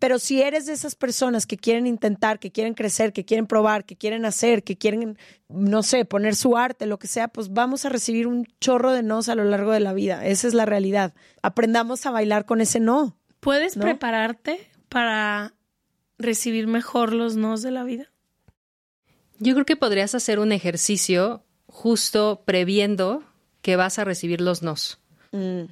Pero 0.00 0.18
si 0.18 0.42
eres 0.42 0.66
de 0.66 0.72
esas 0.72 0.96
personas 0.96 1.46
que 1.46 1.56
quieren 1.56 1.86
intentar, 1.86 2.38
que 2.38 2.50
quieren 2.50 2.74
crecer, 2.74 3.12
que 3.12 3.24
quieren 3.24 3.46
probar, 3.46 3.84
que 3.84 3.96
quieren 3.96 4.24
hacer, 4.24 4.64
que 4.64 4.76
quieren, 4.76 5.16
no 5.48 5.82
sé, 5.82 6.04
poner 6.04 6.34
su 6.34 6.56
arte, 6.56 6.86
lo 6.86 6.98
que 6.98 7.06
sea, 7.06 7.28
pues 7.28 7.52
vamos 7.52 7.84
a 7.84 7.88
recibir 7.88 8.26
un 8.26 8.46
chorro 8.60 8.92
de 8.92 9.02
nos 9.02 9.28
a 9.28 9.34
lo 9.34 9.44
largo 9.44 9.72
de 9.72 9.80
la 9.80 9.92
vida. 9.92 10.26
Esa 10.26 10.48
es 10.48 10.54
la 10.54 10.66
realidad. 10.66 11.14
Aprendamos 11.42 12.04
a 12.06 12.10
bailar 12.10 12.44
con 12.44 12.60
ese 12.60 12.80
no. 12.80 13.16
¿Puedes 13.40 13.76
prepararte 13.76 14.68
para 14.88 15.54
recibir 16.18 16.66
mejor 16.66 17.12
los 17.12 17.36
nos 17.36 17.62
de 17.62 17.70
la 17.70 17.84
vida? 17.84 18.10
Yo 19.38 19.54
creo 19.54 19.66
que 19.66 19.76
podrías 19.76 20.14
hacer 20.14 20.38
un 20.38 20.52
ejercicio 20.52 21.44
justo 21.66 22.42
previendo 22.44 23.24
que 23.62 23.76
vas 23.76 23.98
a 23.98 24.04
recibir 24.04 24.40
los 24.40 24.62
nos. 24.62 25.00
Mm. 25.32 25.64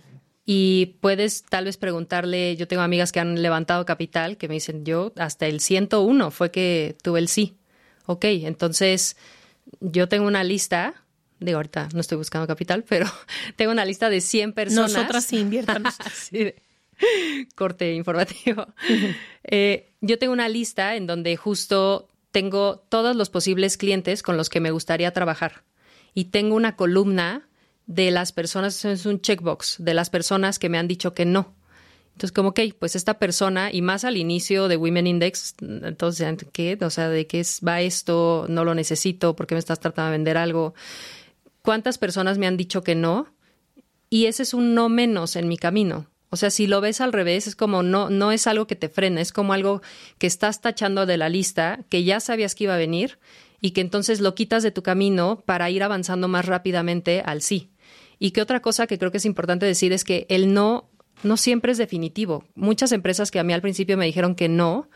Y 0.44 0.96
puedes 1.00 1.44
tal 1.44 1.66
vez 1.66 1.76
preguntarle, 1.76 2.57
yo 2.57 2.66
tengo 2.66 2.83
amigas 2.83 3.12
que 3.12 3.20
han 3.20 3.40
levantado 3.40 3.85
capital 3.85 4.37
que 4.37 4.48
me 4.48 4.55
dicen, 4.55 4.85
yo 4.85 5.12
hasta 5.16 5.46
el 5.46 5.61
101 5.61 6.31
fue 6.33 6.50
que 6.50 6.96
tuve 7.02 7.20
el 7.20 7.28
sí. 7.28 7.57
Ok, 8.07 8.24
entonces 8.24 9.16
yo 9.81 10.09
tengo 10.09 10.26
una 10.26 10.42
lista, 10.42 11.05
digo 11.38 11.59
ahorita 11.59 11.90
no 11.94 12.00
estoy 12.00 12.18
buscando 12.18 12.48
capital, 12.48 12.85
pero 12.88 13.07
tengo 13.57 13.70
una 13.70 13.85
lista 13.85 14.11
de 14.11 14.20
100 14.20 14.52
personas. 14.52 14.92
Nosotras 14.92 15.24
sí 15.24 15.38
inviertan. 15.38 15.85
sí, 16.12 16.52
corte 17.55 17.94
informativo. 17.94 18.66
Eh, 19.44 19.92
yo 20.00 20.18
tengo 20.18 20.33
una 20.33 20.48
lista 20.48 20.96
en 20.96 21.07
donde 21.07 21.37
justo 21.37 22.09
tengo 22.31 22.78
todos 22.88 23.14
los 23.14 23.31
posibles 23.31 23.76
clientes 23.76 24.22
con 24.22 24.37
los 24.37 24.48
que 24.48 24.61
me 24.61 24.70
gustaría 24.70 25.12
trabajar. 25.12 25.64
Y 26.14 26.27
tengo 26.27 26.56
una 26.56 26.77
columna 26.77 27.48
de 27.87 28.10
las 28.10 28.33
personas, 28.33 28.85
es 28.85 29.06
un 29.06 29.21
checkbox, 29.21 29.77
de 29.79 29.94
las 29.94 30.10
personas 30.10 30.58
que 30.58 30.69
me 30.69 30.79
han 30.79 30.88
dicho 30.88 31.14
que 31.14 31.25
no. 31.25 31.54
Entonces, 32.12 32.33
como, 32.33 32.50
ok, 32.50 32.60
pues 32.79 32.94
esta 32.94 33.19
persona, 33.19 33.73
y 33.73 33.81
más 33.81 34.04
al 34.04 34.16
inicio 34.16 34.69
de 34.69 34.77
Women 34.77 35.06
Index, 35.06 35.54
entonces, 35.60 36.37
¿qué? 36.52 36.79
O 36.83 36.90
sea, 36.90 37.08
¿de 37.08 37.27
qué 37.27 37.40
es, 37.40 37.60
va 37.66 37.81
esto? 37.81 38.46
No 38.48 38.64
lo 38.64 38.75
necesito, 38.75 39.35
¿por 39.35 39.46
qué 39.46 39.54
me 39.54 39.58
estás 39.58 39.81
tratando 39.81 40.10
de 40.10 40.19
vender 40.19 40.37
algo? 40.37 40.75
¿Cuántas 41.62 41.96
personas 41.96 42.38
me 42.38 42.46
han 42.46 42.56
dicho 42.56 42.83
que 42.83 42.94
no? 42.94 43.35
Y 44.10 44.27
ese 44.27 44.42
es 44.42 44.52
un 44.52 44.75
no 44.75 44.88
menos 44.90 45.37
en 45.37 45.48
mi 45.48 45.56
camino. 45.56 46.06
O 46.33 46.37
sea, 46.37 46.48
si 46.48 46.66
lo 46.66 46.80
ves 46.80 47.02
al 47.02 47.12
revés, 47.12 47.46
es 47.46 47.54
como 47.54 47.83
no, 47.83 48.08
no 48.08 48.33
es 48.33 48.46
algo 48.46 48.66
que 48.66 48.74
te 48.74 48.88
frena, 48.88 49.20
es 49.20 49.33
como 49.33 49.52
algo 49.52 49.83
que 50.16 50.26
estás 50.26 50.62
tachando 50.62 51.04
de 51.04 51.18
la 51.18 51.28
lista, 51.28 51.80
que 51.90 52.04
ya 52.04 52.20
sabías 52.20 52.54
que 52.54 52.64
iba 52.64 52.74
a 52.74 52.78
venir 52.78 53.18
y 53.60 53.72
que 53.72 53.83
entonces 53.83 54.18
lo 54.22 54.35
quitas 54.35 54.62
de 54.62 54.70
tu 54.70 54.83
camino 54.83 55.42
para 55.44 55.68
ir 55.68 55.83
avanzando 55.83 56.28
más 56.28 56.46
rápidamente 56.46 57.20
al 57.22 57.42
sí. 57.42 57.70
Y 58.18 58.30
que 58.30 58.40
otra 58.40 58.62
cosa 58.62 58.87
que 58.87 58.98
creo 58.98 59.10
que 59.10 59.18
es 59.18 59.26
importante 59.26 59.66
decir 59.66 59.92
es 59.92 60.04
que 60.04 60.24
el 60.30 60.54
no 60.54 60.88
no 61.22 61.37
siempre 61.37 61.72
es 61.72 61.78
definitivo. 61.78 62.44
Muchas 62.54 62.92
empresas 62.92 63.30
que 63.30 63.38
a 63.38 63.44
mí 63.44 63.52
al 63.52 63.60
principio 63.60 63.98
me 63.98 64.06
dijeron 64.06 64.35
que 64.35 64.48
no, 64.48 64.88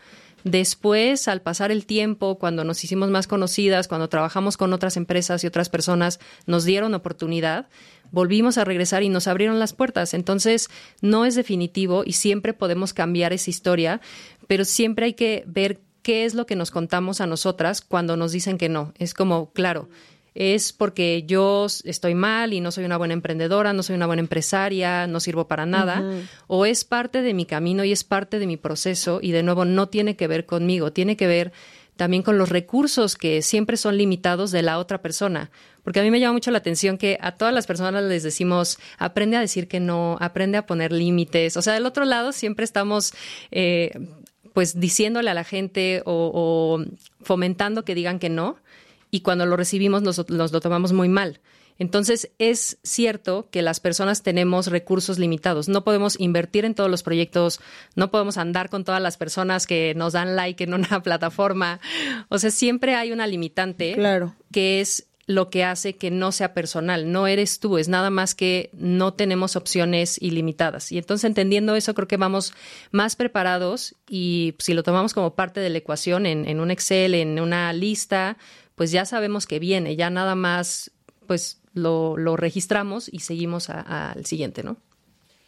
después, 0.47 1.27
al 1.27 1.41
pasar 1.41 1.71
el 1.71 1.85
tiempo, 1.85 2.37
cuando 2.37 2.63
nos 2.63 2.83
hicimos 2.83 3.09
más 3.09 3.27
conocidas, 3.27 3.87
cuando 3.87 4.09
trabajamos 4.09 4.57
con 4.57 4.73
otras 4.73 4.97
empresas 4.97 5.43
y 5.43 5.47
otras 5.47 5.69
personas, 5.69 6.19
nos 6.45 6.65
dieron 6.65 6.93
oportunidad, 6.93 7.67
volvimos 8.11 8.57
a 8.57 8.65
regresar 8.65 9.03
y 9.03 9.09
nos 9.09 9.27
abrieron 9.27 9.59
las 9.59 9.73
puertas. 9.73 10.13
Entonces, 10.13 10.69
no 11.01 11.25
es 11.25 11.35
definitivo 11.35 12.03
y 12.05 12.13
siempre 12.13 12.53
podemos 12.53 12.93
cambiar 12.93 13.33
esa 13.33 13.49
historia, 13.49 14.01
pero 14.47 14.65
siempre 14.65 15.07
hay 15.07 15.13
que 15.13 15.43
ver 15.47 15.81
qué 16.01 16.25
es 16.25 16.33
lo 16.33 16.45
que 16.45 16.55
nos 16.55 16.71
contamos 16.71 17.19
a 17.19 17.27
nosotras 17.27 17.81
cuando 17.81 18.15
nos 18.15 18.31
dicen 18.31 18.57
que 18.57 18.69
no. 18.69 18.93
Es 18.97 19.13
como, 19.13 19.51
claro, 19.51 19.89
es 20.39 20.71
porque 20.71 21.23
yo 21.25 21.65
estoy 21.83 22.13
mal 22.13 22.53
y 22.53 22.61
no 22.61 22.71
soy 22.71 22.85
una 22.85 22.97
buena 22.97 23.15
emprendedora, 23.15 23.73
no 23.73 23.81
soy 23.81 23.95
una 23.95 24.05
buena 24.05 24.19
empresaria, 24.19 25.07
no 25.07 25.19
sirvo 25.19 25.47
para 25.47 25.65
nada, 25.65 26.03
o 26.45 26.67
es 26.67 26.85
parte 26.85 27.23
de 27.23 27.33
mi 27.33 27.47
camino 27.47 27.83
y 27.83 27.91
es 27.91 28.03
parte 28.03 28.37
de 28.37 28.45
mi 28.45 28.55
proceso 28.55 29.17
y 29.19 29.31
de 29.31 29.41
nuevo 29.41 29.65
no 29.65 29.89
tiene 29.89 30.15
que 30.15 30.27
ver 30.27 30.45
conmigo, 30.45 30.93
tiene 30.93 31.17
que 31.17 31.25
ver 31.25 31.53
también 31.95 32.21
con 32.21 32.37
los 32.37 32.49
recursos 32.49 33.15
que 33.15 33.41
siempre 33.41 33.77
son 33.77 33.97
limitados 33.97 34.51
de 34.51 34.61
la 34.61 34.77
otra 34.77 35.01
persona. 35.01 35.49
Porque 35.83 36.01
a 36.01 36.03
mí 36.03 36.11
me 36.11 36.19
llama 36.19 36.33
mucho 36.33 36.51
la 36.51 36.59
atención 36.59 36.99
que 36.99 37.17
a 37.19 37.31
todas 37.31 37.51
las 37.51 37.65
personas 37.65 38.03
les 38.03 38.21
decimos, 38.21 38.77
aprende 38.99 39.37
a 39.37 39.39
decir 39.39 39.67
que 39.67 39.79
no, 39.79 40.17
aprende 40.19 40.59
a 40.59 40.67
poner 40.67 40.91
límites. 40.91 41.57
O 41.57 41.63
sea, 41.63 41.73
del 41.73 41.87
otro 41.87 42.05
lado 42.05 42.31
siempre 42.31 42.63
estamos 42.63 43.13
eh, 43.49 43.91
pues 44.53 44.79
diciéndole 44.79 45.31
a 45.31 45.33
la 45.33 45.43
gente 45.43 46.03
o, 46.05 46.31
o, 46.31 46.85
fomentando 47.23 47.83
que 47.83 47.95
digan 47.95 48.19
que 48.19 48.29
no 48.29 48.57
y 49.11 49.21
cuando 49.21 49.45
lo 49.45 49.57
recibimos 49.57 50.01
nos, 50.01 50.29
lo 50.29 50.61
tomamos 50.61 50.93
muy 50.93 51.09
mal. 51.09 51.39
Entonces, 51.79 52.31
es 52.39 52.79
cierto 52.83 53.49
que 53.51 53.61
las 53.61 53.79
personas 53.79 54.23
tenemos 54.23 54.67
recursos 54.67 55.19
limitados. 55.19 55.69
No 55.69 55.83
podemos 55.83 56.19
invertir 56.19 56.65
en 56.65 56.73
todos 56.73 56.89
los 56.89 57.03
proyectos, 57.03 57.59
no 57.95 58.09
podemos 58.09 58.37
andar 58.37 58.69
con 58.69 58.83
todas 58.83 59.01
las 59.01 59.17
personas 59.17 59.67
que 59.67 59.93
nos 59.95 60.13
dan 60.13 60.35
like 60.35 60.63
en 60.63 60.73
una 60.73 61.01
plataforma. 61.03 61.79
O 62.29 62.39
sea, 62.39 62.49
siempre 62.49 62.95
hay 62.95 63.11
una 63.11 63.27
limitante 63.27 63.93
claro. 63.93 64.35
que 64.51 64.81
es 64.81 65.07
lo 65.27 65.49
que 65.49 65.65
hace 65.65 65.97
que 65.97 66.09
no 66.09 66.31
sea 66.31 66.53
personal. 66.53 67.11
No 67.11 67.27
eres 67.27 67.59
tú, 67.59 67.77
es 67.77 67.89
nada 67.89 68.09
más 68.09 68.33
que 68.33 68.69
no 68.73 69.13
tenemos 69.13 69.57
opciones 69.57 70.19
ilimitadas. 70.21 70.91
Y 70.93 70.97
entonces, 70.97 71.25
entendiendo 71.25 71.75
eso, 71.75 71.93
creo 71.93 72.07
que 72.07 72.17
vamos 72.17 72.53
más 72.91 73.17
preparados 73.17 73.95
y 74.09 74.55
si 74.57 74.73
lo 74.73 74.83
tomamos 74.83 75.13
como 75.13 75.35
parte 75.35 75.59
de 75.59 75.69
la 75.69 75.77
ecuación 75.79 76.25
en, 76.25 76.47
en 76.47 76.61
un 76.61 76.71
Excel, 76.71 77.13
en 77.13 77.39
una 77.41 77.73
lista, 77.73 78.37
pues 78.77 78.91
ya 78.91 79.05
sabemos 79.05 79.47
que 79.47 79.57
viene, 79.57 79.95
ya 79.95 80.11
nada 80.11 80.35
más 80.35 80.91
pues 81.25 81.59
lo, 81.73 82.15
lo 82.15 82.37
registramos 82.37 83.09
y 83.11 83.19
seguimos 83.19 83.71
al 83.71 84.23
siguiente, 84.25 84.61
¿no? 84.61 84.77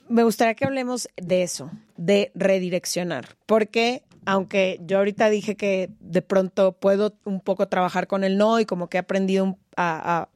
Me 0.09 0.23
gustaría 0.23 0.55
que 0.55 0.65
hablemos 0.65 1.07
de 1.15 1.43
eso, 1.43 1.69
de 1.95 2.31
redireccionar, 2.33 3.37
porque 3.45 4.03
aunque 4.25 4.79
yo 4.83 4.97
ahorita 4.97 5.29
dije 5.29 5.55
que 5.55 5.91
de 5.99 6.23
pronto 6.23 6.71
puedo 6.73 7.13
un 7.23 7.39
poco 7.39 7.67
trabajar 7.67 8.07
con 8.07 8.23
el 8.23 8.35
no 8.35 8.59
y 8.59 8.65
como 8.65 8.89
que 8.89 8.97
he 8.97 8.99
aprendido 8.99 9.59
a, 9.77 10.21
a 10.21 10.29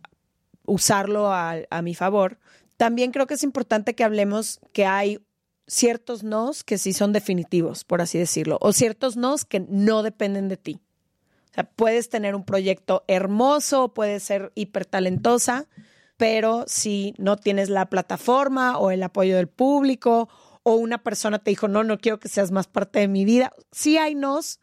usarlo 0.66 1.34
a, 1.34 1.56
a 1.72 1.82
mi 1.82 1.96
favor, 1.96 2.38
también 2.78 3.12
creo 3.12 3.26
que 3.26 3.34
es 3.34 3.44
importante 3.44 3.96
que 3.96 4.04
hablemos 4.04 4.60
que 4.72 4.86
hay 4.86 5.20
ciertos 5.66 6.24
nos 6.24 6.64
que 6.64 6.78
sí 6.78 6.94
son 6.94 7.12
definitivos, 7.12 7.86
por 7.86 8.02
así 8.02 8.20
decirlo, 8.20 8.60
o 8.62 8.72
ciertos 8.72 9.18
nos 9.18 9.46
que 9.46 9.62
no 9.62 10.04
dependen 10.04 10.48
de 10.48 10.58
ti. 10.58 10.80
O 11.54 11.56
sea, 11.56 11.66
puedes 11.66 12.10
tener 12.10 12.34
un 12.34 12.46
proyecto 12.46 13.04
hermoso, 13.08 13.94
puedes 13.94 14.24
ser 14.24 14.52
hipertalentosa, 14.56 15.68
pero 16.18 16.64
si 16.66 17.14
no 17.20 17.38
tienes 17.38 17.70
la 17.70 17.92
plataforma 17.92 18.80
o 18.80 18.90
el 18.90 19.04
apoyo 19.04 19.36
del 19.36 19.48
público 19.48 20.30
o 20.64 20.74
una 20.74 21.04
persona 21.04 21.38
te 21.38 21.52
dijo, 21.52 21.68
no, 21.68 21.84
no 21.84 22.00
quiero 22.00 22.20
que 22.20 22.28
seas 22.28 22.50
más 22.50 22.66
parte 22.66 22.98
de 23.02 23.08
mi 23.08 23.24
vida, 23.24 23.54
sí 23.72 24.00
hay 24.00 24.16
nos 24.16 24.62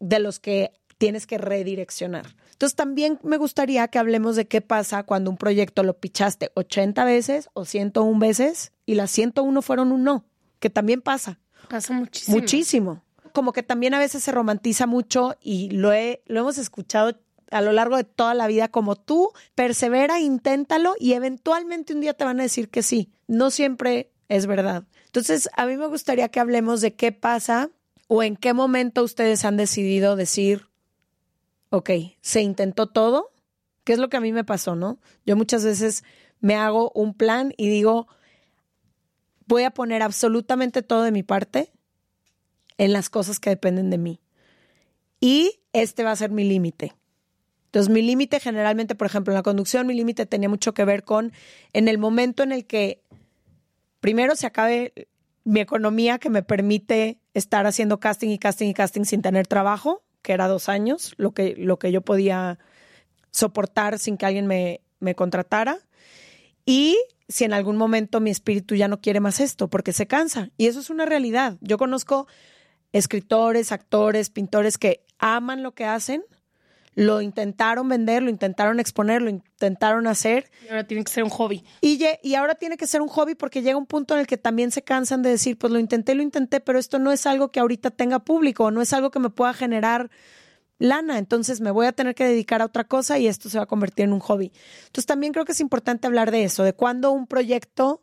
de 0.00 0.18
los 0.18 0.40
que 0.40 0.72
tienes 0.98 1.28
que 1.28 1.38
redireccionar. 1.38 2.34
Entonces 2.50 2.74
también 2.74 3.20
me 3.22 3.36
gustaría 3.36 3.86
que 3.86 4.00
hablemos 4.00 4.34
de 4.34 4.48
qué 4.48 4.60
pasa 4.60 5.04
cuando 5.04 5.30
un 5.30 5.36
proyecto 5.36 5.84
lo 5.84 5.96
pichaste 5.96 6.50
80 6.56 7.04
veces 7.04 7.50
o 7.52 7.64
101 7.64 8.18
veces 8.18 8.72
y 8.84 8.96
las 8.96 9.12
101 9.12 9.62
fueron 9.62 9.92
un 9.92 10.02
no, 10.02 10.24
que 10.58 10.70
también 10.70 11.02
pasa. 11.02 11.38
Pasa 11.68 11.92
muchísimo. 11.92 12.36
Muchísimo 12.36 13.04
como 13.30 13.52
que 13.52 13.62
también 13.62 13.94
a 13.94 13.98
veces 13.98 14.22
se 14.22 14.32
romantiza 14.32 14.86
mucho 14.86 15.36
y 15.40 15.70
lo, 15.70 15.92
he, 15.92 16.22
lo 16.26 16.40
hemos 16.40 16.58
escuchado 16.58 17.18
a 17.50 17.60
lo 17.60 17.72
largo 17.72 17.96
de 17.96 18.04
toda 18.04 18.34
la 18.34 18.46
vida 18.46 18.68
como 18.68 18.96
tú, 18.96 19.32
persevera, 19.54 20.20
inténtalo 20.20 20.94
y 20.98 21.14
eventualmente 21.14 21.94
un 21.94 22.00
día 22.00 22.14
te 22.14 22.24
van 22.24 22.40
a 22.40 22.44
decir 22.44 22.68
que 22.68 22.82
sí. 22.82 23.10
No 23.26 23.50
siempre 23.50 24.12
es 24.28 24.46
verdad. 24.46 24.84
Entonces, 25.06 25.48
a 25.56 25.66
mí 25.66 25.76
me 25.76 25.86
gustaría 25.86 26.28
que 26.28 26.40
hablemos 26.40 26.80
de 26.80 26.94
qué 26.94 27.10
pasa 27.10 27.70
o 28.06 28.22
en 28.22 28.36
qué 28.36 28.52
momento 28.54 29.02
ustedes 29.02 29.44
han 29.44 29.56
decidido 29.56 30.14
decir, 30.14 30.68
ok, 31.70 31.90
se 32.20 32.42
intentó 32.42 32.88
todo, 32.88 33.30
¿Qué 33.84 33.94
es 33.94 33.98
lo 33.98 34.08
que 34.08 34.16
a 34.16 34.20
mí 34.20 34.32
me 34.32 34.44
pasó, 34.44 34.76
¿no? 34.76 34.98
Yo 35.26 35.36
muchas 35.36 35.64
veces 35.64 36.04
me 36.40 36.54
hago 36.54 36.92
un 36.94 37.14
plan 37.14 37.54
y 37.56 37.68
digo, 37.68 38.08
voy 39.46 39.64
a 39.64 39.70
poner 39.70 40.02
absolutamente 40.02 40.82
todo 40.82 41.02
de 41.02 41.12
mi 41.12 41.22
parte 41.22 41.72
en 42.80 42.94
las 42.94 43.10
cosas 43.10 43.38
que 43.38 43.50
dependen 43.50 43.90
de 43.90 43.98
mí. 43.98 44.20
Y 45.20 45.60
este 45.74 46.02
va 46.02 46.12
a 46.12 46.16
ser 46.16 46.30
mi 46.30 46.44
límite. 46.44 46.94
Entonces, 47.66 47.92
mi 47.92 48.00
límite 48.00 48.40
generalmente, 48.40 48.94
por 48.94 49.06
ejemplo, 49.06 49.34
en 49.34 49.36
la 49.36 49.42
conducción, 49.42 49.86
mi 49.86 49.92
límite 49.92 50.24
tenía 50.24 50.48
mucho 50.48 50.72
que 50.72 50.86
ver 50.86 51.04
con 51.04 51.30
en 51.74 51.88
el 51.88 51.98
momento 51.98 52.42
en 52.42 52.52
el 52.52 52.64
que 52.64 53.02
primero 54.00 54.34
se 54.34 54.46
acabe 54.46 54.94
mi 55.44 55.60
economía 55.60 56.18
que 56.18 56.30
me 56.30 56.42
permite 56.42 57.20
estar 57.34 57.66
haciendo 57.66 58.00
casting 58.00 58.30
y 58.30 58.38
casting 58.38 58.68
y 58.68 58.74
casting 58.74 59.04
sin 59.04 59.20
tener 59.20 59.46
trabajo, 59.46 60.02
que 60.22 60.32
era 60.32 60.48
dos 60.48 60.70
años, 60.70 61.12
lo 61.18 61.32
que, 61.32 61.56
lo 61.58 61.78
que 61.78 61.92
yo 61.92 62.00
podía 62.00 62.58
soportar 63.30 63.98
sin 63.98 64.16
que 64.16 64.24
alguien 64.24 64.46
me, 64.46 64.80
me 65.00 65.14
contratara. 65.14 65.76
Y 66.64 66.96
si 67.28 67.44
en 67.44 67.52
algún 67.52 67.76
momento 67.76 68.20
mi 68.20 68.30
espíritu 68.30 68.74
ya 68.74 68.88
no 68.88 69.02
quiere 69.02 69.20
más 69.20 69.38
esto, 69.38 69.68
porque 69.68 69.92
se 69.92 70.06
cansa. 70.06 70.48
Y 70.56 70.66
eso 70.66 70.80
es 70.80 70.88
una 70.88 71.04
realidad. 71.04 71.58
Yo 71.60 71.76
conozco 71.76 72.26
escritores, 72.92 73.72
actores, 73.72 74.30
pintores 74.30 74.78
que 74.78 75.04
aman 75.18 75.62
lo 75.62 75.72
que 75.72 75.84
hacen, 75.84 76.24
lo 76.94 77.22
intentaron 77.22 77.88
vender, 77.88 78.22
lo 78.22 78.30
intentaron 78.30 78.80
exponer, 78.80 79.22
lo 79.22 79.30
intentaron 79.30 80.06
hacer. 80.06 80.50
Y 80.66 80.68
ahora 80.68 80.84
tiene 80.86 81.04
que 81.04 81.12
ser 81.12 81.22
un 81.22 81.30
hobby. 81.30 81.64
Y, 81.80 82.04
y 82.22 82.34
ahora 82.34 82.56
tiene 82.56 82.76
que 82.76 82.86
ser 82.86 83.00
un 83.00 83.08
hobby 83.08 83.34
porque 83.34 83.62
llega 83.62 83.78
un 83.78 83.86
punto 83.86 84.14
en 84.14 84.20
el 84.20 84.26
que 84.26 84.36
también 84.36 84.70
se 84.70 84.82
cansan 84.82 85.22
de 85.22 85.30
decir, 85.30 85.56
pues 85.56 85.72
lo 85.72 85.78
intenté, 85.78 86.14
lo 86.14 86.22
intenté, 86.22 86.60
pero 86.60 86.78
esto 86.78 86.98
no 86.98 87.12
es 87.12 87.26
algo 87.26 87.52
que 87.52 87.60
ahorita 87.60 87.90
tenga 87.90 88.18
público, 88.18 88.70
no 88.70 88.82
es 88.82 88.92
algo 88.92 89.10
que 89.10 89.20
me 89.20 89.30
pueda 89.30 89.54
generar 89.54 90.10
lana, 90.78 91.18
entonces 91.18 91.60
me 91.60 91.70
voy 91.70 91.86
a 91.86 91.92
tener 91.92 92.14
que 92.14 92.24
dedicar 92.24 92.62
a 92.62 92.64
otra 92.64 92.84
cosa 92.84 93.18
y 93.18 93.28
esto 93.28 93.48
se 93.48 93.58
va 93.58 93.64
a 93.64 93.66
convertir 93.66 94.06
en 94.06 94.12
un 94.12 94.20
hobby. 94.20 94.50
Entonces 94.86 95.06
también 95.06 95.32
creo 95.32 95.44
que 95.44 95.52
es 95.52 95.60
importante 95.60 96.06
hablar 96.06 96.30
de 96.30 96.42
eso, 96.42 96.64
de 96.64 96.72
cuando 96.72 97.12
un 97.12 97.26
proyecto, 97.26 98.02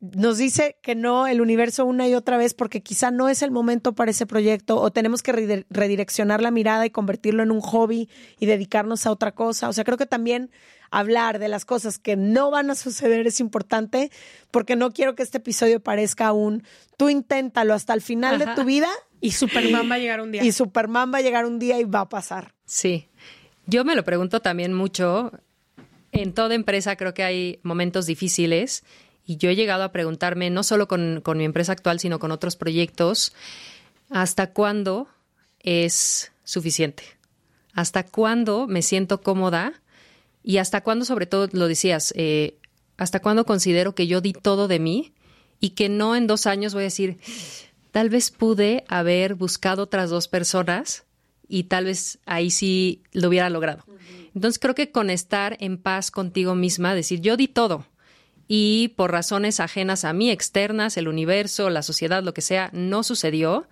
nos 0.00 0.38
dice 0.38 0.78
que 0.82 0.94
no 0.94 1.26
el 1.26 1.42
universo 1.42 1.84
una 1.84 2.08
y 2.08 2.14
otra 2.14 2.38
vez 2.38 2.54
porque 2.54 2.80
quizá 2.80 3.10
no 3.10 3.28
es 3.28 3.42
el 3.42 3.50
momento 3.50 3.94
para 3.94 4.10
ese 4.10 4.24
proyecto 4.24 4.80
o 4.80 4.90
tenemos 4.90 5.22
que 5.22 5.64
redireccionar 5.68 6.40
la 6.40 6.50
mirada 6.50 6.86
y 6.86 6.90
convertirlo 6.90 7.42
en 7.42 7.50
un 7.50 7.60
hobby 7.60 8.08
y 8.38 8.46
dedicarnos 8.46 9.06
a 9.06 9.12
otra 9.12 9.32
cosa. 9.32 9.68
O 9.68 9.74
sea, 9.74 9.84
creo 9.84 9.98
que 9.98 10.06
también 10.06 10.50
hablar 10.90 11.38
de 11.38 11.48
las 11.48 11.66
cosas 11.66 11.98
que 11.98 12.16
no 12.16 12.50
van 12.50 12.70
a 12.70 12.74
suceder 12.74 13.26
es 13.26 13.40
importante 13.40 14.10
porque 14.50 14.74
no 14.74 14.90
quiero 14.90 15.14
que 15.14 15.22
este 15.22 15.38
episodio 15.38 15.80
parezca 15.80 16.32
un 16.32 16.64
tú 16.96 17.10
inténtalo 17.10 17.74
hasta 17.74 17.92
el 17.92 18.00
final 18.00 18.38
de 18.38 18.46
tu 18.54 18.64
vida. 18.64 18.88
Y 19.20 19.32
Superman 19.32 19.90
va 19.90 19.96
a 19.96 19.98
llegar 19.98 20.22
un 20.22 20.32
día. 20.32 20.42
Y 20.42 20.52
Superman 20.52 21.12
va 21.12 21.18
a 21.18 21.20
llegar 21.20 21.44
un 21.44 21.58
día 21.58 21.78
y 21.78 21.84
va 21.84 22.00
a 22.00 22.08
pasar. 22.08 22.54
Sí. 22.64 23.08
Yo 23.66 23.84
me 23.84 23.94
lo 23.94 24.02
pregunto 24.02 24.40
también 24.40 24.72
mucho. 24.72 25.30
En 26.12 26.32
toda 26.32 26.54
empresa 26.54 26.96
creo 26.96 27.12
que 27.12 27.22
hay 27.22 27.60
momentos 27.62 28.06
difíciles 28.06 28.82
y 29.26 29.36
yo 29.36 29.50
he 29.50 29.56
llegado 29.56 29.84
a 29.84 29.92
preguntarme, 29.92 30.50
no 30.50 30.62
solo 30.62 30.88
con, 30.88 31.22
mi 31.36 31.44
empresa 31.44 31.72
actual, 31.72 32.00
sino 32.00 32.18
con 32.18 32.32
otros 32.32 32.56
proyectos, 32.56 33.32
¿hasta 34.10 34.52
cuándo 34.52 35.08
es 35.60 36.32
suficiente? 36.44 37.04
¿Hasta 37.72 38.04
cuándo 38.04 38.66
me 38.66 38.82
siento 38.82 39.20
cómoda? 39.20 39.74
Y 40.42 40.56
hasta 40.56 40.80
cuándo, 40.80 41.04
sobre 41.04 41.26
todo, 41.26 41.48
lo 41.52 41.68
decías, 41.68 42.12
eh, 42.16 42.56
hasta 42.96 43.20
cuándo 43.20 43.46
considero 43.46 43.94
que 43.94 44.06
yo 44.06 44.20
di 44.20 44.32
todo 44.32 44.68
de 44.68 44.78
mí 44.78 45.12
y 45.60 45.70
que 45.70 45.88
no 45.88 46.16
en 46.16 46.26
dos 46.26 46.46
años 46.46 46.74
voy 46.74 46.82
a 46.82 46.84
decir, 46.84 47.18
tal 47.92 48.10
vez 48.10 48.30
pude 48.30 48.84
haber 48.88 49.34
buscado 49.34 49.84
otras 49.84 50.10
dos 50.10 50.28
personas 50.28 51.04
y 51.46 51.64
tal 51.64 51.84
vez 51.84 52.18
ahí 52.26 52.50
sí 52.50 53.02
lo 53.12 53.28
hubiera 53.28 53.50
logrado. 53.50 53.84
Entonces 54.34 54.58
creo 54.58 54.74
que 54.74 54.90
con 54.90 55.10
estar 55.10 55.56
en 55.60 55.76
paz 55.78 56.10
contigo 56.10 56.54
misma, 56.54 56.94
decir, 56.94 57.20
yo 57.20 57.36
di 57.36 57.48
todo 57.48 57.86
y 58.52 58.88
por 58.96 59.12
razones 59.12 59.60
ajenas 59.60 60.04
a 60.04 60.12
mí, 60.12 60.28
externas, 60.28 60.96
el 60.96 61.06
universo, 61.06 61.70
la 61.70 61.84
sociedad, 61.84 62.20
lo 62.24 62.34
que 62.34 62.40
sea, 62.40 62.68
no 62.72 63.04
sucedió. 63.04 63.68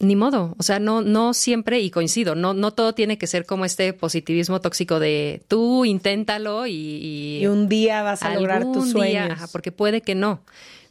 Ni 0.00 0.16
modo, 0.16 0.56
o 0.58 0.62
sea, 0.64 0.80
no, 0.80 1.02
no 1.02 1.34
siempre, 1.34 1.78
y 1.78 1.90
coincido, 1.90 2.34
no, 2.34 2.52
no 2.52 2.72
todo 2.72 2.94
tiene 2.94 3.16
que 3.16 3.28
ser 3.28 3.46
como 3.46 3.64
este 3.64 3.92
positivismo 3.92 4.60
tóxico 4.60 4.98
de 4.98 5.42
tú 5.46 5.84
inténtalo 5.84 6.66
y, 6.66 7.38
y, 7.40 7.46
un 7.46 7.68
día 7.68 8.02
vas 8.02 8.24
a 8.24 8.34
lograr 8.34 8.72
tus 8.72 8.90
sueños. 8.90 9.38
porque 9.52 9.70
puede 9.70 10.00
que 10.00 10.16
no. 10.16 10.40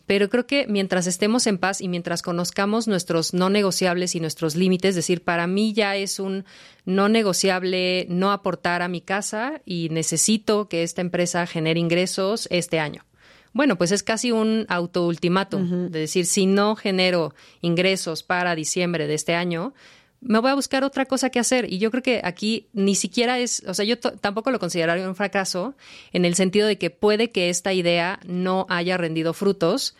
Pero 0.07 0.29
creo 0.29 0.47
que 0.47 0.65
mientras 0.67 1.05
estemos 1.05 1.45
en 1.47 1.57
paz 1.57 1.81
y 1.81 1.89
mientras 1.89 2.21
conozcamos 2.21 2.87
nuestros 2.87 3.33
no 3.33 3.49
negociables 3.49 4.15
y 4.15 4.21
nuestros 4.21 4.55
límites, 4.55 4.91
es 4.91 4.95
decir, 4.95 5.21
para 5.21 5.47
mí 5.47 5.73
ya 5.73 5.97
es 5.97 6.19
un 6.19 6.45
no 6.85 7.09
negociable 7.09 8.07
no 8.09 8.31
aportar 8.31 8.81
a 8.81 8.87
mi 8.87 9.01
casa 9.01 9.61
y 9.65 9.89
necesito 9.89 10.69
que 10.69 10.83
esta 10.83 11.01
empresa 11.01 11.45
genere 11.45 11.81
ingresos 11.81 12.47
este 12.49 12.79
año. 12.79 13.03
Bueno, 13.51 13.77
pues 13.77 13.91
es 13.91 14.03
casi 14.03 14.31
un 14.31 14.65
auto 14.69 15.05
ultimátum, 15.07 15.89
de 15.89 15.99
decir, 15.99 16.25
si 16.25 16.45
no 16.45 16.75
genero 16.75 17.33
ingresos 17.61 18.23
para 18.23 18.55
diciembre 18.55 19.07
de 19.07 19.15
este 19.15 19.33
año, 19.33 19.73
me 20.21 20.39
voy 20.39 20.51
a 20.51 20.55
buscar 20.55 20.83
otra 20.83 21.05
cosa 21.05 21.29
que 21.29 21.39
hacer. 21.39 21.71
Y 21.71 21.77
yo 21.77 21.91
creo 21.91 22.03
que 22.03 22.21
aquí 22.23 22.67
ni 22.73 22.95
siquiera 22.95 23.39
es, 23.39 23.63
o 23.67 23.73
sea, 23.73 23.85
yo 23.85 23.99
tampoco 23.99 24.51
lo 24.51 24.59
consideraría 24.59 25.07
un 25.07 25.15
fracaso 25.15 25.75
en 26.11 26.25
el 26.25 26.35
sentido 26.35 26.67
de 26.67 26.77
que 26.77 26.89
puede 26.89 27.29
que 27.29 27.49
esta 27.49 27.73
idea 27.73 28.19
no 28.25 28.65
haya 28.69 28.97
rendido 28.97 29.33
frutos. 29.33 29.95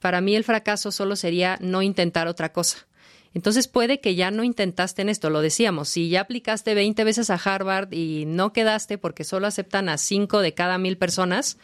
Para 0.00 0.20
mí 0.20 0.36
el 0.36 0.44
fracaso 0.44 0.92
solo 0.92 1.16
sería 1.16 1.58
no 1.60 1.82
intentar 1.82 2.28
otra 2.28 2.52
cosa. 2.52 2.86
Entonces 3.34 3.68
puede 3.68 4.00
que 4.00 4.14
ya 4.14 4.30
no 4.30 4.44
intentaste 4.44 5.02
en 5.02 5.10
esto, 5.10 5.28
lo 5.28 5.42
decíamos, 5.42 5.90
si 5.90 6.08
ya 6.08 6.22
aplicaste 6.22 6.74
20 6.74 7.04
veces 7.04 7.28
a 7.28 7.34
Harvard 7.34 7.92
y 7.92 8.24
no 8.24 8.54
quedaste 8.54 8.96
porque 8.96 9.24
solo 9.24 9.46
aceptan 9.46 9.90
a 9.90 9.98
5 9.98 10.40
de 10.40 10.54
cada 10.54 10.78
mil 10.78 10.96
personas, 10.96 11.58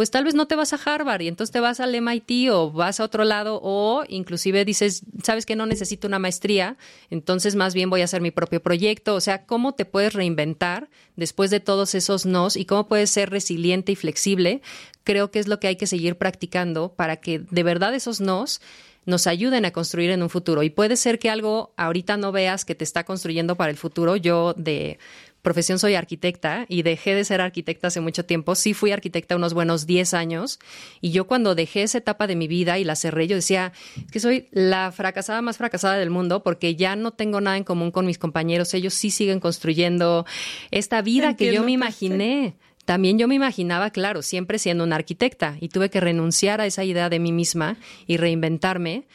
pues 0.00 0.10
tal 0.10 0.24
vez 0.24 0.34
no 0.34 0.46
te 0.46 0.56
vas 0.56 0.72
a 0.72 0.80
Harvard 0.82 1.20
y 1.20 1.28
entonces 1.28 1.52
te 1.52 1.60
vas 1.60 1.78
al 1.78 1.94
MIT 1.94 2.50
o 2.52 2.70
vas 2.70 3.00
a 3.00 3.04
otro 3.04 3.24
lado 3.24 3.60
o 3.62 4.02
inclusive 4.08 4.64
dices, 4.64 5.02
sabes 5.22 5.44
que 5.44 5.56
no 5.56 5.66
necesito 5.66 6.08
una 6.08 6.18
maestría, 6.18 6.78
entonces 7.10 7.54
más 7.54 7.74
bien 7.74 7.90
voy 7.90 8.00
a 8.00 8.04
hacer 8.04 8.22
mi 8.22 8.30
propio 8.30 8.62
proyecto. 8.62 9.14
O 9.14 9.20
sea, 9.20 9.44
¿cómo 9.44 9.74
te 9.74 9.84
puedes 9.84 10.14
reinventar 10.14 10.88
después 11.16 11.50
de 11.50 11.60
todos 11.60 11.94
esos 11.94 12.24
nos 12.24 12.56
y 12.56 12.64
cómo 12.64 12.88
puedes 12.88 13.10
ser 13.10 13.28
resiliente 13.28 13.92
y 13.92 13.94
flexible? 13.94 14.62
Creo 15.04 15.30
que 15.30 15.38
es 15.38 15.48
lo 15.48 15.60
que 15.60 15.66
hay 15.66 15.76
que 15.76 15.86
seguir 15.86 16.16
practicando 16.16 16.94
para 16.94 17.16
que 17.16 17.40
de 17.40 17.62
verdad 17.62 17.94
esos 17.94 18.22
nos 18.22 18.62
nos 19.06 19.26
ayuden 19.26 19.64
a 19.64 19.72
construir 19.72 20.10
en 20.10 20.22
un 20.22 20.30
futuro. 20.30 20.62
Y 20.62 20.70
puede 20.70 20.96
ser 20.96 21.18
que 21.18 21.30
algo 21.30 21.72
ahorita 21.76 22.16
no 22.16 22.32
veas 22.32 22.64
que 22.64 22.74
te 22.74 22.84
está 22.84 23.04
construyendo 23.04 23.56
para 23.56 23.70
el 23.70 23.76
futuro. 23.76 24.16
Yo 24.16 24.54
de 24.54 24.98
profesión 25.42 25.78
soy 25.78 25.94
arquitecta 25.94 26.66
y 26.68 26.82
dejé 26.82 27.14
de 27.14 27.24
ser 27.24 27.40
arquitecta 27.40 27.88
hace 27.88 28.00
mucho 28.00 28.24
tiempo. 28.24 28.54
Sí 28.54 28.74
fui 28.74 28.92
arquitecta 28.92 29.36
unos 29.36 29.54
buenos 29.54 29.86
10 29.86 30.14
años 30.14 30.58
y 31.00 31.10
yo 31.10 31.26
cuando 31.26 31.54
dejé 31.54 31.82
esa 31.82 31.98
etapa 31.98 32.26
de 32.26 32.36
mi 32.36 32.48
vida 32.48 32.78
y 32.78 32.84
la 32.84 32.96
cerré, 32.96 33.26
yo 33.26 33.36
decía 33.36 33.72
que 34.10 34.20
soy 34.20 34.48
la 34.50 34.92
fracasada 34.92 35.42
más 35.42 35.58
fracasada 35.58 35.96
del 35.96 36.10
mundo 36.10 36.42
porque 36.42 36.76
ya 36.76 36.96
no 36.96 37.12
tengo 37.12 37.40
nada 37.40 37.56
en 37.56 37.64
común 37.64 37.90
con 37.90 38.06
mis 38.06 38.18
compañeros. 38.18 38.74
Ellos 38.74 38.94
sí 38.94 39.10
siguen 39.10 39.40
construyendo 39.40 40.26
esta 40.70 41.02
vida 41.02 41.36
que 41.36 41.52
yo 41.52 41.62
me 41.62 41.72
imaginé. 41.72 42.56
También 42.84 43.18
yo 43.18 43.28
me 43.28 43.34
imaginaba, 43.34 43.90
claro, 43.90 44.22
siempre 44.22 44.58
siendo 44.58 44.84
una 44.84 44.96
arquitecta 44.96 45.56
y 45.60 45.68
tuve 45.68 45.90
que 45.90 46.00
renunciar 46.00 46.60
a 46.60 46.66
esa 46.66 46.82
idea 46.82 47.08
de 47.08 47.20
mí 47.20 47.30
misma 47.30 47.76
y 48.06 48.16
reinventarme. 48.16 49.06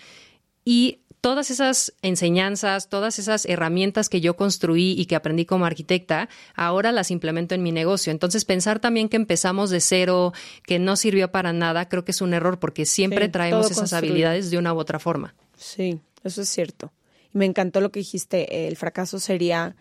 Y 0.63 1.01
todas 1.25 1.49
esas 1.49 1.91
enseñanzas, 2.03 2.87
todas 2.87 3.17
esas 3.17 3.47
herramientas 3.47 4.09
que 4.09 4.21
yo 4.21 4.35
construí 4.35 4.91
y 4.91 5.07
que 5.07 5.15
aprendí 5.15 5.43
como 5.47 5.65
arquitecta, 5.65 6.29
ahora 6.53 6.91
las 6.91 7.09
implemento 7.09 7.55
en 7.55 7.63
mi 7.63 7.71
negocio. 7.71 8.11
Entonces, 8.11 8.45
pensar 8.45 8.79
también 8.79 9.09
que 9.09 9.15
empezamos 9.15 9.71
de 9.71 9.81
cero, 9.81 10.33
que 10.67 10.77
no 10.77 10.95
sirvió 10.95 11.31
para 11.31 11.51
nada, 11.51 11.89
creo 11.89 12.05
que 12.05 12.11
es 12.11 12.21
un 12.21 12.35
error 12.35 12.59
porque 12.59 12.85
siempre 12.85 13.27
traemos 13.27 13.71
esas 13.71 13.91
habilidades 13.93 14.51
de 14.51 14.59
una 14.59 14.71
u 14.71 14.77
otra 14.77 14.99
forma. 14.99 15.33
Sí, 15.57 15.99
eso 16.23 16.43
es 16.43 16.49
cierto. 16.49 16.93
Y 17.33 17.39
me 17.39 17.45
encantó 17.45 17.81
lo 17.81 17.91
que 17.91 18.01
dijiste, 18.01 18.67
el 18.67 18.77
fracaso 18.77 19.19
sería 19.19 19.75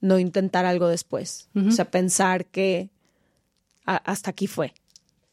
no 0.00 0.18
intentar 0.18 0.64
algo 0.64 0.88
después. 0.88 1.50
O 1.54 1.70
sea, 1.70 1.88
pensar 1.88 2.46
que 2.46 2.90
hasta 3.84 4.30
aquí 4.30 4.48
fue. 4.48 4.74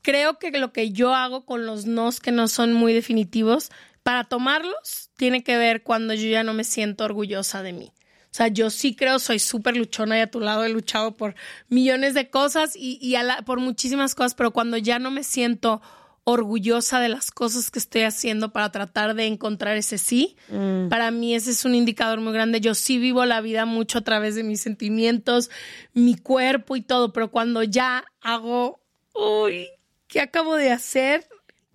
Creo 0.03 0.37
que 0.37 0.51
lo 0.51 0.71
que 0.71 0.91
yo 0.91 1.15
hago 1.15 1.45
con 1.45 1.65
los 1.65 1.87
nos 1.87 2.19
que 2.19 2.31
no 2.31 2.47
son 2.47 2.73
muy 2.73 2.93
definitivos 2.93 3.71
para 4.07 4.23
tomarlos 4.23 5.09
tiene 5.17 5.43
que 5.43 5.57
ver 5.57 5.83
cuando 5.83 6.13
yo 6.13 6.29
ya 6.29 6.41
no 6.41 6.53
me 6.53 6.63
siento 6.63 7.03
orgullosa 7.03 7.61
de 7.61 7.73
mí. 7.73 7.91
O 8.23 8.29
sea, 8.37 8.47
yo 8.47 8.69
sí 8.69 8.95
creo, 8.95 9.19
soy 9.19 9.37
súper 9.37 9.75
luchona 9.75 10.17
y 10.17 10.21
a 10.21 10.31
tu 10.31 10.39
lado 10.39 10.63
he 10.63 10.69
luchado 10.69 11.17
por 11.17 11.35
millones 11.67 12.13
de 12.13 12.29
cosas 12.29 12.71
y, 12.77 13.13
por 13.45 13.59
muchísimas 13.59 14.15
cosas, 14.15 14.33
pero 14.33 14.51
cuando 14.51 14.77
ya 14.77 14.97
no 14.97 15.11
me 15.11 15.25
siento 15.25 15.81
orgullosa 16.23 17.01
de 17.01 17.09
las 17.09 17.31
cosas 17.31 17.69
que 17.69 17.79
estoy 17.79 18.03
haciendo 18.03 18.53
para 18.53 18.71
tratar 18.71 19.13
de 19.13 19.25
encontrar 19.25 19.75
ese 19.75 19.97
sí, 19.97 20.37
mm. 20.47 20.87
para 20.87 21.11
mí 21.11 21.35
ese 21.35 21.51
es 21.51 21.65
un 21.65 21.75
indicador 21.75 22.21
muy 22.21 22.31
grande. 22.31 22.61
Yo 22.61 22.75
sí 22.75 22.99
vivo 22.99 23.25
la 23.25 23.41
vida 23.41 23.65
mucho 23.65 23.97
a 23.97 24.05
través 24.05 24.35
de 24.35 24.43
mis 24.43 24.61
sentimientos, 24.61 25.51
mi 25.93 26.15
cuerpo 26.15 26.77
y 26.77 26.81
todo, 26.81 27.11
pero 27.11 27.29
cuando 27.29 27.61
ya 27.61 28.05
hago, 28.21 28.79
uy, 29.13 29.67
¿qué 30.07 30.21
acabo 30.21 30.55
de 30.55 30.71
hacer? 30.71 31.27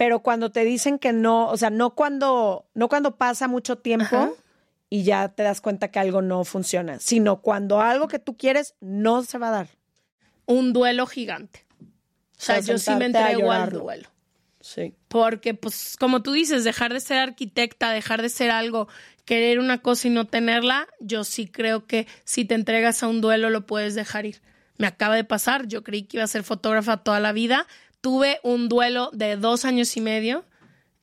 Pero 0.03 0.19
cuando 0.19 0.51
te 0.51 0.65
dicen 0.65 0.99
que 0.99 1.13
no, 1.13 1.47
o 1.47 1.57
sea, 1.57 1.71
no 1.71 1.95
cuando, 1.95 2.67
no 2.75 2.89
cuando 2.89 3.19
pasa 3.19 3.47
mucho 3.47 3.79
tiempo 3.79 4.37
y 4.91 5.05
ya 5.05 5.29
te 5.29 5.45
das 5.45 5.61
cuenta 5.61 5.93
que 5.93 6.01
algo 6.01 6.23
no 6.23 6.43
funciona, 6.43 6.99
sino 6.99 7.41
cuando 7.41 7.81
algo 7.81 8.09
que 8.09 8.19
tú 8.19 8.37
quieres 8.37 8.75
no 8.81 9.23
se 9.23 9.39
va 9.39 9.51
a 9.51 9.53
dar. 9.53 9.69
Un 10.45 10.73
duelo 10.73 11.07
gigante. 11.07 11.65
O 11.81 11.87
sea, 12.37 12.59
yo 12.59 12.79
sí 12.79 12.91
me 12.97 13.05
entrego 13.05 13.53
al 13.53 13.71
duelo. 13.71 14.09
Sí. 14.59 14.93
Porque, 15.07 15.55
pues, 15.55 15.97
como 15.97 16.21
tú 16.21 16.33
dices, 16.33 16.65
dejar 16.65 16.93
de 16.93 16.99
ser 16.99 17.19
arquitecta, 17.19 17.93
dejar 17.93 18.23
de 18.23 18.29
ser 18.29 18.51
algo, 18.51 18.89
querer 19.25 19.61
una 19.61 19.83
cosa 19.83 20.09
y 20.09 20.11
no 20.11 20.27
tenerla, 20.27 20.89
yo 20.99 21.23
sí 21.23 21.47
creo 21.47 21.87
que 21.87 22.09
si 22.25 22.45
te 22.45 22.57
entregas 22.57 23.05
a 23.05 23.07
un 23.07 23.21
duelo 23.21 23.51
lo 23.51 23.67
puedes 23.67 23.95
dejar 23.95 24.27
ir. 24.27 24.43
Me 24.79 24.89
acaba 24.89 25.15
de 25.15 25.23
pasar, 25.23 25.69
yo 25.69 25.85
creí 25.85 26.03
que 26.03 26.17
iba 26.17 26.25
a 26.25 26.27
ser 26.27 26.43
fotógrafa 26.43 26.97
toda 26.97 27.21
la 27.21 27.31
vida, 27.31 27.69
tuve 28.03 28.41
un 28.43 28.69
duelo 28.69 29.11
de 29.15 29.37
dos 29.37 29.65
años 29.65 29.97
y 29.97 30.03
medio 30.03 30.45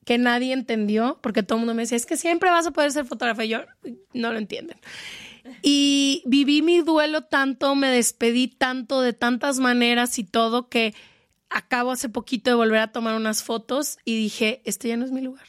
que 0.04 0.18
nadie 0.18 0.52
entendió, 0.52 1.18
porque 1.22 1.42
todo 1.42 1.56
el 1.56 1.60
mundo 1.60 1.74
me 1.74 1.82
decía, 1.82 1.96
es 1.96 2.06
que 2.06 2.16
siempre 2.16 2.50
vas 2.50 2.66
a 2.66 2.70
poder 2.70 2.92
ser 2.92 3.04
fotógrafa. 3.04 3.44
Y 3.44 3.48
yo, 3.48 3.60
no 4.12 4.32
lo 4.32 4.38
entienden. 4.38 4.78
Y 5.62 6.22
viví 6.26 6.62
mi 6.62 6.80
duelo 6.80 7.22
tanto, 7.22 7.74
me 7.74 7.88
despedí 7.88 8.48
tanto 8.48 9.00
de 9.00 9.12
tantas 9.12 9.58
maneras 9.58 10.18
y 10.18 10.24
todo 10.24 10.68
que 10.68 10.94
acabo 11.48 11.90
hace 11.90 12.08
poquito 12.08 12.50
de 12.50 12.56
volver 12.56 12.80
a 12.80 12.92
tomar 12.92 13.16
unas 13.16 13.42
fotos 13.42 13.98
y 14.04 14.16
dije, 14.16 14.62
este 14.64 14.88
ya 14.88 14.96
no 14.96 15.04
es 15.04 15.10
mi 15.10 15.20
lugar. 15.20 15.46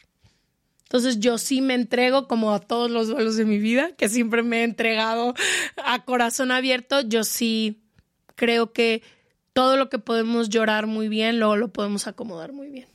Entonces 0.83 1.19
yo 1.19 1.37
sí 1.37 1.61
me 1.61 1.73
entrego 1.73 2.27
como 2.27 2.53
a 2.53 2.59
todos 2.59 2.91
los 2.91 3.07
duelos 3.07 3.37
de 3.37 3.45
mi 3.45 3.59
vida, 3.59 3.95
que 3.95 4.09
siempre 4.09 4.43
me 4.43 4.59
he 4.61 4.63
entregado 4.63 5.33
a 5.85 6.03
corazón 6.03 6.51
abierto. 6.51 7.01
Yo 7.01 7.23
sí 7.23 7.81
creo 8.35 8.73
que 8.73 9.01
todo 9.53 9.77
lo 9.77 9.89
que 9.89 9.99
podemos 9.99 10.49
llorar 10.49 10.87
muy 10.87 11.07
bien, 11.07 11.39
luego 11.39 11.57
lo 11.57 11.67
podemos 11.69 12.07
acomodar 12.07 12.53
muy 12.53 12.69
bien. 12.69 12.87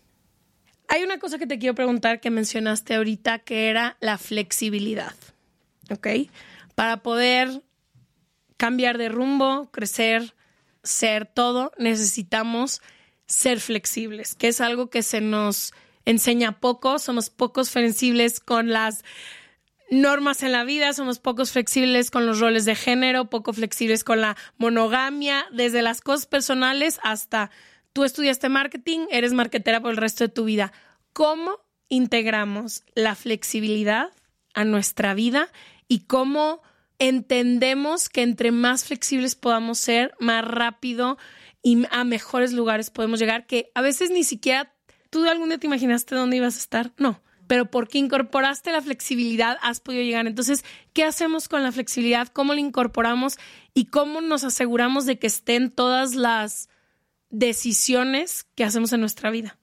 Hay 0.89 1.03
una 1.03 1.19
cosa 1.19 1.39
que 1.39 1.47
te 1.47 1.59
quiero 1.59 1.75
preguntar 1.75 2.21
que 2.21 2.31
mencionaste 2.31 2.95
ahorita, 2.95 3.41
que 3.41 3.69
era 3.69 3.97
la 4.01 4.19
flexibilidad. 4.19 5.15
¿Ok? 5.91 6.07
Para 6.75 7.03
poder 7.03 7.63
cambiar 8.57 8.99
de 8.99 9.09
rumbo, 9.09 9.71
crecer, 9.71 10.35
ser 10.83 11.27
todo, 11.27 11.73
necesitamos 11.79 12.81
ser 13.27 13.61
flexibles, 13.61 14.35
que 14.35 14.49
es 14.49 14.61
algo 14.61 14.89
que 14.89 15.03
se 15.03 15.21
nos 15.21 15.73
enseña 16.05 16.61
poco, 16.61 16.99
somos 16.99 17.29
pocos 17.31 17.71
flexibles 17.71 18.41
con 18.41 18.71
las 18.71 19.05
normas 19.91 20.43
en 20.43 20.53
la 20.53 20.65
vida, 20.65 20.93
somos 20.93 21.19
pocos 21.19 21.53
flexibles 21.53 22.11
con 22.11 22.27
los 22.27 22.41
roles 22.41 22.65
de 22.65 22.75
género, 22.75 23.31
poco 23.31 23.53
flexibles 23.53 24.05
con 24.05 24.21
la 24.21 24.37
monogamia, 24.57 25.47
desde 25.53 25.83
las 25.83 26.01
cosas 26.01 26.27
personales 26.27 26.99
hasta 27.03 27.51
tú 27.93 28.05
estudiaste 28.05 28.49
marketing, 28.49 29.07
eres 29.11 29.33
marketera 29.33 29.81
por 29.81 29.91
el 29.91 29.97
resto 29.97 30.25
de 30.25 30.33
tu 30.33 30.45
vida. 30.45 30.73
¿Cómo 31.13 31.59
integramos 31.89 32.85
la 32.95 33.15
flexibilidad 33.15 34.11
a 34.55 34.65
nuestra 34.65 35.15
vida 35.15 35.51
y 35.89 36.01
cómo 36.01 36.63
entendemos 36.99 38.09
que 38.09 38.23
entre 38.23 38.53
más 38.53 38.85
flexibles 38.85 39.35
podamos 39.35 39.79
ser, 39.79 40.15
más 40.19 40.45
rápido 40.45 41.19
y 41.63 41.87
a 41.91 42.05
mejores 42.05 42.53
lugares 42.53 42.91
podemos 42.91 43.21
llegar, 43.21 43.47
que 43.47 43.71
a 43.75 43.83
veces 43.83 44.11
ni 44.11 44.25
siquiera 44.25 44.75
tú 45.11 45.29
algún 45.29 45.51
día 45.51 45.59
te 45.59 45.67
imaginaste 45.67 46.15
dónde 46.15 46.37
ibas 46.37 46.57
a 46.57 46.61
estar? 46.61 46.93
No 46.97 47.23
pero 47.47 47.71
porque 47.71 47.99
incorporaste 47.99 48.73
la 48.73 48.83
flexibilidad 48.83 49.57
has 49.63 49.81
podido 49.81 50.03
llegar. 50.03 50.27
Entonces, 50.27 50.65
¿qué 50.93 51.05
hacemos 51.05 51.49
con 51.49 51.63
la 51.63 51.73
flexibilidad? 51.73 52.29
¿Cómo 52.29 52.55
la 52.55 52.61
incorporamos? 52.61 53.37
¿Y 53.75 53.87
cómo 53.87 54.21
nos 54.21 54.45
aseguramos 54.45 55.07
de 55.07 55.19
que 55.19 55.27
estén 55.27 55.71
todas 55.71 56.15
las 56.15 56.69
decisiones 57.31 58.47
que 58.55 58.65
hacemos 58.65 58.93
en 58.93 59.01
nuestra 59.01 59.31
vida? 59.31 59.59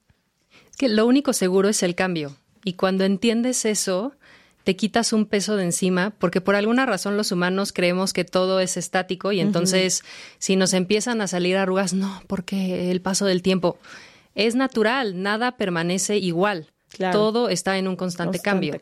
Que 0.78 0.88
lo 0.88 1.06
único 1.06 1.32
seguro 1.32 1.68
es 1.68 1.82
el 1.82 1.94
cambio. 1.94 2.36
Y 2.64 2.74
cuando 2.74 3.04
entiendes 3.04 3.64
eso, 3.64 4.16
te 4.64 4.76
quitas 4.76 5.12
un 5.12 5.26
peso 5.26 5.56
de 5.56 5.64
encima, 5.64 6.10
porque 6.18 6.40
por 6.40 6.54
alguna 6.54 6.86
razón 6.86 7.16
los 7.16 7.30
humanos 7.30 7.72
creemos 7.72 8.12
que 8.12 8.24
todo 8.24 8.60
es 8.60 8.76
estático 8.78 9.30
y 9.30 9.40
entonces 9.40 10.02
si 10.38 10.56
nos 10.56 10.72
empiezan 10.72 11.20
a 11.20 11.28
salir 11.28 11.58
arrugas, 11.58 11.92
no, 11.92 12.22
porque 12.26 12.90
el 12.90 13.02
paso 13.02 13.26
del 13.26 13.42
tiempo 13.42 13.78
es 14.34 14.54
natural, 14.54 15.22
nada 15.22 15.58
permanece 15.58 16.16
igual. 16.16 16.73
Todo 16.98 17.48
está 17.48 17.78
en 17.78 17.88
un 17.88 17.96
constante, 17.96 18.38
cambio. 18.38 18.80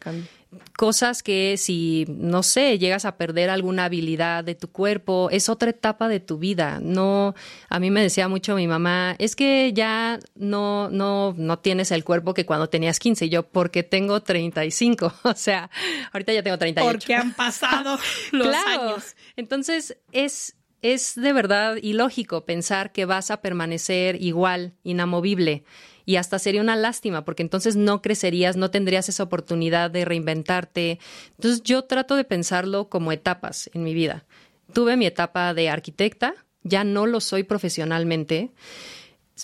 Cosas 0.76 1.22
que 1.22 1.56
si, 1.56 2.04
no 2.08 2.42
sé, 2.42 2.78
llegas 2.78 3.06
a 3.06 3.16
perder 3.16 3.48
alguna 3.48 3.86
habilidad 3.86 4.44
de 4.44 4.54
tu 4.54 4.70
cuerpo, 4.70 5.28
es 5.30 5.48
otra 5.48 5.70
etapa 5.70 6.08
de 6.08 6.20
tu 6.20 6.38
vida. 6.38 6.78
No, 6.82 7.34
a 7.70 7.80
mí 7.80 7.90
me 7.90 8.02
decía 8.02 8.28
mucho 8.28 8.54
mi 8.54 8.66
mamá, 8.66 9.16
es 9.18 9.34
que 9.34 9.72
ya 9.72 10.18
no, 10.34 10.90
no, 10.90 11.34
no 11.38 11.58
tienes 11.58 11.90
el 11.90 12.04
cuerpo 12.04 12.34
que 12.34 12.44
cuando 12.44 12.68
tenías 12.68 12.98
15. 12.98 13.26
Y 13.26 13.28
yo, 13.30 13.44
porque 13.44 13.82
tengo 13.82 14.20
35. 14.20 15.12
O 15.22 15.34
sea, 15.34 15.70
ahorita 16.12 16.32
ya 16.32 16.42
tengo 16.42 16.58
38. 16.58 16.98
Porque 16.98 17.14
han 17.14 17.32
pasado 17.32 17.98
los 18.32 18.54
años. 18.54 19.16
Entonces, 19.36 19.96
es, 20.12 20.56
es 20.82 21.14
de 21.14 21.32
verdad 21.32 21.76
ilógico 21.80 22.44
pensar 22.44 22.92
que 22.92 23.06
vas 23.06 23.30
a 23.30 23.40
permanecer 23.40 24.20
igual, 24.20 24.74
inamovible 24.84 25.64
y 26.04 26.16
hasta 26.16 26.38
sería 26.38 26.60
una 26.60 26.76
lástima 26.76 27.24
porque 27.24 27.42
entonces 27.42 27.76
no 27.76 28.02
crecerías, 28.02 28.56
no 28.56 28.70
tendrías 28.70 29.08
esa 29.08 29.22
oportunidad 29.22 29.90
de 29.90 30.04
reinventarte. 30.04 30.98
Entonces 31.36 31.62
yo 31.62 31.82
trato 31.82 32.16
de 32.16 32.24
pensarlo 32.24 32.88
como 32.88 33.12
etapas 33.12 33.70
en 33.74 33.82
mi 33.82 33.94
vida. 33.94 34.24
Tuve 34.72 34.96
mi 34.96 35.06
etapa 35.06 35.54
de 35.54 35.68
arquitecta, 35.68 36.34
ya 36.62 36.84
no 36.84 37.06
lo 37.06 37.20
soy 37.20 37.42
profesionalmente. 37.42 38.50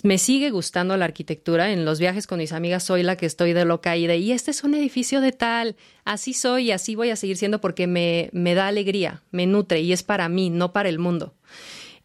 Me 0.03 0.17
sigue 0.17 0.49
gustando 0.51 0.95
la 0.97 1.05
arquitectura. 1.05 1.71
En 1.71 1.83
los 1.83 1.99
viajes 1.99 2.27
con 2.27 2.39
mis 2.39 2.53
amigas 2.53 2.83
soy 2.83 3.03
la 3.03 3.15
que 3.15 3.25
estoy 3.25 3.53
de 3.53 3.65
loca 3.65 3.97
y 3.97 4.07
de, 4.07 4.17
y 4.17 4.31
este 4.31 4.51
es 4.51 4.63
un 4.63 4.73
edificio 4.75 5.19
de 5.19 5.31
tal. 5.31 5.75
Así 6.05 6.33
soy 6.33 6.67
y 6.67 6.71
así 6.71 6.95
voy 6.95 7.09
a 7.09 7.15
seguir 7.15 7.37
siendo 7.37 7.59
porque 7.59 7.87
me, 7.87 8.29
me 8.31 8.53
da 8.53 8.67
alegría, 8.67 9.23
me 9.31 9.45
nutre 9.45 9.81
y 9.81 9.91
es 9.91 10.03
para 10.03 10.29
mí, 10.29 10.49
no 10.49 10.71
para 10.71 10.89
el 10.89 10.99
mundo. 10.99 11.33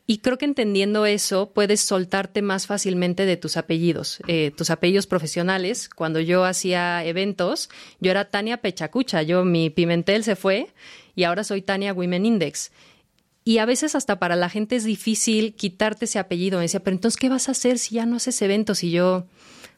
Y 0.07 0.19
creo 0.19 0.37
que 0.37 0.45
entendiendo 0.45 1.07
eso 1.07 1.53
puedes 1.55 1.81
soltarte 1.81 2.43
más 2.43 2.67
fácilmente 2.67 3.25
de 3.25 3.39
tus 3.39 3.57
apellidos, 3.57 4.21
eh, 4.27 4.53
tus 4.55 4.69
apellidos 4.69 5.07
profesionales. 5.07 5.89
Cuando 5.89 6.21
yo 6.21 6.45
hacía 6.45 7.03
eventos, 7.05 7.71
yo 8.01 8.11
era 8.11 8.27
Tania 8.27 8.59
Pechacucha, 8.59 9.23
yo 9.23 9.47
mi 9.47 9.71
Pimentel 9.71 10.23
se 10.23 10.37
fue 10.37 10.69
y 11.17 11.25
ahora 11.25 11.43
soy 11.43 11.63
Tania 11.63 11.95
Women 11.95 12.27
Index. 12.27 12.71
Y 13.45 13.59
a 13.59 13.67
veces 13.67 13.95
hasta 13.95 14.19
para 14.19 14.37
la 14.37 14.51
gente 14.51 14.77
es 14.77 14.85
difícil 14.85 15.55
quitarte 15.55 16.05
ese 16.05 16.19
apellido. 16.19 16.59
Me 16.59 16.65
decía, 16.65 16.81
pero 16.81 16.97
entonces, 16.97 17.19
¿qué 17.19 17.29
vas 17.29 17.49
a 17.49 17.53
hacer 17.53 17.79
si 17.79 17.95
ya 17.95 18.07
no 18.07 18.17
haces 18.17 18.41
eventos? 18.43 18.83
Y 18.85 18.91
yo, 18.91 19.27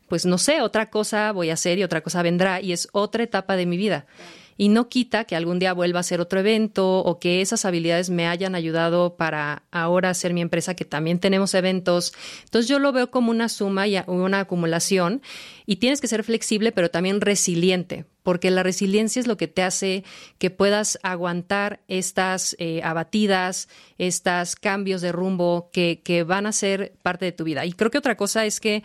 pues 0.08 0.26
no 0.26 0.38
sé, 0.38 0.60
otra 0.60 0.90
cosa 0.90 1.30
voy 1.32 1.50
a 1.50 1.54
hacer 1.54 1.78
y 1.78 1.84
otra 1.84 2.00
cosa 2.00 2.22
vendrá 2.22 2.60
y 2.60 2.72
es 2.72 2.88
otra 2.92 3.22
etapa 3.22 3.56
de 3.56 3.66
mi 3.66 3.76
vida 3.76 4.06
y 4.56 4.68
no 4.68 4.88
quita 4.88 5.24
que 5.24 5.36
algún 5.36 5.58
día 5.58 5.72
vuelva 5.72 5.98
a 5.98 6.00
hacer 6.00 6.20
otro 6.20 6.40
evento 6.40 7.00
o 7.00 7.18
que 7.18 7.40
esas 7.40 7.64
habilidades 7.64 8.10
me 8.10 8.26
hayan 8.26 8.54
ayudado 8.54 9.16
para 9.16 9.64
ahora 9.70 10.10
hacer 10.10 10.32
mi 10.32 10.40
empresa, 10.40 10.74
que 10.74 10.84
también 10.84 11.18
tenemos 11.18 11.54
eventos. 11.54 12.14
Entonces 12.44 12.68
yo 12.68 12.78
lo 12.78 12.92
veo 12.92 13.10
como 13.10 13.30
una 13.30 13.48
suma 13.48 13.86
y 13.86 13.98
una 14.06 14.40
acumulación 14.40 15.22
y 15.66 15.76
tienes 15.76 16.00
que 16.00 16.08
ser 16.08 16.24
flexible, 16.24 16.72
pero 16.72 16.90
también 16.90 17.20
resiliente, 17.20 18.04
porque 18.22 18.50
la 18.50 18.62
resiliencia 18.62 19.20
es 19.20 19.26
lo 19.26 19.36
que 19.36 19.48
te 19.48 19.62
hace 19.62 20.04
que 20.38 20.50
puedas 20.50 20.98
aguantar 21.02 21.80
estas 21.88 22.56
eh, 22.58 22.80
abatidas, 22.82 23.68
estos 23.98 24.56
cambios 24.56 25.00
de 25.02 25.12
rumbo 25.12 25.70
que, 25.72 26.00
que 26.02 26.22
van 26.22 26.46
a 26.46 26.52
ser 26.52 26.94
parte 27.02 27.24
de 27.24 27.32
tu 27.32 27.44
vida. 27.44 27.66
Y 27.66 27.72
creo 27.72 27.90
que 27.90 27.98
otra 27.98 28.16
cosa 28.16 28.46
es 28.46 28.60
que 28.60 28.82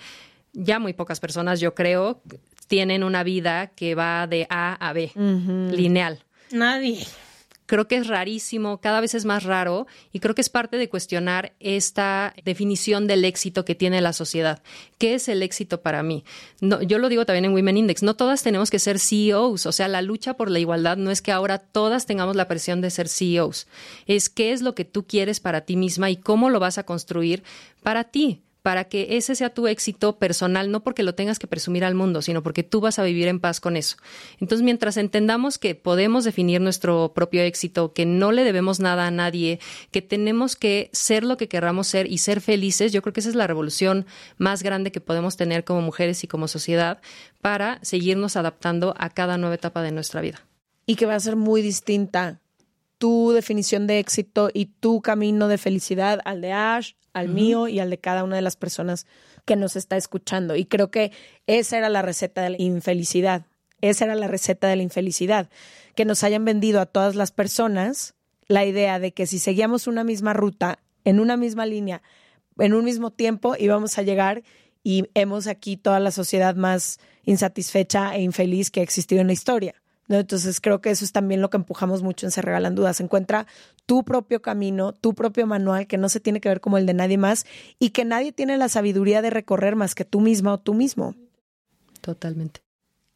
ya 0.53 0.79
muy 0.79 0.93
pocas 0.93 1.19
personas, 1.19 1.59
yo 1.59 1.73
creo, 1.73 2.21
tienen 2.71 3.03
una 3.03 3.25
vida 3.25 3.67
que 3.75 3.95
va 3.95 4.27
de 4.27 4.47
A 4.49 4.75
a 4.75 4.93
B, 4.93 5.11
lineal. 5.13 6.23
Nadie. 6.51 7.05
Creo 7.65 7.89
que 7.89 7.97
es 7.97 8.07
rarísimo, 8.07 8.79
cada 8.79 9.01
vez 9.01 9.13
es 9.13 9.25
más 9.25 9.43
raro 9.43 9.87
y 10.13 10.21
creo 10.21 10.35
que 10.35 10.41
es 10.41 10.47
parte 10.47 10.77
de 10.77 10.87
cuestionar 10.87 11.51
esta 11.59 12.33
definición 12.45 13.07
del 13.07 13.25
éxito 13.25 13.65
que 13.65 13.75
tiene 13.75 13.99
la 13.99 14.13
sociedad. 14.13 14.63
¿Qué 14.97 15.15
es 15.15 15.27
el 15.27 15.43
éxito 15.43 15.81
para 15.81 16.01
mí? 16.01 16.23
No, 16.61 16.81
yo 16.81 16.97
lo 16.97 17.09
digo 17.09 17.25
también 17.25 17.43
en 17.43 17.53
Women 17.53 17.75
Index, 17.75 18.03
no 18.03 18.15
todas 18.15 18.41
tenemos 18.41 18.71
que 18.71 18.79
ser 18.79 18.99
CEOs, 18.99 19.65
o 19.65 19.71
sea, 19.73 19.89
la 19.89 20.01
lucha 20.01 20.35
por 20.35 20.49
la 20.49 20.59
igualdad 20.59 20.95
no 20.95 21.11
es 21.11 21.21
que 21.21 21.33
ahora 21.33 21.57
todas 21.57 22.05
tengamos 22.05 22.37
la 22.37 22.47
presión 22.47 22.79
de 22.79 22.89
ser 22.89 23.09
CEOs, 23.09 23.67
es 24.05 24.29
qué 24.29 24.53
es 24.53 24.61
lo 24.61 24.75
que 24.75 24.85
tú 24.85 25.05
quieres 25.05 25.41
para 25.41 25.61
ti 25.61 25.75
misma 25.75 26.09
y 26.09 26.15
cómo 26.15 26.49
lo 26.49 26.61
vas 26.61 26.77
a 26.77 26.83
construir 26.83 27.43
para 27.83 28.05
ti 28.05 28.43
para 28.61 28.85
que 28.85 29.17
ese 29.17 29.35
sea 29.35 29.53
tu 29.53 29.67
éxito 29.67 30.17
personal, 30.19 30.71
no 30.71 30.83
porque 30.83 31.03
lo 31.03 31.15
tengas 31.15 31.39
que 31.39 31.47
presumir 31.47 31.83
al 31.83 31.95
mundo, 31.95 32.21
sino 32.21 32.43
porque 32.43 32.63
tú 32.63 32.79
vas 32.81 32.99
a 32.99 33.03
vivir 33.03 33.27
en 33.27 33.39
paz 33.39 33.59
con 33.59 33.75
eso. 33.75 33.97
Entonces, 34.39 34.63
mientras 34.63 34.97
entendamos 34.97 35.57
que 35.57 35.75
podemos 35.75 36.23
definir 36.23 36.61
nuestro 36.61 37.13
propio 37.13 37.41
éxito, 37.41 37.93
que 37.93 38.05
no 38.05 38.31
le 38.31 38.43
debemos 38.43 38.79
nada 38.79 39.07
a 39.07 39.11
nadie, 39.11 39.59
que 39.91 40.01
tenemos 40.01 40.55
que 40.55 40.89
ser 40.93 41.23
lo 41.23 41.37
que 41.37 41.47
querramos 41.47 41.87
ser 41.87 42.11
y 42.11 42.19
ser 42.19 42.41
felices, 42.41 42.91
yo 42.91 43.01
creo 43.01 43.13
que 43.13 43.21
esa 43.21 43.29
es 43.29 43.35
la 43.35 43.47
revolución 43.47 44.05
más 44.37 44.63
grande 44.63 44.91
que 44.91 45.01
podemos 45.01 45.37
tener 45.37 45.63
como 45.63 45.81
mujeres 45.81 46.23
y 46.23 46.27
como 46.27 46.47
sociedad 46.47 47.01
para 47.41 47.79
seguirnos 47.81 48.35
adaptando 48.35 48.93
a 48.97 49.09
cada 49.09 49.37
nueva 49.37 49.55
etapa 49.55 49.81
de 49.81 49.91
nuestra 49.91 50.21
vida. 50.21 50.45
Y 50.85 50.95
que 50.95 51.05
va 51.05 51.15
a 51.15 51.19
ser 51.19 51.35
muy 51.35 51.61
distinta 51.61 52.41
tu 53.01 53.31
definición 53.31 53.87
de 53.87 53.97
éxito 53.97 54.51
y 54.53 54.67
tu 54.67 55.01
camino 55.01 55.47
de 55.47 55.57
felicidad 55.57 56.19
al 56.23 56.39
de 56.39 56.51
Ash, 56.51 56.91
al 57.13 57.29
mío 57.29 57.67
y 57.67 57.79
al 57.79 57.89
de 57.89 57.97
cada 57.97 58.23
una 58.23 58.35
de 58.35 58.43
las 58.43 58.57
personas 58.57 59.07
que 59.45 59.55
nos 59.55 59.75
está 59.75 59.97
escuchando. 59.97 60.55
Y 60.55 60.65
creo 60.65 60.91
que 60.91 61.11
esa 61.47 61.79
era 61.79 61.89
la 61.89 62.03
receta 62.03 62.43
de 62.43 62.51
la 62.51 62.61
infelicidad. 62.61 63.47
Esa 63.81 64.05
era 64.05 64.13
la 64.13 64.27
receta 64.27 64.67
de 64.67 64.75
la 64.75 64.83
infelicidad. 64.83 65.49
Que 65.95 66.05
nos 66.05 66.23
hayan 66.23 66.45
vendido 66.45 66.79
a 66.79 66.85
todas 66.85 67.15
las 67.15 67.31
personas 67.31 68.13
la 68.47 68.65
idea 68.65 68.99
de 68.99 69.13
que 69.15 69.25
si 69.25 69.39
seguíamos 69.39 69.87
una 69.87 70.03
misma 70.03 70.33
ruta, 70.33 70.77
en 71.03 71.19
una 71.19 71.37
misma 71.37 71.65
línea, 71.65 72.03
en 72.59 72.75
un 72.75 72.85
mismo 72.85 73.09
tiempo, 73.09 73.55
íbamos 73.57 73.97
a 73.97 74.03
llegar 74.03 74.43
y 74.83 75.05
hemos 75.15 75.47
aquí 75.47 75.75
toda 75.75 75.99
la 75.99 76.11
sociedad 76.11 76.55
más 76.55 76.99
insatisfecha 77.23 78.15
e 78.15 78.21
infeliz 78.21 78.69
que 78.69 78.81
ha 78.81 78.83
existido 78.83 79.21
en 79.21 79.27
la 79.27 79.33
historia. 79.33 79.80
Entonces 80.19 80.61
creo 80.61 80.81
que 80.81 80.89
eso 80.89 81.05
es 81.05 81.11
también 81.11 81.41
lo 81.41 81.49
que 81.49 81.57
empujamos 81.57 82.03
mucho 82.03 82.25
en 82.25 82.31
Se 82.31 82.41
Regalan 82.41 82.75
Dudas. 82.75 82.99
Encuentra 82.99 83.47
tu 83.85 84.03
propio 84.03 84.41
camino, 84.41 84.93
tu 84.93 85.13
propio 85.13 85.47
manual 85.47 85.87
que 85.87 85.97
no 85.97 86.09
se 86.09 86.19
tiene 86.19 86.41
que 86.41 86.49
ver 86.49 86.61
como 86.61 86.77
el 86.77 86.85
de 86.85 86.93
nadie 86.93 87.17
más 87.17 87.45
y 87.79 87.89
que 87.89 88.05
nadie 88.05 88.31
tiene 88.31 88.57
la 88.57 88.69
sabiduría 88.69 89.21
de 89.21 89.29
recorrer 89.29 89.75
más 89.75 89.95
que 89.95 90.05
tú 90.05 90.21
misma 90.21 90.53
o 90.53 90.57
tú 90.59 90.73
mismo. 90.73 91.15
Totalmente. 92.01 92.61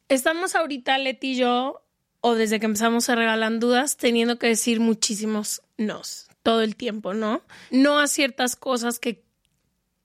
Estamos 0.08 0.56
ahorita, 0.56 0.98
Leti 0.98 1.32
y 1.32 1.36
yo, 1.38 1.82
o 2.22 2.36
desde 2.36 2.60
que 2.60 2.68
empezamos 2.68 3.10
a 3.10 3.16
regalar 3.16 3.60
dudas, 3.60 3.98
teniendo 3.98 4.38
que 4.38 4.48
decir 4.48 4.80
muchísimos 4.80 5.62
nos 5.78 6.28
todo 6.46 6.62
el 6.62 6.76
tiempo, 6.76 7.16
¿no? 7.16 7.42
No 7.72 7.98
a 7.98 8.06
ciertas 8.06 8.56
cosas 8.56 9.00
que 9.00 9.25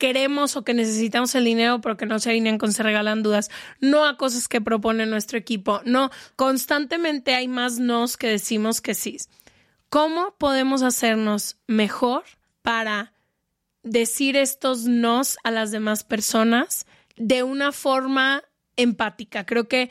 queremos 0.00 0.56
o 0.56 0.64
que 0.64 0.74
necesitamos 0.74 1.34
el 1.34 1.44
dinero 1.44 1.80
pero 1.80 1.98
que 1.98 2.06
no 2.06 2.18
se 2.18 2.30
alinean 2.30 2.58
con 2.58 2.72
se 2.72 2.82
regalan 2.82 3.22
dudas, 3.22 3.50
no 3.80 4.06
a 4.06 4.16
cosas 4.16 4.48
que 4.48 4.60
propone 4.60 5.04
nuestro 5.06 5.38
equipo, 5.38 5.82
no, 5.84 6.10
constantemente 6.34 7.34
hay 7.34 7.46
más 7.46 7.78
nos 7.78 8.16
que 8.16 8.26
decimos 8.26 8.80
que 8.80 8.94
sí. 8.94 9.18
¿Cómo 9.90 10.34
podemos 10.38 10.82
hacernos 10.82 11.58
mejor 11.66 12.24
para 12.62 13.12
decir 13.82 14.36
estos 14.36 14.84
nos 14.84 15.36
a 15.44 15.50
las 15.50 15.70
demás 15.70 16.02
personas 16.02 16.86
de 17.16 17.42
una 17.42 17.70
forma 17.70 18.42
empática? 18.76 19.44
Creo 19.44 19.68
que 19.68 19.90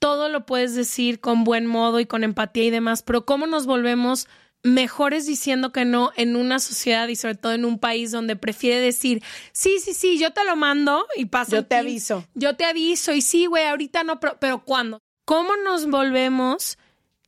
todo 0.00 0.28
lo 0.28 0.46
puedes 0.46 0.74
decir 0.74 1.20
con 1.20 1.44
buen 1.44 1.66
modo 1.66 2.00
y 2.00 2.06
con 2.06 2.24
empatía 2.24 2.64
y 2.64 2.70
demás, 2.70 3.02
pero 3.02 3.24
¿cómo 3.24 3.46
nos 3.46 3.66
volvemos 3.66 4.26
mejores 4.64 5.26
diciendo 5.26 5.70
que 5.70 5.84
no 5.84 6.10
en 6.16 6.34
una 6.34 6.58
sociedad 6.58 7.06
y 7.08 7.16
sobre 7.16 7.36
todo 7.36 7.52
en 7.52 7.64
un 7.64 7.78
país 7.78 8.10
donde 8.10 8.34
prefiere 8.34 8.80
decir, 8.80 9.22
sí, 9.52 9.78
sí, 9.78 9.94
sí, 9.94 10.18
yo 10.18 10.32
te 10.32 10.44
lo 10.44 10.56
mando 10.56 11.06
y 11.16 11.26
pasa. 11.26 11.52
Yo 11.52 11.66
te 11.66 11.76
aviso. 11.76 12.26
Yo 12.34 12.56
te 12.56 12.64
aviso 12.64 13.12
y 13.12 13.20
sí, 13.20 13.46
güey, 13.46 13.66
ahorita 13.66 14.02
no, 14.02 14.18
pero, 14.18 14.38
pero 14.40 14.64
¿cuándo? 14.64 14.98
¿Cómo 15.26 15.50
nos 15.56 15.86
volvemos 15.86 16.78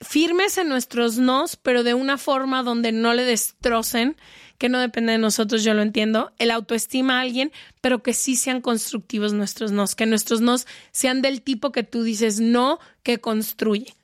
firmes 0.00 0.58
en 0.58 0.68
nuestros 0.68 1.18
nos, 1.18 1.56
pero 1.56 1.82
de 1.82 1.94
una 1.94 2.18
forma 2.18 2.62
donde 2.62 2.90
no 2.90 3.14
le 3.14 3.24
destrocen, 3.24 4.16
que 4.58 4.68
no 4.70 4.78
depende 4.78 5.12
de 5.12 5.18
nosotros, 5.18 5.62
yo 5.62 5.74
lo 5.74 5.82
entiendo, 5.82 6.32
el 6.38 6.50
autoestima 6.50 7.18
a 7.18 7.20
alguien, 7.20 7.52
pero 7.82 8.02
que 8.02 8.14
sí 8.14 8.36
sean 8.36 8.62
constructivos 8.62 9.34
nuestros 9.34 9.72
nos, 9.72 9.94
que 9.94 10.06
nuestros 10.06 10.40
nos 10.40 10.66
sean 10.92 11.20
del 11.20 11.42
tipo 11.42 11.72
que 11.72 11.82
tú 11.82 12.02
dices 12.02 12.40
no, 12.40 12.78
que 13.02 13.18
construye. 13.18 13.94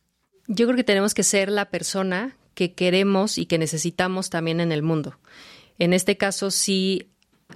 Yo 0.49 0.67
creo 0.67 0.77
que 0.77 0.85
tenemos 0.85 1.15
que 1.15 1.23
ser 1.23 1.51
la 1.51 1.71
persona 1.71 2.37
que 2.63 2.75
queremos 2.75 3.39
y 3.39 3.47
que 3.47 3.59
necesitamos 3.59 4.31
también 4.31 4.61
en 4.61 4.71
el 4.71 4.83
mundo. 4.83 5.19
En 5.81 5.93
este 5.93 6.17
caso, 6.17 6.53
si 6.53 7.09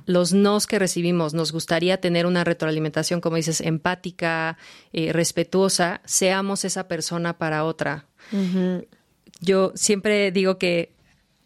los 0.05 0.33
nos 0.33 0.67
que 0.67 0.81
recibimos 0.81 1.33
nos 1.33 1.53
gustaría 1.53 2.01
tener 2.01 2.27
una 2.27 2.43
retroalimentación, 2.43 3.21
como 3.21 3.37
dices, 3.37 3.61
empática, 3.61 4.59
eh, 4.93 5.13
respetuosa, 5.13 6.01
seamos 6.05 6.65
esa 6.65 6.89
persona 6.89 7.39
para 7.39 7.65
otra. 7.65 8.07
Yo 9.41 9.71
siempre 9.77 10.33
digo 10.33 10.59
que 10.59 10.93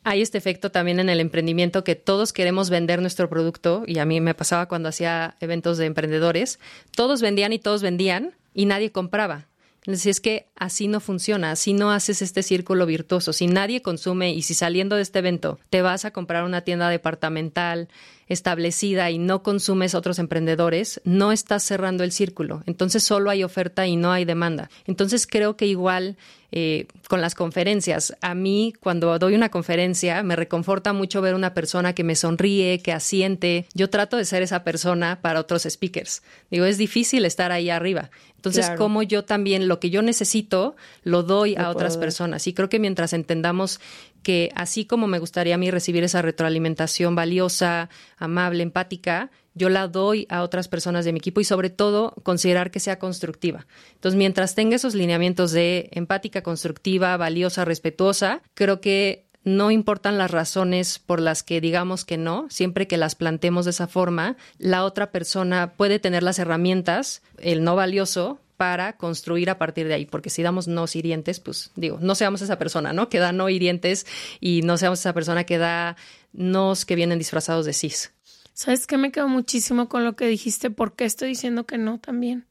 hay 0.04 0.22
este 0.22 0.38
efecto 0.38 0.70
también 0.70 1.00
en 1.00 1.10
el 1.10 1.20
emprendimiento 1.20 1.84
que 1.84 1.96
todos 1.96 2.32
queremos 2.32 2.70
vender 2.70 3.02
nuestro 3.02 3.28
producto 3.28 3.82
y 3.86 3.98
a 3.98 4.06
mí 4.06 4.22
me 4.22 4.32
pasaba 4.32 4.66
cuando 4.68 4.88
hacía 4.88 5.36
eventos 5.40 5.76
de 5.76 5.84
emprendedores, 5.84 6.58
todos 6.96 7.20
vendían 7.20 7.52
y 7.52 7.58
todos 7.58 7.82
vendían 7.82 8.34
y 8.54 8.64
nadie 8.64 8.90
compraba. 8.90 9.49
Entonces 9.80 10.06
es 10.06 10.20
que 10.20 10.46
así 10.56 10.88
no 10.88 11.00
funciona, 11.00 11.52
así 11.52 11.72
no 11.72 11.90
haces 11.90 12.20
este 12.20 12.42
círculo 12.42 12.84
virtuoso. 12.84 13.32
Si 13.32 13.46
nadie 13.46 13.80
consume 13.80 14.32
y 14.32 14.42
si 14.42 14.54
saliendo 14.54 14.96
de 14.96 15.02
este 15.02 15.20
evento 15.20 15.58
te 15.70 15.80
vas 15.80 16.04
a 16.04 16.10
comprar 16.10 16.44
una 16.44 16.60
tienda 16.60 16.88
departamental 16.90 17.88
establecida 18.30 19.10
y 19.10 19.18
no 19.18 19.42
consumes 19.42 19.94
otros 19.94 20.20
emprendedores, 20.20 21.00
no 21.04 21.32
estás 21.32 21.64
cerrando 21.64 22.04
el 22.04 22.12
círculo. 22.12 22.62
Entonces 22.64 23.02
solo 23.02 23.28
hay 23.28 23.42
oferta 23.42 23.86
y 23.88 23.96
no 23.96 24.12
hay 24.12 24.24
demanda. 24.24 24.70
Entonces 24.86 25.26
creo 25.26 25.56
que 25.56 25.66
igual 25.66 26.16
eh, 26.52 26.86
con 27.08 27.20
las 27.20 27.36
conferencias. 27.36 28.16
A 28.20 28.34
mí, 28.34 28.72
cuando 28.80 29.16
doy 29.20 29.34
una 29.34 29.50
conferencia, 29.50 30.22
me 30.24 30.34
reconforta 30.34 30.92
mucho 30.92 31.20
ver 31.20 31.36
una 31.36 31.54
persona 31.54 31.92
que 31.92 32.02
me 32.02 32.16
sonríe, 32.16 32.80
que 32.80 32.92
asiente. 32.92 33.66
Yo 33.72 33.88
trato 33.88 34.16
de 34.16 34.24
ser 34.24 34.42
esa 34.42 34.64
persona 34.64 35.20
para 35.22 35.38
otros 35.38 35.62
speakers. 35.68 36.22
Digo, 36.50 36.64
es 36.64 36.76
difícil 36.76 37.24
estar 37.24 37.52
ahí 37.52 37.70
arriba. 37.70 38.10
Entonces, 38.34 38.70
como 38.78 39.02
yo 39.02 39.22
también 39.22 39.68
lo 39.68 39.80
que 39.80 39.90
yo 39.90 40.00
necesito, 40.00 40.74
lo 41.04 41.22
doy 41.22 41.56
a 41.56 41.68
otras 41.68 41.98
personas. 41.98 42.46
Y 42.46 42.54
creo 42.54 42.70
que 42.70 42.78
mientras 42.78 43.12
entendamos 43.12 43.80
que 44.22 44.50
así 44.54 44.84
como 44.84 45.06
me 45.06 45.18
gustaría 45.18 45.54
a 45.54 45.58
mí 45.58 45.70
recibir 45.70 46.04
esa 46.04 46.22
retroalimentación 46.22 47.14
valiosa, 47.14 47.88
amable, 48.16 48.62
empática, 48.62 49.30
yo 49.54 49.68
la 49.68 49.88
doy 49.88 50.26
a 50.30 50.42
otras 50.42 50.68
personas 50.68 51.04
de 51.04 51.12
mi 51.12 51.18
equipo 51.18 51.40
y 51.40 51.44
sobre 51.44 51.70
todo 51.70 52.14
considerar 52.22 52.70
que 52.70 52.80
sea 52.80 52.98
constructiva. 52.98 53.66
Entonces, 53.94 54.16
mientras 54.16 54.54
tenga 54.54 54.76
esos 54.76 54.94
lineamientos 54.94 55.52
de 55.52 55.88
empática, 55.92 56.42
constructiva, 56.42 57.16
valiosa, 57.16 57.64
respetuosa, 57.64 58.42
creo 58.54 58.80
que 58.80 59.26
no 59.42 59.70
importan 59.70 60.18
las 60.18 60.30
razones 60.30 60.98
por 60.98 61.20
las 61.20 61.42
que 61.42 61.60
digamos 61.60 62.04
que 62.04 62.18
no, 62.18 62.46
siempre 62.50 62.86
que 62.86 62.98
las 62.98 63.14
plantemos 63.14 63.64
de 63.64 63.70
esa 63.70 63.86
forma, 63.86 64.36
la 64.58 64.84
otra 64.84 65.10
persona 65.10 65.72
puede 65.76 65.98
tener 65.98 66.22
las 66.22 66.38
herramientas, 66.38 67.22
el 67.38 67.64
no 67.64 67.74
valioso, 67.74 68.38
para 68.60 68.98
construir 68.98 69.48
a 69.48 69.56
partir 69.56 69.88
de 69.88 69.94
ahí, 69.94 70.04
porque 70.04 70.28
si 70.28 70.42
damos 70.42 70.68
nos 70.68 70.94
hirientes, 70.94 71.40
pues 71.40 71.70
digo, 71.76 71.96
no 72.02 72.14
seamos 72.14 72.42
esa 72.42 72.58
persona, 72.58 72.92
¿no? 72.92 73.08
Que 73.08 73.18
da 73.18 73.32
no 73.32 73.48
hirientes 73.48 74.06
y 74.38 74.60
no 74.60 74.76
seamos 74.76 74.98
esa 74.98 75.14
persona 75.14 75.44
que 75.44 75.56
da 75.56 75.96
nos 76.34 76.84
que 76.84 76.94
vienen 76.94 77.18
disfrazados 77.18 77.64
de 77.64 77.72
cis. 77.72 78.12
¿Sabes 78.52 78.86
qué? 78.86 78.98
Me 78.98 79.12
quedo 79.12 79.28
muchísimo 79.28 79.88
con 79.88 80.04
lo 80.04 80.14
que 80.14 80.26
dijiste. 80.26 80.68
¿Por 80.68 80.94
qué 80.94 81.06
estoy 81.06 81.30
diciendo 81.30 81.64
que 81.64 81.78
no 81.78 82.00
también? 82.00 82.44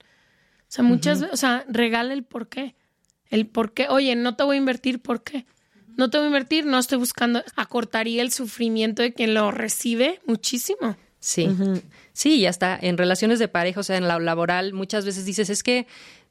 O 0.62 0.66
sea, 0.70 0.84
muchas 0.84 1.22
veces, 1.22 1.36
o 1.36 1.38
sea, 1.38 1.64
regala 1.70 2.16
el 2.16 2.24
por 2.24 2.50
qué. 2.50 2.74
El 3.30 3.46
por 3.46 3.76
qué. 3.76 3.88
Oye, 3.88 4.16
no 4.16 4.36
te 4.36 4.44
voy 4.44 4.56
a 4.56 4.58
invertir, 4.58 5.04
¿por 5.04 5.22
qué? 5.22 5.46
No 5.96 6.10
te 6.10 6.18
voy 6.18 6.26
a 6.26 6.30
invertir, 6.30 6.66
no 6.66 6.80
estoy 6.80 6.98
buscando. 6.98 7.44
Acortaría 7.56 8.24
el 8.24 8.32
sufrimiento 8.32 9.04
de 9.04 9.14
quien 9.14 9.36
lo 9.36 9.52
recibe 9.52 10.22
muchísimo. 10.26 10.98
Sí. 11.20 11.48
Sí, 12.20 12.36
y 12.36 12.48
hasta 12.48 12.78
en 12.82 12.98
relaciones 12.98 13.40
de 13.40 13.48
pareja, 13.48 13.80
o 13.80 13.84
sea, 13.84 13.96
en 13.96 14.06
la 14.06 14.20
laboral, 14.20 14.74
muchas 14.74 15.06
veces 15.06 15.24
dices, 15.24 15.50
es 15.50 15.64
que 15.64 15.88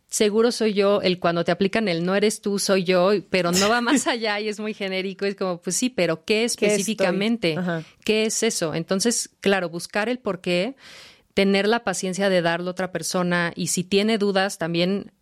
seguro 0.07 0.53
soy 0.53 0.75
yo, 0.75 1.01
el 1.01 1.19
cuando 1.19 1.45
te 1.45 1.51
aplican 1.51 1.89
el 1.89 2.05
no 2.05 2.15
eres 2.15 2.43
tú, 2.43 2.59
soy 2.59 2.85
yo, 2.85 3.13
pero 3.31 3.53
no 3.53 3.71
va 3.71 3.81
más 3.81 4.07
allá 4.07 4.39
y 4.39 4.49
es 4.49 4.61
muy 4.61 4.75
genérico, 4.75 5.25
es 5.25 5.35
como, 5.35 5.63
pues 5.63 5.77
sí, 5.77 5.89
pero 5.89 6.27
¿qué 6.27 6.45
específicamente? 6.45 7.57
¿Qué, 8.05 8.27
es 8.27 8.43
eso? 8.43 8.75
Entonces, 8.75 9.31
claro, 9.41 9.71
buscar 9.71 10.11
el 10.11 10.19
por 10.19 10.43
qué, 10.43 10.77
tener 11.33 11.67
la 11.67 11.85
paciencia 11.85 12.29
de 12.29 12.43
darlo 12.43 12.69
a 12.69 12.73
otra 12.73 12.93
persona 12.93 13.55
y 13.57 13.69
si 13.69 13.83
tiene 13.83 14.19
dudas 14.19 14.59
también, 14.59 15.13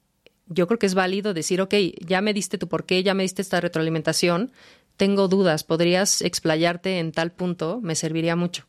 yo 0.49 0.67
creo 0.67 0.81
que 0.81 0.87
es 0.87 0.95
válido 0.95 1.33
decir, 1.33 1.61
ok, 1.61 1.75
ya 2.05 2.21
me 2.23 2.35
diste 2.35 2.59
tu 2.59 2.67
por 2.67 2.87
qué, 2.87 3.05
ya 3.05 3.15
me 3.15 3.23
diste 3.23 3.41
esta 3.41 3.61
retroalimentación, 3.61 4.51
tengo 4.97 5.29
dudas, 5.29 5.63
podrías 5.63 6.23
explayarte 6.23 6.99
en 6.99 7.13
tal 7.13 7.31
punto, 7.31 7.79
me 7.85 7.95
serviría 7.95 8.35
mucho. 8.35 8.65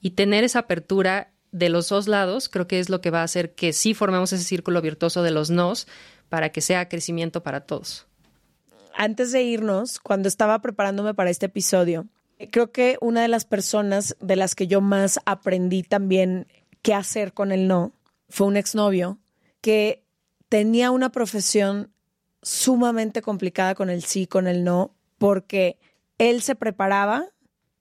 Y 0.00 0.12
tener 0.12 0.42
esa 0.44 0.60
apertura 0.60 1.33
de 1.54 1.68
los 1.68 1.88
dos 1.88 2.08
lados 2.08 2.48
creo 2.48 2.66
que 2.66 2.80
es 2.80 2.90
lo 2.90 3.00
que 3.00 3.12
va 3.12 3.20
a 3.20 3.24
hacer 3.24 3.54
que 3.54 3.72
sí 3.72 3.94
formemos 3.94 4.32
ese 4.32 4.42
círculo 4.42 4.82
virtuoso 4.82 5.22
de 5.22 5.30
los 5.30 5.50
nos 5.50 5.86
para 6.28 6.50
que 6.50 6.60
sea 6.60 6.88
crecimiento 6.88 7.44
para 7.44 7.60
todos. 7.60 8.08
Antes 8.92 9.30
de 9.30 9.44
irnos, 9.44 10.00
cuando 10.00 10.28
estaba 10.28 10.60
preparándome 10.60 11.14
para 11.14 11.30
este 11.30 11.46
episodio, 11.46 12.06
creo 12.50 12.72
que 12.72 12.98
una 13.00 13.22
de 13.22 13.28
las 13.28 13.44
personas 13.44 14.16
de 14.20 14.34
las 14.34 14.56
que 14.56 14.66
yo 14.66 14.80
más 14.80 15.20
aprendí 15.26 15.84
también 15.84 16.48
qué 16.82 16.92
hacer 16.92 17.32
con 17.32 17.52
el 17.52 17.68
no 17.68 17.92
fue 18.28 18.48
un 18.48 18.56
exnovio 18.56 19.18
que 19.60 20.02
tenía 20.48 20.90
una 20.90 21.12
profesión 21.12 21.92
sumamente 22.42 23.22
complicada 23.22 23.76
con 23.76 23.90
el 23.90 24.02
sí, 24.02 24.26
con 24.26 24.48
el 24.48 24.64
no, 24.64 24.92
porque 25.18 25.78
él 26.18 26.42
se 26.42 26.56
preparaba 26.56 27.28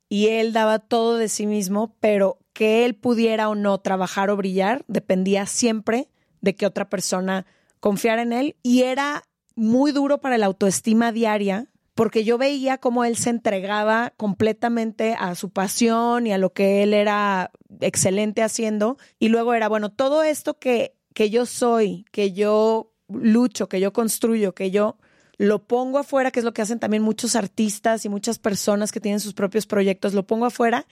y 0.09 0.27
él 0.27 0.53
daba 0.53 0.77
todo 0.77 1.17
de 1.17 1.27
sí 1.27 1.47
mismo, 1.47 1.95
pero 1.99 2.37
que 2.53 2.85
él 2.85 2.95
pudiera 2.95 3.49
o 3.49 3.55
no 3.55 3.79
trabajar 3.79 4.29
o 4.29 4.37
brillar 4.37 4.85
dependía 4.87 5.45
siempre 5.45 6.09
de 6.41 6.55
que 6.55 6.65
otra 6.65 6.89
persona 6.89 7.45
confiara 7.79 8.21
en 8.21 8.31
él. 8.31 8.55
Y 8.63 8.83
era 8.83 9.23
muy 9.55 9.91
duro 9.91 10.21
para 10.21 10.37
la 10.37 10.45
autoestima 10.45 11.11
diaria 11.11 11.67
porque 11.95 12.23
yo 12.23 12.37
veía 12.37 12.79
cómo 12.79 13.05
él 13.05 13.17
se 13.17 13.29
entregaba 13.29 14.13
completamente 14.17 15.15
a 15.17 15.35
su 15.35 15.51
pasión 15.51 16.25
y 16.25 16.33
a 16.33 16.37
lo 16.37 16.51
que 16.51 16.81
él 16.83 16.93
era 16.93 17.51
excelente 17.81 18.41
haciendo. 18.41 18.97
Y 19.19 19.29
luego 19.29 19.53
era, 19.53 19.69
bueno, 19.69 19.91
todo 19.91 20.23
esto 20.23 20.57
que, 20.57 20.95
que 21.13 21.29
yo 21.29 21.45
soy, 21.45 22.05
que 22.11 22.31
yo 22.31 22.91
lucho, 23.09 23.69
que 23.69 23.79
yo 23.79 23.93
construyo, 23.93 24.55
que 24.55 24.71
yo 24.71 24.97
lo 25.37 25.67
pongo 25.67 25.99
afuera, 25.99 26.31
que 26.31 26.39
es 26.39 26.45
lo 26.45 26.53
que 26.53 26.61
hacen 26.61 26.79
también 26.79 27.03
muchos 27.03 27.35
artistas 27.35 28.05
y 28.05 28.09
muchas 28.09 28.39
personas 28.39 28.91
que 28.91 28.99
tienen 28.99 29.19
sus 29.19 29.33
propios 29.33 29.67
proyectos, 29.67 30.13
lo 30.13 30.25
pongo 30.25 30.45
afuera 30.45 30.87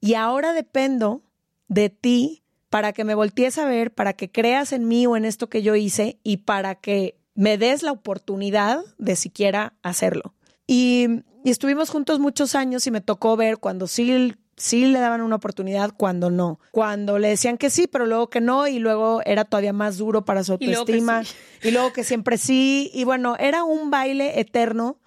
y 0.00 0.14
ahora 0.14 0.52
dependo 0.52 1.22
de 1.68 1.90
ti 1.90 2.42
para 2.70 2.92
que 2.92 3.04
me 3.04 3.14
voltees 3.14 3.58
a 3.58 3.66
ver, 3.66 3.92
para 3.92 4.12
que 4.12 4.30
creas 4.30 4.72
en 4.72 4.86
mí 4.88 5.06
o 5.06 5.16
en 5.16 5.24
esto 5.24 5.48
que 5.48 5.62
yo 5.62 5.74
hice 5.74 6.18
y 6.22 6.38
para 6.38 6.76
que 6.76 7.18
me 7.34 7.58
des 7.58 7.82
la 7.82 7.92
oportunidad 7.92 8.80
de 8.98 9.16
siquiera 9.16 9.74
hacerlo. 9.82 10.34
Y, 10.66 11.24
estuvimos 11.44 11.90
juntos 11.90 12.20
muchos 12.20 12.54
años 12.54 12.86
y 12.86 12.90
me 12.90 13.00
tocó 13.00 13.36
ver 13.36 13.58
cuando 13.58 13.86
sí, 13.86 14.34
sí 14.56 14.84
le 14.86 15.00
daban 15.00 15.22
una 15.22 15.36
oportunidad, 15.36 15.92
cuando 15.96 16.30
no. 16.30 16.60
Cuando 16.70 17.18
le 17.18 17.28
decían 17.28 17.56
que 17.56 17.70
sí, 17.70 17.86
pero 17.86 18.06
luego 18.06 18.28
que 18.28 18.40
no, 18.40 18.68
y 18.68 18.78
luego 18.78 19.22
era 19.24 19.44
todavía 19.44 19.72
más 19.72 19.96
duro 19.96 20.24
para 20.24 20.44
su 20.44 20.52
autoestima. 20.52 21.22
y 21.62 21.70
luego 21.70 21.92
que 21.92 22.04
siempre 22.04 22.36
sí. 22.36 22.90
Y 22.94 23.04
bueno, 23.04 23.36
era 23.38 23.64
un 23.64 23.90
baile 23.90 24.38
eterno, 24.38 24.98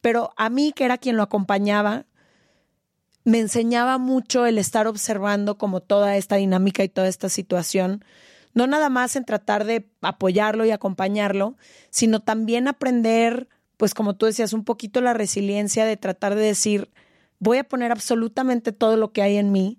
pero 0.00 0.32
a 0.36 0.48
mí, 0.48 0.72
que 0.72 0.86
era 0.86 0.98
quien 0.98 1.16
lo 1.16 1.22
acompañaba, 1.22 2.06
me 3.24 3.38
enseñaba 3.38 3.98
mucho 3.98 4.46
el 4.46 4.58
estar 4.58 4.86
observando 4.86 5.58
como 5.58 5.80
toda 5.80 6.16
esta 6.16 6.36
dinámica 6.36 6.82
y 6.84 6.88
toda 6.88 7.08
esta 7.08 7.28
situación, 7.28 8.04
no 8.54 8.66
nada 8.66 8.90
más 8.90 9.16
en 9.16 9.24
tratar 9.24 9.64
de 9.64 9.88
apoyarlo 10.00 10.64
y 10.64 10.70
acompañarlo, 10.70 11.56
sino 11.90 12.20
también 12.20 12.68
aprender, 12.68 13.48
pues 13.76 13.94
como 13.94 14.14
tú 14.14 14.26
decías, 14.26 14.52
un 14.52 14.64
poquito 14.64 15.00
la 15.00 15.14
resiliencia 15.14 15.84
de 15.84 15.96
tratar 15.96 16.34
de 16.34 16.42
decir, 16.42 16.90
voy 17.38 17.58
a 17.58 17.64
poner 17.64 17.92
absolutamente 17.92 18.72
todo 18.72 18.96
lo 18.96 19.12
que 19.12 19.22
hay 19.22 19.36
en 19.36 19.52
mí 19.52 19.78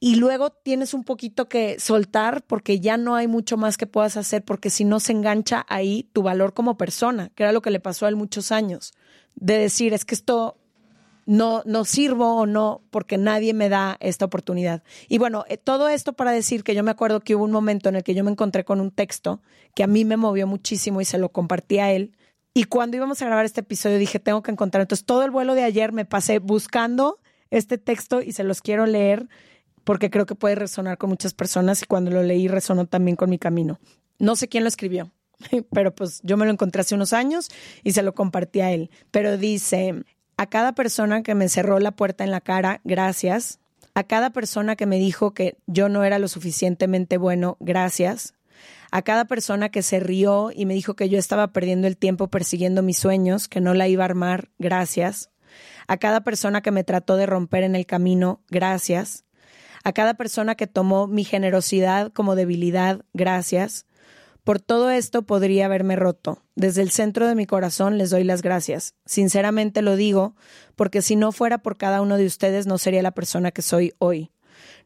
y 0.00 0.16
luego 0.16 0.50
tienes 0.50 0.94
un 0.94 1.04
poquito 1.04 1.48
que 1.48 1.80
soltar 1.80 2.42
porque 2.42 2.80
ya 2.80 2.96
no 2.96 3.16
hay 3.16 3.26
mucho 3.26 3.56
más 3.56 3.76
que 3.76 3.86
puedas 3.86 4.16
hacer 4.16 4.44
porque 4.44 4.70
si 4.70 4.84
no 4.84 5.00
se 5.00 5.12
engancha 5.12 5.66
ahí 5.68 6.08
tu 6.12 6.22
valor 6.22 6.54
como 6.54 6.76
persona, 6.76 7.30
que 7.34 7.42
era 7.42 7.52
lo 7.52 7.62
que 7.62 7.70
le 7.70 7.80
pasó 7.80 8.06
a 8.06 8.08
él 8.08 8.16
muchos 8.16 8.52
años, 8.52 8.94
de 9.34 9.58
decir, 9.58 9.94
es 9.94 10.04
que 10.04 10.14
esto 10.14 10.57
no, 11.28 11.62
no 11.66 11.84
sirvo 11.84 12.36
o 12.36 12.46
no 12.46 12.80
porque 12.88 13.18
nadie 13.18 13.52
me 13.52 13.68
da 13.68 13.98
esta 14.00 14.24
oportunidad. 14.24 14.82
Y 15.08 15.18
bueno, 15.18 15.44
eh, 15.48 15.58
todo 15.58 15.90
esto 15.90 16.14
para 16.14 16.32
decir 16.32 16.64
que 16.64 16.74
yo 16.74 16.82
me 16.82 16.90
acuerdo 16.90 17.20
que 17.20 17.36
hubo 17.36 17.44
un 17.44 17.52
momento 17.52 17.90
en 17.90 17.96
el 17.96 18.02
que 18.02 18.14
yo 18.14 18.24
me 18.24 18.30
encontré 18.30 18.64
con 18.64 18.80
un 18.80 18.90
texto 18.90 19.42
que 19.74 19.82
a 19.84 19.86
mí 19.86 20.06
me 20.06 20.16
movió 20.16 20.46
muchísimo 20.46 21.02
y 21.02 21.04
se 21.04 21.18
lo 21.18 21.28
compartí 21.28 21.80
a 21.80 21.92
él. 21.92 22.16
Y 22.54 22.64
cuando 22.64 22.96
íbamos 22.96 23.20
a 23.20 23.26
grabar 23.26 23.44
este 23.44 23.60
episodio 23.60 23.98
dije, 23.98 24.18
tengo 24.18 24.42
que 24.42 24.50
encontrar. 24.52 24.80
Entonces 24.80 25.04
todo 25.04 25.22
el 25.22 25.30
vuelo 25.30 25.54
de 25.54 25.64
ayer 25.64 25.92
me 25.92 26.06
pasé 26.06 26.38
buscando 26.38 27.18
este 27.50 27.76
texto 27.76 28.22
y 28.22 28.32
se 28.32 28.42
los 28.42 28.62
quiero 28.62 28.86
leer 28.86 29.28
porque 29.84 30.08
creo 30.08 30.24
que 30.24 30.34
puede 30.34 30.54
resonar 30.54 30.96
con 30.96 31.10
muchas 31.10 31.34
personas 31.34 31.82
y 31.82 31.86
cuando 31.86 32.10
lo 32.10 32.22
leí 32.22 32.48
resonó 32.48 32.86
también 32.86 33.16
con 33.16 33.28
mi 33.28 33.38
camino. 33.38 33.78
No 34.18 34.34
sé 34.34 34.48
quién 34.48 34.64
lo 34.64 34.68
escribió, 34.68 35.12
pero 35.74 35.94
pues 35.94 36.22
yo 36.22 36.38
me 36.38 36.46
lo 36.46 36.52
encontré 36.52 36.80
hace 36.80 36.94
unos 36.94 37.12
años 37.12 37.50
y 37.84 37.92
se 37.92 38.02
lo 38.02 38.14
compartí 38.14 38.60
a 38.60 38.72
él. 38.72 38.90
Pero 39.10 39.36
dice, 39.36 40.04
a 40.38 40.46
cada 40.46 40.72
persona 40.72 41.24
que 41.24 41.34
me 41.34 41.48
cerró 41.48 41.80
la 41.80 41.90
puerta 41.90 42.22
en 42.22 42.30
la 42.30 42.40
cara, 42.40 42.80
gracias. 42.84 43.58
A 43.94 44.04
cada 44.04 44.30
persona 44.30 44.76
que 44.76 44.86
me 44.86 44.98
dijo 44.98 45.34
que 45.34 45.58
yo 45.66 45.88
no 45.88 46.04
era 46.04 46.20
lo 46.20 46.28
suficientemente 46.28 47.18
bueno, 47.18 47.56
gracias. 47.58 48.34
A 48.92 49.02
cada 49.02 49.24
persona 49.24 49.68
que 49.70 49.82
se 49.82 49.98
rió 49.98 50.52
y 50.54 50.64
me 50.64 50.74
dijo 50.74 50.94
que 50.94 51.08
yo 51.08 51.18
estaba 51.18 51.48
perdiendo 51.48 51.88
el 51.88 51.96
tiempo 51.96 52.28
persiguiendo 52.28 52.84
mis 52.84 52.98
sueños, 52.98 53.48
que 53.48 53.60
no 53.60 53.74
la 53.74 53.88
iba 53.88 54.04
a 54.04 54.06
armar, 54.06 54.50
gracias. 54.60 55.30
A 55.88 55.96
cada 55.96 56.20
persona 56.20 56.60
que 56.60 56.70
me 56.70 56.84
trató 56.84 57.16
de 57.16 57.26
romper 57.26 57.64
en 57.64 57.74
el 57.74 57.84
camino, 57.84 58.40
gracias. 58.48 59.24
A 59.82 59.92
cada 59.92 60.14
persona 60.14 60.54
que 60.54 60.68
tomó 60.68 61.08
mi 61.08 61.24
generosidad 61.24 62.12
como 62.12 62.36
debilidad, 62.36 63.04
gracias 63.12 63.87
Por 64.48 64.60
todo 64.60 64.88
esto 64.88 65.26
podría 65.26 65.66
haberme 65.66 65.94
roto. 65.94 66.42
Desde 66.54 66.80
el 66.80 66.90
centro 66.90 67.28
de 67.28 67.34
mi 67.34 67.44
corazón 67.44 67.98
les 67.98 68.08
doy 68.08 68.24
las 68.24 68.40
gracias. 68.40 68.94
Sinceramente 69.04 69.82
lo 69.82 69.94
digo, 69.94 70.36
porque 70.74 71.02
si 71.02 71.16
no 71.16 71.32
fuera 71.32 71.58
por 71.58 71.76
cada 71.76 72.00
uno 72.00 72.16
de 72.16 72.24
ustedes 72.24 72.66
no 72.66 72.78
sería 72.78 73.02
la 73.02 73.10
persona 73.10 73.50
que 73.50 73.60
soy 73.60 73.92
hoy. 73.98 74.32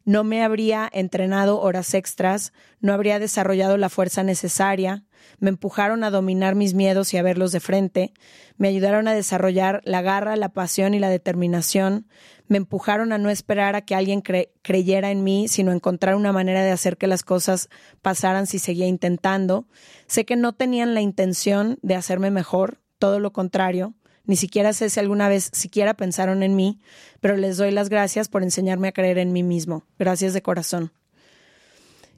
No 0.04 0.24
me 0.24 0.42
habría 0.42 0.90
entrenado 0.92 1.60
horas 1.60 1.94
extras, 1.94 2.52
no 2.80 2.92
habría 2.92 3.20
desarrollado 3.20 3.76
la 3.76 3.88
fuerza 3.88 4.24
necesaria, 4.24 5.04
me 5.38 5.50
empujaron 5.50 6.02
a 6.02 6.10
dominar 6.10 6.56
mis 6.56 6.74
miedos 6.74 7.14
y 7.14 7.18
a 7.18 7.22
verlos 7.22 7.52
de 7.52 7.60
frente, 7.60 8.12
me 8.56 8.66
ayudaron 8.66 9.06
a 9.06 9.14
desarrollar 9.14 9.80
la 9.84 10.02
garra, 10.02 10.34
la 10.34 10.48
pasión 10.48 10.92
y 10.92 10.98
la 10.98 11.08
determinación, 11.08 12.08
me 12.52 12.58
empujaron 12.58 13.14
a 13.14 13.18
no 13.18 13.30
esperar 13.30 13.76
a 13.76 13.80
que 13.80 13.94
alguien 13.94 14.22
creyera 14.60 15.10
en 15.10 15.24
mí, 15.24 15.48
sino 15.48 15.72
encontrar 15.72 16.16
una 16.16 16.32
manera 16.32 16.62
de 16.62 16.70
hacer 16.70 16.98
que 16.98 17.06
las 17.06 17.22
cosas 17.22 17.70
pasaran 18.02 18.46
si 18.46 18.58
seguía 18.58 18.86
intentando. 18.86 19.64
Sé 20.06 20.26
que 20.26 20.36
no 20.36 20.52
tenían 20.52 20.92
la 20.92 21.00
intención 21.00 21.78
de 21.80 21.94
hacerme 21.94 22.30
mejor, 22.30 22.78
todo 22.98 23.20
lo 23.20 23.32
contrario. 23.32 23.94
Ni 24.26 24.36
siquiera 24.36 24.74
sé 24.74 24.90
si 24.90 25.00
alguna 25.00 25.30
vez 25.30 25.48
siquiera 25.54 25.94
pensaron 25.94 26.42
en 26.42 26.54
mí, 26.54 26.78
pero 27.22 27.38
les 27.38 27.56
doy 27.56 27.70
las 27.70 27.88
gracias 27.88 28.28
por 28.28 28.42
enseñarme 28.42 28.88
a 28.88 28.92
creer 28.92 29.16
en 29.16 29.32
mí 29.32 29.42
mismo. 29.42 29.86
Gracias 29.98 30.34
de 30.34 30.42
corazón. 30.42 30.92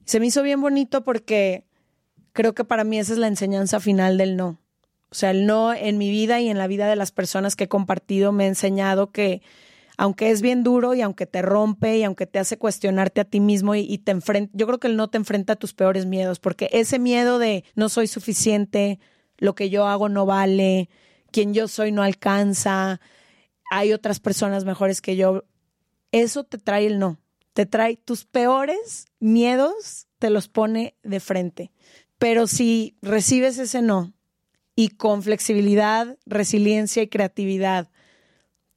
Se 0.05 0.19
me 0.19 0.27
hizo 0.27 0.43
bien 0.43 0.61
bonito 0.61 1.05
porque 1.05 1.65
creo 2.33 2.57
que 2.57 2.65
para 2.65 2.83
mí 2.83 2.99
esa 2.99 3.13
es 3.13 3.21
la 3.21 3.29
enseñanza 3.29 3.79
final 3.79 4.19
del 4.19 4.37
no. 4.37 4.59
O 5.11 5.15
sea, 5.15 5.31
el 5.31 5.47
no 5.47 5.73
en 5.73 5.97
mi 5.97 6.11
vida 6.11 6.41
y 6.41 6.49
en 6.49 6.59
la 6.59 6.67
vida 6.67 6.89
de 6.89 6.97
las 6.97 7.13
personas 7.13 7.55
que 7.55 7.65
he 7.65 7.69
compartido 7.69 8.33
me 8.33 8.45
ha 8.45 8.49
enseñado 8.49 9.13
que 9.13 9.43
aunque 9.97 10.31
es 10.31 10.43
bien 10.43 10.63
duro 10.63 10.95
y 10.95 11.03
aunque 11.03 11.27
te 11.27 11.43
rompe 11.43 11.99
y 11.99 12.03
aunque 12.03 12.27
te 12.27 12.39
hace 12.39 12.59
cuestionarte 12.59 13.21
a 13.21 13.25
ti 13.25 13.41
mismo 13.41 13.75
y, 13.75 13.99
te 13.99 14.13
enfrenta, 14.13 14.51
yo 14.55 14.67
creo 14.67 14.79
que 14.79 14.89
el 14.89 14.97
no 14.97 15.09
te 15.09 15.19
enfrenta 15.19 15.55
a 15.55 15.57
tus 15.57 15.75
peores 15.75 16.07
miedos, 16.07 16.41
porque 16.41 16.69
ese 16.73 16.99
miedo 16.99 17.39
de 17.39 17.65
no 17.75 17.89
soy 17.89 18.07
suficiente, 18.07 18.99
lo 19.39 19.55
que 19.55 19.71
yo 19.71 19.87
hago 19.87 20.09
no 20.09 20.27
vale, 20.27 20.89
quien 21.31 21.55
yo 21.55 21.69
soy 21.69 21.93
no 21.93 22.03
alcanza, 22.03 23.01
hay 23.71 23.93
otras 23.93 24.21
personas 24.21 24.65
mejores 24.65 25.01
que 25.01 25.17
yo, 25.17 25.45
eso 26.13 26.45
te 26.45 26.59
trae 26.59 26.87
el 26.87 26.99
no, 26.99 27.21
te 27.53 27.67
trae 27.67 27.97
tus 27.97 28.25
peores 28.25 29.07
miedos, 29.21 30.09
te 30.19 30.31
los 30.31 30.49
pone 30.49 30.97
de 31.03 31.21
frente. 31.21 31.73
Pero 32.19 32.47
si 32.47 32.97
recibes 33.03 33.59
ese 33.59 33.83
no 33.83 34.13
y 34.77 34.89
con 34.89 35.23
flexibilidad, 35.23 36.17
resiliencia 36.27 37.03
y 37.03 37.09
creatividad 37.09 37.91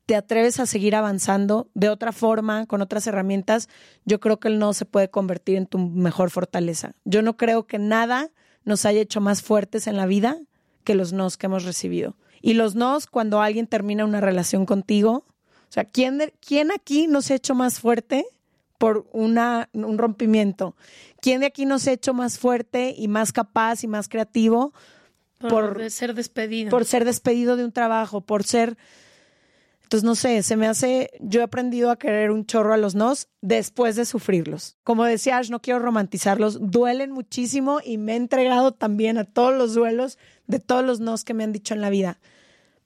te 0.08 0.16
atreves 0.16 0.60
a 0.62 0.66
seguir 0.66 0.96
avanzando 0.96 1.70
de 1.74 1.90
otra 1.90 2.14
forma, 2.14 2.66
con 2.66 2.82
otras 2.82 3.06
herramientas, 3.08 3.68
yo 4.06 4.22
creo 4.22 4.40
que 4.40 4.48
el 4.48 4.58
no 4.58 4.72
se 4.72 4.86
puede 4.86 5.10
convertir 5.10 5.58
en 5.58 5.68
tu 5.68 5.78
mejor 5.78 6.32
fortaleza. 6.32 6.94
Yo 7.04 7.22
no 7.22 7.36
creo 7.36 7.68
que 7.68 7.78
nada 7.78 8.32
nos 8.64 8.86
haya 8.86 9.02
hecho 9.02 9.20
más 9.20 9.42
fuertes 9.42 9.86
en 9.86 9.98
la 9.98 10.06
vida 10.06 10.38
que 10.86 10.96
los 10.96 11.12
nos 11.12 11.36
que 11.36 11.48
hemos 11.48 11.66
recibido. 11.66 12.16
Y 12.42 12.54
los 12.54 12.74
nos 12.74 13.06
cuando 13.06 13.42
alguien 13.42 13.68
termina 13.68 14.06
una 14.06 14.22
relación 14.22 14.66
contigo, 14.66 15.26
o 15.70 15.72
sea, 15.72 15.84
¿quién, 15.84 16.32
quién 16.40 16.72
aquí 16.72 17.08
nos 17.08 17.30
ha 17.30 17.36
hecho 17.36 17.54
más 17.54 17.82
fuerte 17.82 18.26
por 18.78 19.10
una, 19.12 19.68
un 19.74 19.98
rompimiento? 19.98 20.78
¿Quién 21.20 21.42
de 21.42 21.48
aquí 21.48 21.66
nos 21.66 21.86
ha 21.86 21.92
hecho 21.92 22.14
más 22.14 22.40
fuerte 22.40 22.96
y 22.98 23.10
más 23.10 23.34
capaz 23.34 23.84
y 23.84 23.88
más 23.88 24.08
creativo 24.08 24.72
por, 25.38 25.74
por 25.74 25.92
ser 25.92 26.14
despedido? 26.14 26.70
Por 26.70 26.86
ser 26.86 27.04
despedido 27.04 27.58
de 27.58 27.66
un 27.66 27.74
trabajo, 27.74 28.22
por 28.22 28.46
ser 28.46 28.78
entonces, 29.88 30.04
no 30.04 30.16
sé, 30.16 30.44
se 30.44 30.58
me 30.58 30.68
hace, 30.68 31.12
yo 31.22 31.40
he 31.40 31.44
aprendido 31.44 31.92
a 31.92 31.98
querer 31.98 32.32
un 32.32 32.46
chorro 32.46 32.74
a 32.74 32.78
los 32.78 32.94
nos 32.94 33.30
después 33.40 33.96
de 33.96 34.04
sufrirlos. 34.04 34.76
Como 34.84 35.06
decía 35.06 35.38
Ash, 35.38 35.50
no 35.50 35.62
quiero 35.62 35.80
romantizarlos, 35.80 36.60
duelen 36.60 37.12
muchísimo 37.12 37.80
y 37.82 37.98
me 37.98 38.12
he 38.12 38.16
entregado 38.18 38.74
también 38.74 39.18
a 39.18 39.24
todos 39.24 39.58
los 39.58 39.74
duelos 39.74 40.18
de 40.46 40.60
todos 40.60 40.84
los 40.84 41.00
nos 41.00 41.24
que 41.24 41.34
me 41.34 41.46
han 41.46 41.54
dicho 41.54 41.74
en 41.74 41.80
la 41.80 41.90
vida. 41.90 42.20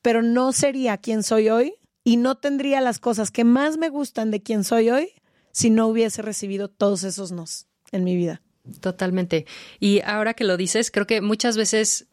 Pero 0.04 0.22
no 0.22 0.52
sería 0.52 0.98
quien 0.98 1.24
soy 1.24 1.50
hoy 1.50 1.74
y 2.04 2.18
no 2.18 2.36
tendría 2.36 2.82
las 2.82 3.00
cosas 3.00 3.32
que 3.32 3.46
más 3.46 3.80
me 3.80 3.90
gustan 3.90 4.30
de 4.30 4.44
quien 4.44 4.64
soy 4.64 4.92
hoy 4.92 5.10
si 5.52 5.72
no 5.72 5.88
hubiese 5.88 6.22
recibido 6.22 6.68
todos 6.68 7.04
esos 7.04 7.32
nos 7.32 7.66
en 7.92 8.04
mi 8.04 8.16
vida. 8.16 8.44
Totalmente. 8.80 9.48
Y 9.80 10.02
ahora 10.02 10.36
que 10.36 10.44
lo 10.44 10.56
dices, 10.56 10.92
creo 10.92 11.08
que 11.08 11.22
muchas 11.22 11.58
veces 11.58 12.06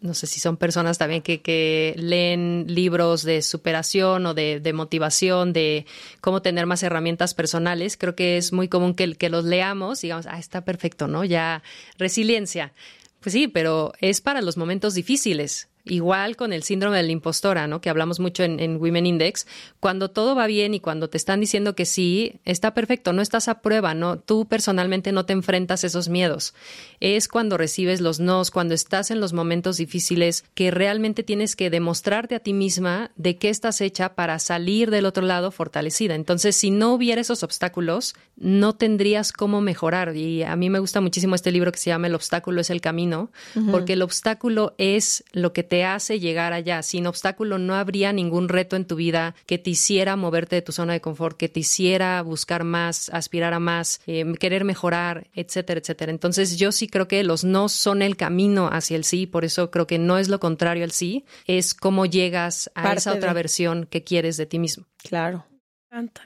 no 0.00 0.14
sé 0.14 0.26
si 0.26 0.38
son 0.38 0.56
personas 0.56 0.96
también 0.98 1.22
que, 1.22 1.40
que 1.42 1.94
leen 1.96 2.66
libros 2.68 3.24
de 3.24 3.42
superación 3.42 4.26
o 4.26 4.34
de, 4.34 4.60
de, 4.60 4.72
motivación, 4.72 5.52
de 5.52 5.86
cómo 6.20 6.40
tener 6.40 6.66
más 6.66 6.82
herramientas 6.82 7.34
personales. 7.34 7.96
Creo 7.96 8.14
que 8.14 8.36
es 8.36 8.52
muy 8.52 8.68
común 8.68 8.94
que, 8.94 9.14
que 9.14 9.28
los 9.28 9.44
leamos, 9.44 10.00
digamos, 10.00 10.26
ah, 10.26 10.38
está 10.38 10.64
perfecto, 10.64 11.08
¿no? 11.08 11.24
Ya 11.24 11.62
resiliencia. 11.98 12.72
Pues 13.20 13.32
sí, 13.32 13.48
pero 13.48 13.92
es 14.00 14.20
para 14.20 14.40
los 14.40 14.56
momentos 14.56 14.94
difíciles. 14.94 15.68
Igual 15.90 16.36
con 16.36 16.52
el 16.52 16.62
síndrome 16.62 16.96
de 16.98 17.02
la 17.02 17.12
impostora, 17.12 17.66
¿no? 17.66 17.80
Que 17.80 17.90
hablamos 17.90 18.20
mucho 18.20 18.42
en, 18.44 18.76
Women 18.76 19.06
Index. 19.06 19.46
Cuando 19.80 20.10
todo 20.10 20.34
va 20.34 20.46
bien 20.46 20.74
y 20.74 20.80
cuando 20.80 21.08
te 21.08 21.16
están 21.16 21.40
diciendo 21.40 21.74
que 21.74 21.86
sí, 21.86 22.40
está 22.44 22.74
perfecto, 22.74 23.12
no 23.12 23.22
estás 23.22 23.48
a 23.48 23.60
prueba, 23.60 23.94
¿no? 23.94 24.18
Tú 24.18 24.46
personalmente 24.46 25.12
no 25.12 25.26
te 25.26 25.32
enfrentas 25.32 25.84
esos 25.84 26.08
miedos. 26.08 26.54
Es 27.00 27.28
cuando 27.28 27.56
recibes 27.56 28.00
los 28.00 28.20
nos, 28.20 28.50
cuando 28.50 28.74
estás 28.74 29.10
en 29.10 29.20
los 29.20 29.32
momentos 29.32 29.76
difíciles, 29.76 30.44
que 30.54 30.70
realmente 30.70 31.22
tienes 31.22 31.56
que 31.56 31.70
demostrarte 31.70 32.34
a 32.34 32.40
ti 32.40 32.52
misma 32.52 33.10
de 33.16 33.36
qué 33.36 33.48
estás 33.48 33.80
hecha 33.80 34.14
para 34.14 34.38
salir 34.38 34.90
del 34.90 35.06
otro 35.06 35.24
lado 35.24 35.50
fortalecida. 35.50 36.14
Entonces, 36.14 36.56
si 36.56 36.70
no 36.70 36.92
hubiera 36.92 37.20
esos 37.20 37.42
obstáculos, 37.42 38.14
no 38.36 38.74
tendrías 38.74 39.32
cómo 39.32 39.60
mejorar. 39.60 40.16
Y 40.16 40.42
a 40.42 40.56
mí 40.56 40.70
me 40.70 40.78
gusta 40.78 41.00
muchísimo 41.00 41.34
este 41.34 41.52
libro 41.52 41.72
que 41.72 41.78
se 41.78 41.90
llama 41.90 42.06
El 42.06 42.14
obstáculo 42.14 42.60
es 42.60 42.70
el 42.70 42.80
camino, 42.80 43.30
porque 43.70 43.94
el 43.94 44.02
obstáculo 44.02 44.74
es 44.78 45.24
lo 45.32 45.52
que 45.52 45.62
te 45.62 45.77
hace 45.84 46.20
llegar 46.20 46.52
allá. 46.52 46.82
Sin 46.82 47.06
obstáculo 47.06 47.58
no 47.58 47.74
habría 47.74 48.12
ningún 48.12 48.48
reto 48.48 48.76
en 48.76 48.84
tu 48.84 48.96
vida 48.96 49.34
que 49.46 49.58
te 49.58 49.70
hiciera 49.70 50.16
moverte 50.16 50.56
de 50.56 50.62
tu 50.62 50.72
zona 50.72 50.92
de 50.92 51.00
confort, 51.00 51.36
que 51.36 51.48
te 51.48 51.60
hiciera 51.60 52.20
buscar 52.22 52.64
más, 52.64 53.08
aspirar 53.10 53.54
a 53.54 53.58
más, 53.58 54.00
eh, 54.06 54.24
querer 54.38 54.64
mejorar, 54.64 55.28
etcétera, 55.34 55.80
etcétera. 55.80 56.10
Entonces 56.10 56.56
yo 56.56 56.72
sí 56.72 56.88
creo 56.88 57.08
que 57.08 57.22
los 57.24 57.44
no 57.44 57.68
son 57.68 58.02
el 58.02 58.16
camino 58.16 58.68
hacia 58.72 58.96
el 58.96 59.04
sí, 59.04 59.26
por 59.26 59.44
eso 59.44 59.70
creo 59.70 59.86
que 59.86 59.98
no 59.98 60.18
es 60.18 60.28
lo 60.28 60.40
contrario 60.40 60.84
al 60.84 60.92
sí, 60.92 61.24
es 61.46 61.74
cómo 61.74 62.06
llegas 62.06 62.70
a 62.74 62.92
esa 62.92 63.12
otra 63.12 63.32
versión 63.32 63.86
que 63.86 64.04
quieres 64.04 64.36
de 64.36 64.46
ti 64.46 64.58
mismo. 64.58 64.86
Claro. 64.98 65.44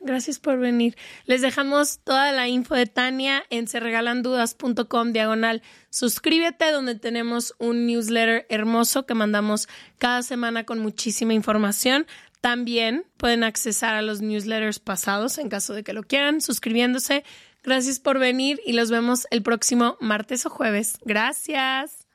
Gracias 0.01 0.39
por 0.39 0.59
venir. 0.59 0.97
Les 1.27 1.41
dejamos 1.41 2.01
toda 2.01 2.33
la 2.33 2.49
info 2.49 2.75
de 2.75 2.87
Tania 2.87 3.45
en 3.49 3.69
serregalandudas.com 3.69 5.13
diagonal. 5.13 5.63
Suscríbete 5.91 6.71
donde 6.73 6.97
tenemos 6.97 7.55
un 7.59 7.87
newsletter 7.87 8.47
hermoso 8.49 9.07
que 9.07 9.15
mandamos 9.15 9.69
cada 9.99 10.23
semana 10.23 10.65
con 10.65 10.81
muchísima 10.81 11.35
información. 11.35 12.07
También 12.41 13.07
pueden 13.19 13.45
accesar 13.45 13.95
a 13.95 14.03
los 14.03 14.21
newsletters 14.21 14.81
pasados 14.81 15.39
en 15.39 15.49
caso 15.49 15.75
de 15.75 15.85
que 15.85 15.93
lo 15.93 16.03
quieran 16.03 16.41
suscribiéndose. 16.41 17.25
Gracias 17.63 18.01
por 18.01 18.19
venir 18.19 18.61
y 18.67 18.73
los 18.73 18.91
vemos 18.91 19.29
el 19.31 19.43
próximo 19.43 19.97
martes 20.01 20.45
o 20.45 20.51
jueves. 20.51 20.99
Gracias. 21.05 22.09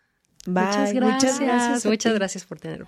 Muchas 0.46 0.94
gracias. 1.40 1.86
Muchas 1.86 2.14
gracias, 2.14 2.46
por 2.46 2.60
tenerme. 2.60 2.88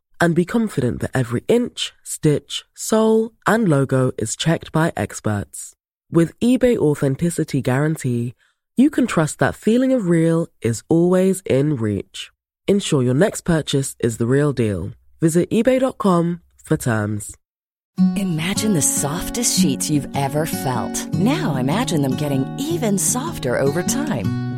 and 0.21 0.35
be 0.35 0.45
confident 0.45 1.01
that 1.01 1.11
every 1.13 1.43
inch, 1.47 1.91
stitch, 2.03 2.63
sole, 2.75 3.31
and 3.45 3.67
logo 3.67 4.11
is 4.17 4.35
checked 4.35 4.71
by 4.71 4.93
experts. 4.95 5.73
With 6.11 6.39
eBay 6.39 6.77
Authenticity 6.77 7.61
Guarantee, 7.61 8.35
you 8.77 8.89
can 8.89 9.07
trust 9.07 9.39
that 9.39 9.55
feeling 9.55 9.91
of 9.91 10.07
real 10.07 10.47
is 10.61 10.83
always 10.87 11.41
in 11.41 11.75
reach. 11.75 12.31
Ensure 12.67 13.03
your 13.03 13.13
next 13.13 13.41
purchase 13.41 13.95
is 13.99 14.17
the 14.17 14.27
real 14.27 14.53
deal. 14.53 14.91
Visit 15.19 15.49
eBay.com 15.49 16.41
for 16.63 16.77
terms. 16.77 17.35
Imagine 18.15 18.73
the 18.73 18.81
softest 18.81 19.59
sheets 19.59 19.89
you've 19.89 20.07
ever 20.15 20.45
felt. 20.45 21.13
Now 21.13 21.55
imagine 21.55 22.01
them 22.01 22.15
getting 22.15 22.45
even 22.57 22.97
softer 22.97 23.57
over 23.57 23.83
time. 23.83 24.50